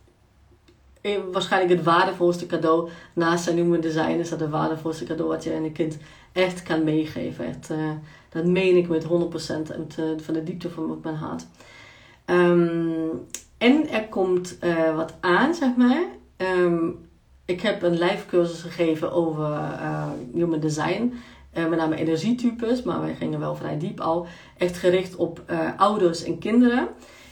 Eh, 1.02 1.18
waarschijnlijk 1.32 1.74
het 1.74 1.84
waardevolste 1.84 2.46
cadeau 2.46 2.90
naast 3.14 3.44
zijn 3.44 3.56
human 3.56 3.82
design 3.82 4.20
is 4.20 4.30
dat 4.30 4.40
het 4.40 4.50
waardevolste 4.50 5.04
cadeau 5.04 5.30
wat 5.30 5.44
je 5.44 5.54
aan 5.54 5.64
je 5.64 5.72
kind 5.72 5.98
echt 6.32 6.64
kan 6.64 6.84
meegeven. 6.84 7.46
Echt, 7.46 7.70
uh, 7.72 7.92
dat 8.30 8.46
meen 8.46 8.78
ik 8.78 8.88
met 8.88 9.04
100% 9.04 9.08
met, 9.78 9.98
uh, 10.00 10.06
van 10.18 10.34
de 10.34 10.44
diepte 10.44 10.70
van 10.70 11.00
mijn 11.04 11.16
hart. 11.16 11.46
Um, 12.26 13.28
en 13.58 13.90
er 13.90 14.08
komt 14.10 14.58
wat 14.96 15.14
aan, 15.20 15.56
zeg 15.56 15.76
maar. 15.76 16.04
Um, 16.38 17.09
ik 17.50 17.62
heb 17.62 17.82
een 17.82 17.98
live 17.98 18.26
cursus 18.28 18.62
gegeven 18.62 19.12
over 19.12 19.46
uh, 19.50 20.08
human 20.34 20.60
design. 20.60 21.14
Uh, 21.58 21.68
met 21.68 21.80
name 21.80 21.96
energietypes, 21.96 22.84
maar 22.84 23.02
wij 23.02 23.16
gingen 23.16 23.40
wel 23.40 23.56
vrij 23.56 23.78
diep 23.78 24.00
al. 24.00 24.28
Echt 24.58 24.78
gericht 24.78 25.16
op 25.16 25.44
uh, 25.50 25.70
ouders 25.78 26.24
en 26.24 26.40
kinderen. 26.40 26.88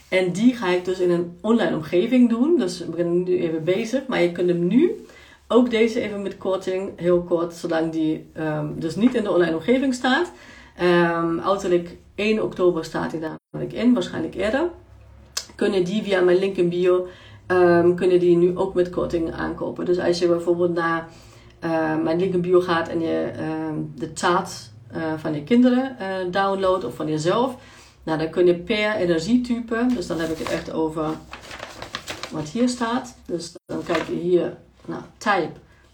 En 0.08 0.32
die 0.32 0.54
ga 0.54 0.68
ik 0.68 0.84
dus 0.84 0.98
in 0.98 1.10
een 1.10 1.38
online 1.40 1.76
omgeving 1.76 2.28
doen. 2.28 2.58
Dus 2.58 2.78
we 2.78 2.96
zijn 2.96 3.22
nu 3.22 3.38
even 3.38 3.64
bezig. 3.64 4.06
Maar 4.06 4.22
je 4.22 4.32
kunt 4.32 4.48
hem 4.48 4.66
nu, 4.66 5.04
ook 5.48 5.70
deze 5.70 6.00
even 6.00 6.22
met 6.22 6.36
korting, 6.36 6.90
heel 6.96 7.22
kort, 7.22 7.54
zolang 7.54 7.92
die 7.92 8.26
um, 8.38 8.80
dus 8.80 8.96
niet 8.96 9.14
in 9.14 9.22
de 9.22 9.32
online 9.32 9.54
omgeving 9.54 9.94
staat. 9.94 10.32
Um, 10.82 11.40
uiterlijk 11.40 11.96
1 12.14 12.42
oktober 12.42 12.84
staat 12.84 13.10
hij 13.12 13.20
daar 13.20 13.36
in, 13.68 13.94
waarschijnlijk 13.94 14.34
eerder. 14.34 14.70
Kunnen 15.54 15.84
die 15.84 16.02
via 16.02 16.20
mijn 16.20 16.38
link 16.38 16.56
in 16.56 16.68
bio 16.68 17.06
um, 17.48 17.94
kunnen 17.94 18.20
die 18.20 18.36
nu 18.36 18.56
ook 18.56 18.74
met 18.74 18.90
korting 18.90 19.32
aankopen. 19.32 19.84
Dus 19.84 19.98
als 19.98 20.18
je 20.18 20.28
bijvoorbeeld 20.28 20.74
naar 20.74 21.08
uh, 21.64 22.02
mijn 22.02 22.40
bio 22.40 22.60
gaat 22.60 22.88
en 22.88 23.00
je 23.00 23.30
um, 23.68 23.92
de 23.96 24.12
taart 24.12 24.70
uh, 24.96 25.02
van 25.16 25.34
je 25.34 25.44
kinderen 25.44 25.96
uh, 26.00 26.32
downloadt 26.32 26.84
of 26.84 26.94
van 26.94 27.08
jezelf, 27.08 27.56
nou, 28.02 28.18
dan 28.18 28.30
kun 28.30 28.46
je 28.46 28.54
per 28.54 28.94
energietype, 28.94 29.86
dus 29.94 30.06
dan 30.06 30.20
heb 30.20 30.30
ik 30.30 30.38
het 30.38 30.50
echt 30.50 30.72
over 30.72 31.08
wat 32.30 32.48
hier 32.48 32.68
staat. 32.68 33.16
Dus 33.26 33.54
dan 33.66 33.82
kijk 33.82 34.02
je 34.06 34.14
hier, 34.14 34.56
nou, 34.84 35.02
type. 35.18 35.52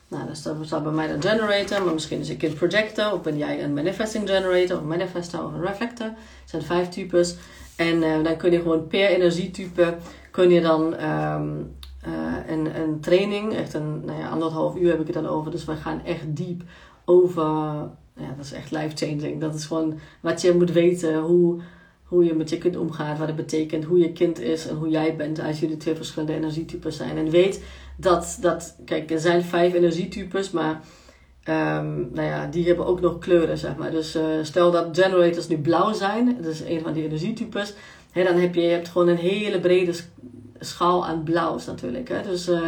Nou, 0.09 0.27
dat 0.27 0.37
staat, 0.63 0.83
bij 0.83 0.93
mij 0.93 1.07
de 1.07 1.29
generator, 1.29 1.85
maar 1.85 1.95
misschien 1.95 2.21
is 2.21 2.29
je 2.29 2.37
kind 2.37 2.55
projector, 2.55 3.13
of 3.13 3.23
ben 3.23 3.39
jij 3.39 3.63
een 3.63 3.75
manifesting 3.75 4.29
generator, 4.29 4.77
of 4.77 4.83
een 4.83 4.89
manifestor 4.89 5.45
of 5.45 5.53
een 5.53 5.65
reflector. 5.65 6.11
Zijn 6.45 6.63
vijf 6.63 6.89
types. 6.89 7.37
En 7.77 8.03
uh, 8.03 8.25
dan 8.25 8.37
kun 8.37 8.53
je 8.53 8.61
gewoon 8.61 8.87
per 8.87 9.09
energietype 9.09 9.97
kun 10.35 10.51
je 10.51 10.61
dan 10.61 10.83
um, 11.05 11.77
uh, 12.07 12.37
een, 12.47 12.81
een 12.81 13.01
training, 13.01 13.55
echt 13.55 13.75
een 13.75 14.05
nou 14.05 14.19
ja, 14.19 14.29
anderhalf 14.29 14.77
uur 14.77 14.91
heb 14.91 15.01
ik 15.01 15.07
het 15.07 15.15
dan 15.15 15.27
over. 15.27 15.51
Dus 15.51 15.65
we 15.65 15.75
gaan 15.75 16.05
echt 16.05 16.37
diep 16.37 16.63
over, 17.05 17.43
ja, 18.17 18.35
dat 18.37 18.45
is 18.45 18.53
echt 18.53 18.71
life 18.71 18.97
changing. 18.97 19.41
Dat 19.41 19.55
is 19.55 19.65
gewoon 19.65 19.99
wat 20.21 20.41
je 20.41 20.53
moet 20.53 20.73
weten, 20.73 21.19
hoe, 21.19 21.61
hoe 22.05 22.25
je 22.25 22.35
met 22.35 22.51
je 22.51 22.59
kind 22.59 22.77
omgaat, 22.77 23.19
wat 23.19 23.27
het 23.27 23.37
betekent, 23.37 23.85
hoe 23.85 23.99
je 23.99 24.13
kind 24.13 24.41
is 24.41 24.67
en 24.69 24.77
hoe 24.77 24.89
jij 24.89 25.17
bent 25.17 25.41
als 25.41 25.61
jullie 25.61 25.77
twee 25.77 25.95
verschillende 25.95 26.35
energietypes 26.35 26.97
zijn. 26.97 27.17
En 27.17 27.31
weet 27.31 27.63
dat, 27.97 28.39
dat 28.41 28.77
kijk, 28.85 29.11
er 29.11 29.21
zijn 29.21 29.43
vijf 29.43 29.75
energietypes, 29.75 30.51
maar 30.51 30.81
um, 31.49 32.11
nou 32.13 32.29
ja, 32.29 32.47
die 32.47 32.67
hebben 32.67 32.87
ook 32.87 33.01
nog 33.01 33.19
kleuren, 33.19 33.59
zeg 33.59 33.77
maar. 33.77 33.91
Dus 33.91 34.17
uh, 34.17 34.23
stel 34.43 34.71
dat 34.71 34.99
generators 34.99 35.49
nu 35.49 35.59
blauw 35.59 35.93
zijn, 35.93 36.37
dat 36.37 36.53
is 36.53 36.61
een 36.61 36.81
van 36.81 36.93
die 36.93 37.05
energietypes, 37.05 37.75
hè, 38.15 38.25
dan 38.25 38.37
heb 38.37 38.55
je, 38.55 38.61
hebt 38.61 38.89
gewoon 38.89 39.09
een 39.09 39.17
hele 39.17 39.61
brede 39.61 39.95
schaal 40.61 41.07
aan 41.07 41.23
blauws 41.23 41.67
natuurlijk. 41.67 42.09
Hè. 42.09 42.23
Dus 42.23 42.49
uh, 42.49 42.61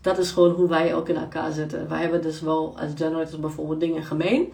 dat 0.00 0.18
is 0.18 0.30
gewoon 0.30 0.50
hoe 0.50 0.68
wij 0.68 0.94
ook 0.94 1.08
in 1.08 1.16
elkaar 1.16 1.52
zitten. 1.52 1.88
Wij 1.88 2.00
hebben 2.00 2.22
dus 2.22 2.40
wel 2.40 2.74
als 2.78 2.90
generators 2.94 3.40
bijvoorbeeld 3.40 3.80
dingen 3.80 4.02
gemeen, 4.02 4.52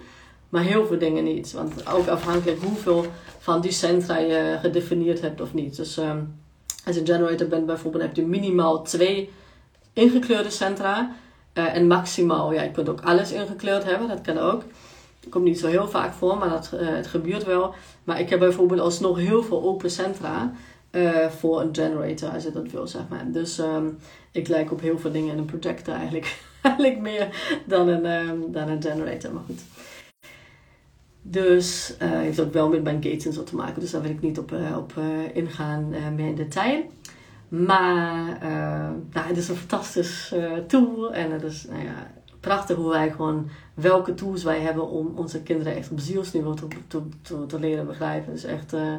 maar 0.49 0.63
heel 0.63 0.87
veel 0.87 0.99
dingen 0.99 1.25
niet. 1.25 1.53
Want 1.53 1.89
ook 1.89 2.07
afhankelijk 2.07 2.63
hoeveel 2.63 3.07
van 3.39 3.61
die 3.61 3.73
centra 3.73 4.19
je 4.19 4.59
gedefinieerd 4.61 5.21
hebt 5.21 5.41
of 5.41 5.55
niet. 5.55 5.77
Dus 5.77 5.97
um, 5.97 6.39
als 6.85 6.97
je 6.97 7.07
generator 7.07 7.49
bent 7.49 7.67
bijvoorbeeld, 7.67 8.03
heb 8.03 8.17
je 8.17 8.27
minimaal 8.27 8.83
twee 8.83 9.31
ingekleurde 9.93 10.51
centra. 10.51 11.15
Uh, 11.55 11.75
en 11.75 11.87
maximaal, 11.87 12.53
ja, 12.53 12.63
je 12.63 12.71
kunt 12.71 12.89
ook 12.89 13.01
alles 13.01 13.33
ingekleurd 13.33 13.85
hebben, 13.85 14.09
dat 14.09 14.21
kan 14.21 14.39
ook. 14.39 14.63
Komt 15.29 15.45
niet 15.45 15.59
zo 15.59 15.67
heel 15.67 15.89
vaak 15.89 16.13
voor, 16.13 16.39
maar 16.39 16.49
dat, 16.49 16.73
eh, 16.73 16.89
het 16.89 17.07
gebeurt 17.07 17.45
wel. 17.45 17.75
Maar 18.05 18.21
ik 18.21 18.31
heb 18.31 18.39
bijvoorbeeld 18.39 18.81
alsnog 18.81 19.19
heel 19.19 19.43
veel 19.43 19.63
open 19.63 19.91
centra 19.91 20.53
uh, 20.91 21.27
voor 21.27 21.61
een 21.61 21.75
generator, 21.75 22.29
als 22.29 22.43
je 22.43 22.51
dat 22.51 22.71
wil, 22.71 22.87
zeg 22.87 23.03
maar. 23.09 23.31
Dus 23.31 23.59
um, 23.59 23.99
ik 24.31 24.49
lijk 24.49 24.73
op 24.73 24.81
heel 24.81 24.99
veel 24.99 25.13
dingen 25.13 25.33
in 25.33 25.39
een 25.39 25.59
projector 25.59 25.95
eigenlijk, 25.95 26.39
eigenlijk 26.63 26.99
meer 26.99 27.61
dan 27.67 27.89
een, 27.89 28.29
um, 28.29 28.53
dan 28.53 28.69
een 28.69 28.83
generator, 28.83 29.33
maar 29.33 29.43
goed. 29.47 29.61
Dus 31.23 31.97
uh, 32.03 32.11
heeft 32.11 32.41
ook 32.41 32.53
wel 32.53 32.69
met 32.69 32.83
mijn 32.83 33.03
gates 33.03 33.27
en 33.27 33.33
zo 33.33 33.45
te 33.45 33.57
maken, 33.57 33.81
dus 33.81 33.91
daar 33.91 34.03
wil 34.03 34.11
ik 34.11 34.21
niet 34.21 34.39
op, 34.39 34.53
op 34.77 34.93
ingaan 35.33 35.89
meer 36.15 36.27
in 36.27 36.35
detail. 36.35 36.91
Maar 37.49 38.39
nou, 39.13 39.27
het 39.27 39.37
is 39.37 39.49
een 39.49 39.57
fantastisch 39.57 40.35
tool 40.67 41.13
en 41.13 41.31
het 41.31 41.43
is 41.43 41.67
nou 41.69 41.85
ja, 41.85 42.11
prachtig 42.47 42.77
hoe 42.77 42.89
wij 42.89 43.11
gewoon 43.11 43.49
welke 43.75 44.15
tools 44.15 44.43
wij 44.43 44.61
hebben 44.61 44.89
om 44.89 45.13
onze 45.17 45.43
kinderen 45.43 45.77
echt 45.77 45.91
op 45.91 46.01
zielsniveau 46.01 46.57
te, 46.57 46.67
te, 47.23 47.47
te, 47.47 47.59
leren 47.59 47.87
begrijpen. 47.87 48.33
Dus 48.33 48.45
echt, 48.45 48.75
uh, 48.75 48.95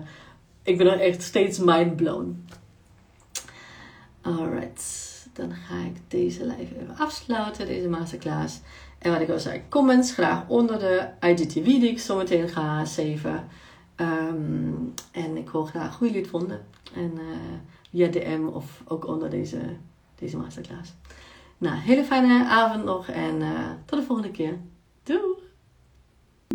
ik 0.63 0.77
ben 0.77 0.87
er 0.87 0.99
echt 0.99 1.21
steeds 1.21 1.59
mind 1.59 1.95
blown. 1.95 2.45
Alright, 4.21 4.83
dan 5.33 5.51
ga 5.53 5.75
ik 5.75 5.97
deze 6.07 6.45
live 6.45 6.79
even 6.79 6.97
afsluiten, 6.97 7.65
deze 7.65 7.89
masterclass. 7.89 8.59
En 8.99 9.11
wat 9.11 9.21
ik 9.21 9.29
al 9.29 9.39
zei, 9.39 9.61
comments 9.69 10.11
graag 10.11 10.47
onder 10.47 10.79
de 10.79 11.07
IGTV 11.19 11.63
die 11.63 11.89
ik 11.89 11.99
zo 11.99 12.17
meteen 12.17 12.49
ga 12.49 12.85
zeven. 12.85 13.47
Um, 13.95 14.93
en 15.11 15.37
ik 15.37 15.47
hoor 15.47 15.67
graag 15.67 15.97
hoe 15.97 16.07
jullie 16.07 16.21
het 16.21 16.31
vonden. 16.31 16.65
En 16.95 17.11
uh, 17.13 17.23
via 17.91 18.07
DM 18.07 18.47
of 18.53 18.81
ook 18.87 19.07
onder 19.07 19.29
deze, 19.29 19.59
deze 20.15 20.37
masterclass. 20.37 20.93
Nou, 21.57 21.75
hele 21.75 22.03
fijne 22.03 22.45
avond 22.45 22.83
nog 22.83 23.07
en 23.07 23.41
uh, 23.41 23.69
tot 23.85 23.99
de 23.99 24.05
volgende 24.05 24.31
keer. 24.31 24.59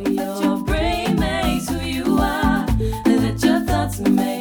your 0.00 0.58
brain 0.58 1.18
makes 1.18 1.68
who 1.68 1.80
you 1.80 2.18
are. 2.18 2.66
That 3.04 3.42
your 3.42 3.60
thoughts 3.60 4.00
make 4.00 4.35